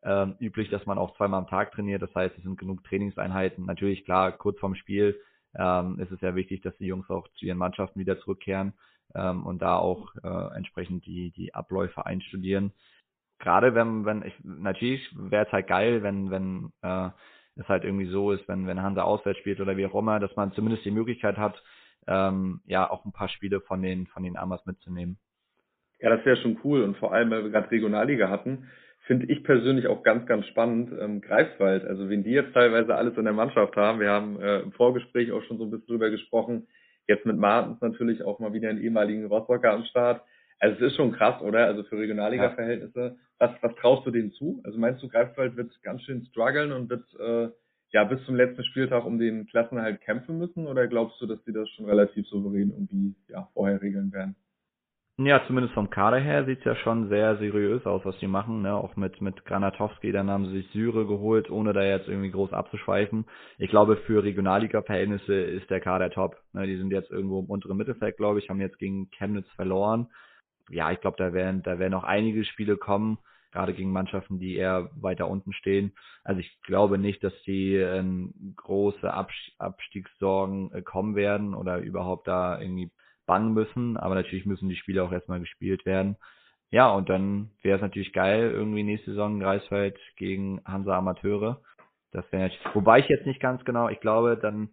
ähm, 0.04 0.36
üblich, 0.42 0.70
dass 0.70 0.86
man 0.86 0.98
auch 0.98 1.16
zweimal 1.16 1.40
am 1.40 1.48
Tag 1.48 1.72
trainiert. 1.72 2.02
Das 2.02 2.14
heißt, 2.14 2.38
es 2.38 2.44
sind 2.44 2.60
genug 2.60 2.84
Trainingseinheiten. 2.84 3.66
Natürlich, 3.66 4.04
klar, 4.04 4.34
kurz 4.34 4.60
vorm 4.60 4.76
Spiel 4.76 5.18
ähm, 5.58 5.98
ist 5.98 6.12
es 6.12 6.20
ja 6.20 6.36
wichtig, 6.36 6.60
dass 6.60 6.76
die 6.76 6.88
Jungs 6.88 7.10
auch 7.10 7.30
zu 7.36 7.46
ihren 7.46 7.58
Mannschaften 7.58 8.02
wieder 8.02 8.20
zurückkehren 8.20 8.74
ähm, 9.16 9.46
und 9.46 9.62
da 9.62 9.78
auch 9.78 10.14
äh, 10.22 10.58
entsprechend 10.58 11.06
die, 11.06 11.32
die 11.32 11.54
Abläufe 11.54 12.06
einstudieren. 12.06 12.74
Gerade 13.40 13.74
wenn, 13.76 14.06
wenn 14.06 14.24
ich, 14.24 14.34
natürlich 14.44 15.02
wäre 15.18 15.46
es 15.46 15.52
halt 15.52 15.68
geil, 15.68 16.04
wenn, 16.04 16.30
wenn 16.30 16.72
äh, 16.82 17.10
es 17.56 17.68
halt 17.68 17.84
irgendwie 17.84 18.08
so 18.08 18.32
ist, 18.32 18.48
wenn, 18.48 18.68
wenn 18.68 18.82
Hansa 18.82 19.04
auswärts 19.04 19.40
spielt 19.40 19.60
oder 19.60 19.78
wie 19.78 19.86
auch 19.86 19.96
immer, 19.96 20.20
dass 20.20 20.36
man 20.36 20.52
zumindest 20.52 20.86
die 20.86 20.92
Möglichkeit 20.92 21.38
hat, 21.38 21.62
ähm, 22.08 22.62
ja, 22.66 22.90
auch 22.90 23.06
ein 23.06 23.12
paar 23.12 23.30
Spiele 23.30 23.62
von 23.62 23.82
den, 23.82 24.08
von 24.08 24.24
den 24.24 24.38
Amas 24.38 24.66
mitzunehmen. 24.66 25.18
Ja, 26.00 26.16
das 26.16 26.26
wäre 26.26 26.38
schon 26.38 26.60
cool 26.64 26.84
und 26.84 26.98
vor 26.98 27.14
allem, 27.14 27.30
weil 27.30 27.44
wir 27.44 27.52
gerade 27.52 27.72
Regionalliga 27.72 28.30
hatten, 28.30 28.70
finde 29.06 29.26
ich 29.26 29.44
persönlich 29.44 29.88
auch 29.88 30.04
ganz, 30.04 30.26
ganz 30.26 30.46
spannend, 30.48 30.92
ähm, 31.00 31.22
Greifswald, 31.22 31.84
also 31.86 32.10
wen 32.10 32.24
die 32.24 32.32
jetzt 32.32 32.54
teilweise 32.54 32.96
alles 32.96 33.18
in 33.18 33.26
der 33.26 33.34
Mannschaft 33.34 33.76
haben. 33.76 34.00
Wir 34.00 34.12
haben 34.12 34.40
äh, 34.40 34.60
im 34.60 34.72
Vorgespräch 34.72 35.32
auch 35.32 35.44
schon 35.44 35.58
so 35.58 35.66
ein 35.66 35.72
bisschen 35.72 35.88
drüber 35.88 36.10
gesprochen, 36.10 36.68
Jetzt 37.10 37.26
mit 37.26 37.38
Martens 37.38 37.82
natürlich 37.82 38.24
auch 38.24 38.38
mal 38.38 38.54
wieder 38.54 38.70
einen 38.70 38.84
ehemaligen 38.84 39.26
Rostocker 39.26 39.72
am 39.72 39.84
Start. 39.86 40.22
Also 40.60 40.76
es 40.76 40.92
ist 40.92 40.98
schon 40.98 41.14
krass, 41.14 41.42
oder? 41.42 41.66
Also 41.66 41.84
für 41.84 41.98
Regionalliga-Verhältnisse. 41.98 43.18
Was, 43.38 43.52
was 43.62 43.76
traust 43.76 44.06
du 44.06 44.12
denen 44.12 44.32
zu? 44.34 44.62
Also 44.66 44.78
meinst 44.78 45.02
du, 45.02 45.08
Greifswald 45.08 45.56
wird 45.56 45.72
ganz 45.84 46.02
schön 46.04 46.26
strugglen 46.26 46.74
und 46.74 46.90
wird 46.90 47.06
äh, 47.18 47.50
ja 47.92 48.04
bis 48.04 48.24
zum 48.26 48.36
letzten 48.36 48.66
Spieltag 48.66 49.06
um 49.06 49.18
den 49.18 49.48
Klassenhalt 49.48 50.02
kämpfen 50.02 50.38
müssen? 50.38 50.68
Oder 50.68 50.88
glaubst 50.88 51.22
du, 51.22 51.28
dass 51.28 51.42
die 51.46 51.54
das 51.54 51.70
schon 51.70 51.86
relativ 51.86 52.28
souverän 52.28 52.72
irgendwie 52.72 53.16
ja, 53.30 53.48
vorher 53.54 53.82
regeln 53.82 54.12
werden? 54.12 54.36
Ja, 55.22 55.42
zumindest 55.48 55.74
vom 55.74 55.90
Kader 55.90 56.18
her 56.20 56.46
sieht's 56.46 56.64
ja 56.64 56.78
schon 56.78 57.10
sehr 57.10 57.36
seriös 57.40 57.86
aus, 57.86 58.06
was 58.06 58.18
die 58.20 58.28
machen. 58.28 58.62
Ne? 58.62 58.74
Auch 58.74 58.96
mit, 58.96 59.20
mit 59.20 59.44
Granatowski, 59.44 60.14
dann 60.14 60.30
haben 60.30 60.46
sie 60.46 60.62
sich 60.62 60.72
Syre 60.72 61.06
geholt, 61.06 61.50
ohne 61.50 61.74
da 61.74 61.84
jetzt 61.84 62.08
irgendwie 62.08 62.32
groß 62.32 62.54
abzuschweifen. 62.54 63.26
Ich 63.58 63.70
glaube, 63.70 63.98
für 63.98 64.24
Regionalliga-Verhältnisse 64.24 65.34
ist 65.34 65.70
der 65.70 65.82
Kader 65.82 66.10
top. 66.10 66.38
Ne? 66.54 66.68
Die 66.68 66.78
sind 66.78 66.92
jetzt 66.92 67.12
irgendwo 67.12 67.42
im 67.42 67.48
unteren 67.48 67.76
Mittelfeld, 67.76 68.16
glaube 68.16 68.40
ich, 68.40 68.50
haben 68.50 68.62
jetzt 68.62 68.80
gegen 68.80 69.10
Chemnitz 69.12 69.50
verloren. 69.58 70.08
Ja, 70.70 70.92
ich 70.92 71.02
glaube, 71.02 71.18
da 71.18 71.34
werden, 71.34 71.64
da 71.64 71.80
werden 71.80 71.94
auch 71.94 72.04
einige 72.04 72.44
Spiele 72.44 72.78
kommen, 72.78 73.18
gerade 73.52 73.74
gegen 73.74 73.92
Mannschaften, 73.92 74.40
die 74.40 74.56
eher 74.56 74.90
weiter 75.00 75.28
unten 75.28 75.54
stehen. 75.54 75.94
Also 76.24 76.40
ich 76.40 76.62
glaube 76.62 76.98
nicht, 76.98 77.24
dass 77.24 77.34
die 77.44 77.76
äh, 77.76 78.04
große 78.56 79.12
Abstiegssorgen 79.58 80.72
äh, 80.74 80.82
kommen 80.82 81.16
werden 81.16 81.56
oder 81.56 81.80
überhaupt 81.80 82.28
da 82.28 82.60
irgendwie 82.60 82.92
bangen 83.26 83.54
müssen, 83.54 83.98
aber 83.98 84.16
natürlich 84.16 84.46
müssen 84.46 84.70
die 84.70 84.76
Spiele 84.76 85.04
auch 85.04 85.12
erstmal 85.12 85.40
gespielt 85.40 85.86
werden. 85.86 86.18
Ja, 86.72 86.92
und 86.92 87.10
dann 87.10 87.52
wäre 87.64 87.78
es 87.78 87.82
natürlich 87.82 88.14
geil, 88.14 88.52
irgendwie 88.52 88.84
nächste 88.84 89.12
Saison 89.12 89.40
Greifswald 89.40 89.98
gegen 90.18 90.62
Hansa 90.66 90.98
Amateure. 90.98 91.62
Das 92.12 92.32
wäre 92.32 92.44
natürlich, 92.44 92.76
wobei 92.76 93.00
ich 93.00 93.08
jetzt 93.08 93.26
nicht 93.26 93.40
ganz 93.40 93.64
genau, 93.66 93.90
ich 93.90 94.00
glaube, 94.00 94.38
dann 94.40 94.70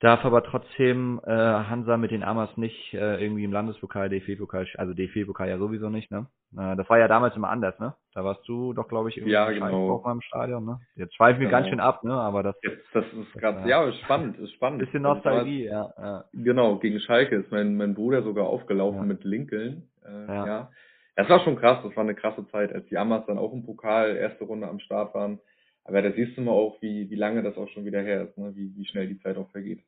darf 0.00 0.24
aber 0.24 0.44
trotzdem 0.44 1.20
äh, 1.24 1.30
Hansa 1.30 1.96
mit 1.96 2.10
den 2.10 2.22
Amas 2.22 2.56
nicht 2.56 2.94
äh, 2.94 3.22
irgendwie 3.22 3.44
im 3.44 3.52
Landespokal, 3.52 4.08
DFB-Pokal, 4.08 4.66
also 4.76 4.94
DFB-Pokal 4.94 5.48
ja 5.48 5.58
sowieso 5.58 5.90
nicht, 5.90 6.10
ne? 6.10 6.26
Äh, 6.56 6.76
das 6.76 6.88
war 6.88 6.98
ja 6.98 7.08
damals 7.08 7.34
immer 7.34 7.50
anders, 7.50 7.78
ne? 7.80 7.94
Da 8.14 8.24
warst 8.24 8.46
du 8.48 8.72
doch, 8.72 8.88
glaube 8.88 9.08
ich, 9.08 9.16
irgendwie 9.16 9.32
ja, 9.32 9.50
genau. 9.50 9.96
auch 9.96 10.04
mal 10.04 10.12
im 10.12 10.20
Stadion, 10.20 10.64
ne? 10.64 10.80
Jetzt 10.94 11.16
schweifen 11.16 11.40
wir 11.40 11.48
genau. 11.48 11.58
ganz 11.58 11.68
schön 11.68 11.80
ab, 11.80 12.04
ne? 12.04 12.12
Aber 12.12 12.42
das, 12.42 12.56
Jetzt, 12.62 12.84
das 12.92 13.04
ist 13.06 13.32
gerade, 13.34 13.68
ja, 13.68 13.84
ist 13.88 13.98
spannend, 14.00 14.38
ist 14.38 14.52
spannend. 14.52 14.80
Bisschen 14.80 15.02
Nostalgie, 15.02 15.64
ja, 15.64 15.92
ja. 15.98 16.24
Genau, 16.32 16.76
gegen 16.76 17.00
Schalke 17.00 17.36
ist 17.36 17.50
mein, 17.50 17.76
mein 17.76 17.94
Bruder 17.94 18.22
sogar 18.22 18.46
aufgelaufen 18.46 19.00
ja. 19.00 19.04
mit 19.04 19.24
Lincoln. 19.24 19.88
Äh, 20.06 20.26
ja. 20.26 20.46
ja. 20.46 20.70
Das 21.16 21.28
war 21.28 21.40
schon 21.40 21.56
krass, 21.56 21.78
das 21.82 21.96
war 21.96 22.04
eine 22.04 22.14
krasse 22.14 22.46
Zeit, 22.52 22.72
als 22.72 22.86
die 22.86 22.96
Amas 22.96 23.26
dann 23.26 23.38
auch 23.38 23.52
im 23.52 23.64
Pokal 23.64 24.14
erste 24.14 24.44
Runde 24.44 24.68
am 24.68 24.78
Start 24.78 25.14
waren. 25.14 25.40
Aber 25.88 26.02
da 26.02 26.12
siehst 26.12 26.36
du 26.36 26.42
mal 26.42 26.52
auch, 26.52 26.80
wie, 26.82 27.08
wie 27.08 27.16
lange 27.16 27.42
das 27.42 27.56
auch 27.56 27.68
schon 27.70 27.86
wieder 27.86 28.02
her 28.02 28.28
ist, 28.28 28.36
ne? 28.36 28.52
wie, 28.54 28.76
wie 28.76 28.84
schnell 28.84 29.08
die 29.08 29.18
Zeit 29.20 29.38
auch 29.38 29.50
vergeht. 29.50 29.82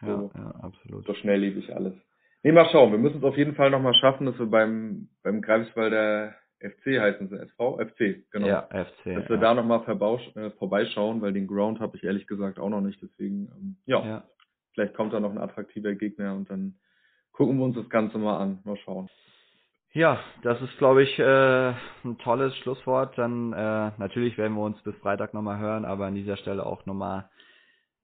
So, 0.00 0.06
ja, 0.06 0.40
ja, 0.40 0.50
absolut. 0.62 1.04
So 1.06 1.14
schnelllebig 1.14 1.74
alles. 1.74 1.94
Nee, 2.44 2.52
mal 2.52 2.68
schauen. 2.70 2.92
Wir 2.92 2.98
müssen 2.98 3.18
es 3.18 3.24
auf 3.24 3.36
jeden 3.36 3.56
Fall 3.56 3.70
nochmal 3.70 3.94
schaffen, 3.94 4.26
dass 4.26 4.38
wir 4.38 4.46
beim, 4.46 5.08
beim 5.24 5.42
Greifswalder 5.42 6.34
FC 6.60 7.00
heißen 7.00 7.28
sie 7.28 7.36
SV? 7.36 7.78
FC, 7.78 8.30
genau. 8.30 8.46
Ja, 8.46 8.62
FC. 8.70 9.14
Dass 9.14 9.28
wir 9.28 9.36
ja. 9.36 9.40
da 9.42 9.54
nochmal 9.54 9.82
äh, 10.36 10.50
vorbeischauen, 10.52 11.20
weil 11.20 11.32
den 11.32 11.48
Ground 11.48 11.80
habe 11.80 11.96
ich 11.96 12.04
ehrlich 12.04 12.28
gesagt 12.28 12.60
auch 12.60 12.68
noch 12.68 12.80
nicht. 12.80 13.02
Deswegen, 13.02 13.50
ähm, 13.56 13.76
ja, 13.86 14.06
ja, 14.06 14.24
vielleicht 14.74 14.94
kommt 14.94 15.12
da 15.12 15.20
noch 15.20 15.32
ein 15.32 15.38
attraktiver 15.38 15.94
Gegner 15.94 16.34
und 16.34 16.48
dann 16.48 16.78
gucken 17.32 17.58
wir 17.58 17.64
uns 17.64 17.76
das 17.76 17.88
Ganze 17.90 18.18
mal 18.18 18.38
an. 18.38 18.60
Mal 18.64 18.76
schauen. 18.76 19.08
Ja, 19.92 20.20
das 20.42 20.60
ist, 20.62 20.78
glaube 20.78 21.02
ich, 21.02 21.18
äh, 21.18 21.70
ein 22.04 22.18
tolles 22.18 22.56
Schlusswort. 22.58 23.18
Dann 23.18 23.52
äh, 23.52 23.90
natürlich 23.98 24.38
werden 24.38 24.54
wir 24.56 24.62
uns 24.62 24.80
bis 24.82 24.94
Freitag 24.98 25.34
nochmal 25.34 25.58
hören, 25.58 25.84
aber 25.84 26.06
an 26.06 26.14
dieser 26.14 26.36
Stelle 26.36 26.64
auch 26.64 26.86
nochmal 26.86 27.28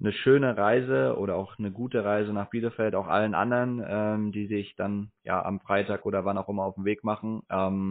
eine 0.00 0.12
schöne 0.12 0.56
Reise 0.56 1.16
oder 1.18 1.36
auch 1.36 1.58
eine 1.58 1.72
gute 1.72 2.04
Reise 2.04 2.32
nach 2.32 2.50
Bielefeld, 2.50 2.94
auch 2.96 3.06
allen 3.06 3.34
anderen, 3.34 3.82
ähm, 3.88 4.32
die 4.32 4.46
sich 4.46 4.74
dann 4.76 5.10
ja 5.24 5.44
am 5.44 5.60
Freitag 5.60 6.06
oder 6.06 6.24
wann 6.24 6.38
auch 6.38 6.48
immer 6.48 6.64
auf 6.64 6.74
den 6.74 6.84
Weg 6.84 7.04
machen. 7.04 7.42
Ähm, 7.50 7.90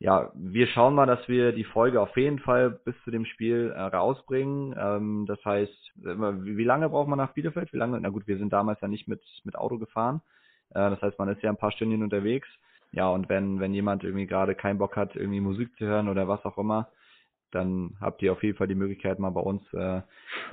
ja, 0.00 0.32
wir 0.34 0.66
schauen 0.68 0.94
mal, 0.94 1.06
dass 1.06 1.28
wir 1.28 1.52
die 1.52 1.64
Folge 1.64 2.00
auf 2.00 2.16
jeden 2.16 2.40
Fall 2.40 2.70
bis 2.70 2.96
zu 3.04 3.10
dem 3.10 3.24
Spiel 3.26 3.72
äh, 3.76 3.80
rausbringen. 3.80 4.74
Ähm, 4.78 5.26
das 5.26 5.44
heißt, 5.44 5.92
wie, 5.96 6.56
wie 6.58 6.64
lange 6.64 6.88
braucht 6.88 7.08
man 7.08 7.18
nach 7.18 7.34
Bielefeld? 7.34 7.72
Wie 7.72 7.78
lange? 7.78 8.00
Na 8.00 8.08
gut, 8.10 8.26
wir 8.26 8.38
sind 8.38 8.52
damals 8.52 8.80
ja 8.80 8.88
nicht 8.88 9.08
mit, 9.08 9.22
mit 9.44 9.56
Auto 9.56 9.78
gefahren. 9.78 10.22
Äh, 10.70 10.90
das 10.90 11.02
heißt, 11.02 11.18
man 11.18 11.28
ist 11.28 11.42
ja 11.42 11.50
ein 11.50 11.56
paar 11.58 11.72
Stunden 11.72 12.02
unterwegs. 12.02 12.48
Ja, 12.94 13.08
und 13.08 13.28
wenn, 13.28 13.58
wenn 13.58 13.74
jemand 13.74 14.04
irgendwie 14.04 14.26
gerade 14.26 14.54
keinen 14.54 14.78
Bock 14.78 14.96
hat, 14.96 15.16
irgendwie 15.16 15.40
Musik 15.40 15.76
zu 15.76 15.84
hören 15.84 16.08
oder 16.08 16.28
was 16.28 16.44
auch 16.44 16.58
immer, 16.58 16.92
dann 17.50 17.96
habt 18.00 18.22
ihr 18.22 18.32
auf 18.32 18.42
jeden 18.44 18.56
Fall 18.56 18.68
die 18.68 18.76
Möglichkeit, 18.76 19.18
mal 19.18 19.30
bei 19.30 19.40
uns 19.40 19.62
äh, 19.72 20.02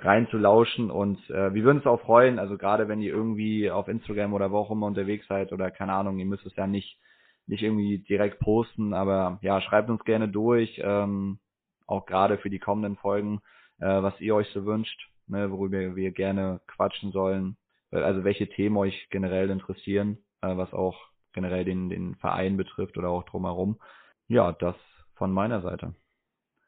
reinzulauschen. 0.01 0.89
Und 0.89 1.17
äh, 1.29 1.53
wir 1.53 1.63
würden 1.63 1.77
uns 1.77 1.85
auch 1.85 2.01
freuen, 2.01 2.39
also 2.39 2.57
gerade 2.57 2.87
wenn 2.87 2.99
ihr 2.99 3.13
irgendwie 3.13 3.69
auf 3.69 3.87
Instagram 3.87 4.33
oder 4.33 4.51
wo 4.51 4.57
auch 4.57 4.71
immer 4.71 4.87
unterwegs 4.87 5.27
seid 5.27 5.53
oder 5.53 5.69
keine 5.69 5.93
Ahnung, 5.93 6.17
ihr 6.17 6.25
müsst 6.25 6.45
es 6.47 6.55
ja 6.55 6.65
nicht, 6.65 6.99
nicht 7.45 7.61
irgendwie 7.61 7.99
direkt 7.99 8.39
posten, 8.39 8.93
aber 8.93 9.37
ja, 9.43 9.61
schreibt 9.61 9.89
uns 9.91 10.03
gerne 10.03 10.27
durch, 10.27 10.81
ähm, 10.83 11.37
auch 11.85 12.07
gerade 12.07 12.39
für 12.39 12.49
die 12.49 12.59
kommenden 12.59 12.97
Folgen, 12.97 13.41
äh, 13.79 14.01
was 14.01 14.19
ihr 14.19 14.33
euch 14.33 14.49
so 14.49 14.65
wünscht, 14.65 15.09
ne, 15.27 15.51
worüber 15.51 15.95
wir 15.95 16.11
gerne 16.11 16.61
quatschen 16.65 17.11
sollen, 17.11 17.57
also 17.91 18.23
welche 18.23 18.47
Themen 18.49 18.77
euch 18.77 19.09
generell 19.11 19.49
interessieren, 19.51 20.17
äh, 20.41 20.57
was 20.57 20.73
auch 20.73 21.10
generell 21.33 21.65
den, 21.65 21.89
den 21.89 22.15
Verein 22.15 22.57
betrifft 22.57 22.97
oder 22.97 23.09
auch 23.09 23.23
drumherum. 23.23 23.79
Ja, 24.27 24.51
das 24.53 24.75
von 25.15 25.31
meiner 25.31 25.61
Seite. 25.61 25.93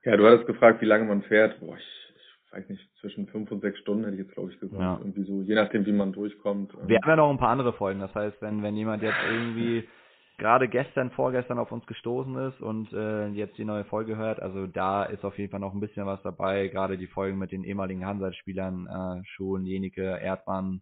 Ja, 0.03 0.17
du 0.17 0.25
hattest 0.27 0.47
gefragt, 0.47 0.81
wie 0.81 0.85
lange 0.85 1.05
man 1.05 1.21
fährt. 1.23 1.59
Boah, 1.59 1.77
ich, 1.77 2.15
ich 2.45 2.53
weiß 2.53 2.69
nicht, 2.69 2.87
zwischen 2.99 3.27
fünf 3.27 3.51
und 3.51 3.61
sechs 3.61 3.79
Stunden 3.79 4.03
hätte 4.03 4.15
ich 4.15 4.23
jetzt, 4.23 4.33
glaube 4.33 4.51
ich, 4.51 4.59
gesagt. 4.59 4.81
Ja. 4.81 4.97
Irgendwie 4.97 5.23
so, 5.23 5.41
je 5.41 5.55
nachdem, 5.55 5.85
wie 5.85 5.93
man 5.93 6.11
durchkommt. 6.11 6.73
Wir 6.85 6.99
haben 7.01 7.09
ja 7.09 7.15
noch 7.15 7.29
ein 7.29 7.37
paar 7.37 7.49
andere 7.49 7.73
Folgen. 7.73 7.99
Das 7.99 8.13
heißt, 8.13 8.41
wenn, 8.41 8.61
wenn 8.63 8.75
jemand 8.75 9.01
jetzt 9.01 9.17
irgendwie 9.29 9.87
gerade 10.37 10.67
gestern, 10.67 11.11
vorgestern 11.11 11.57
auf 11.57 11.71
uns 11.71 11.85
gestoßen 11.85 12.35
ist 12.47 12.61
und 12.61 12.91
äh, 12.91 13.27
jetzt 13.29 13.57
die 13.57 13.65
neue 13.65 13.85
Folge 13.85 14.17
hört, 14.17 14.41
also 14.41 14.67
da 14.67 15.05
ist 15.05 15.23
auf 15.23 15.37
jeden 15.37 15.51
Fall 15.51 15.59
noch 15.59 15.73
ein 15.73 15.79
bisschen 15.79 16.05
was 16.05 16.21
dabei. 16.23 16.67
Gerade 16.67 16.97
die 16.97 17.07
Folgen 17.07 17.37
mit 17.37 17.51
den 17.51 17.63
ehemaligen 17.63 18.05
Hansa-Spielern, 18.05 18.87
äh, 18.87 19.25
Schuhen, 19.25 19.65
Jenike, 19.65 20.19
Erdmann, 20.21 20.81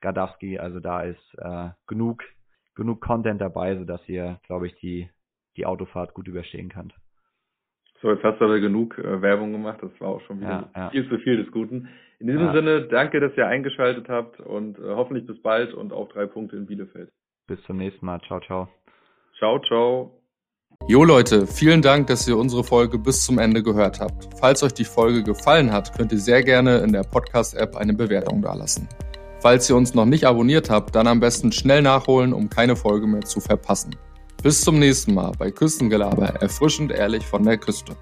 Gadowski. 0.00 0.58
Also 0.58 0.78
da 0.80 1.02
ist 1.02 1.38
äh, 1.38 1.70
genug, 1.86 2.22
genug 2.74 3.00
Content 3.00 3.40
dabei, 3.40 3.76
sodass 3.76 4.00
ihr, 4.08 4.40
glaube 4.46 4.66
ich, 4.66 4.74
die, 4.76 5.08
die 5.56 5.66
Autofahrt 5.66 6.14
gut 6.14 6.28
überstehen 6.28 6.68
könnt. 6.68 6.94
So, 8.00 8.10
jetzt 8.10 8.24
hast 8.24 8.40
du 8.40 8.44
aber 8.46 8.58
genug 8.58 8.98
äh, 8.98 9.22
Werbung 9.22 9.52
gemacht. 9.52 9.78
Das 9.80 9.92
war 10.00 10.08
auch 10.08 10.20
schon 10.22 10.40
wieder 10.40 10.68
ja, 10.74 10.82
ja. 10.82 10.90
viel 10.90 11.08
zu 11.08 11.18
viel 11.18 11.36
des 11.36 11.52
Guten. 11.52 11.88
In 12.18 12.26
diesem 12.26 12.46
ja. 12.46 12.52
Sinne, 12.52 12.82
danke, 12.88 13.20
dass 13.20 13.36
ihr 13.36 13.46
eingeschaltet 13.46 14.08
habt 14.08 14.40
und 14.40 14.78
äh, 14.78 14.82
hoffentlich 14.82 15.26
bis 15.26 15.40
bald 15.40 15.72
und 15.72 15.92
auch 15.92 16.08
drei 16.08 16.26
Punkte 16.26 16.56
in 16.56 16.66
Bielefeld. 16.66 17.10
Bis 17.46 17.62
zum 17.62 17.76
nächsten 17.76 18.04
Mal. 18.04 18.20
Ciao, 18.22 18.40
ciao. 18.40 18.68
Ciao, 19.38 19.60
ciao. 19.60 20.18
Jo 20.88 21.04
Leute, 21.04 21.46
vielen 21.46 21.80
Dank, 21.80 22.08
dass 22.08 22.26
ihr 22.26 22.36
unsere 22.36 22.64
Folge 22.64 22.98
bis 22.98 23.24
zum 23.24 23.38
Ende 23.38 23.62
gehört 23.62 24.00
habt. 24.00 24.28
Falls 24.40 24.64
euch 24.64 24.74
die 24.74 24.84
Folge 24.84 25.22
gefallen 25.22 25.72
hat, 25.72 25.96
könnt 25.96 26.10
ihr 26.10 26.18
sehr 26.18 26.42
gerne 26.42 26.78
in 26.78 26.92
der 26.92 27.02
Podcast-App 27.02 27.76
eine 27.76 27.94
Bewertung 27.94 28.42
dalassen. 28.42 28.88
Falls 29.42 29.68
ihr 29.68 29.74
uns 29.74 29.92
noch 29.92 30.04
nicht 30.04 30.24
abonniert 30.24 30.70
habt, 30.70 30.94
dann 30.94 31.08
am 31.08 31.18
besten 31.18 31.50
schnell 31.50 31.82
nachholen, 31.82 32.32
um 32.32 32.48
keine 32.48 32.76
Folge 32.76 33.08
mehr 33.08 33.22
zu 33.22 33.40
verpassen. 33.40 33.96
Bis 34.40 34.60
zum 34.60 34.78
nächsten 34.78 35.14
Mal 35.14 35.32
bei 35.36 35.50
Küstengelaber, 35.50 36.28
erfrischend 36.40 36.92
ehrlich 36.92 37.26
von 37.26 37.42
der 37.42 37.58
Küste. 37.58 37.90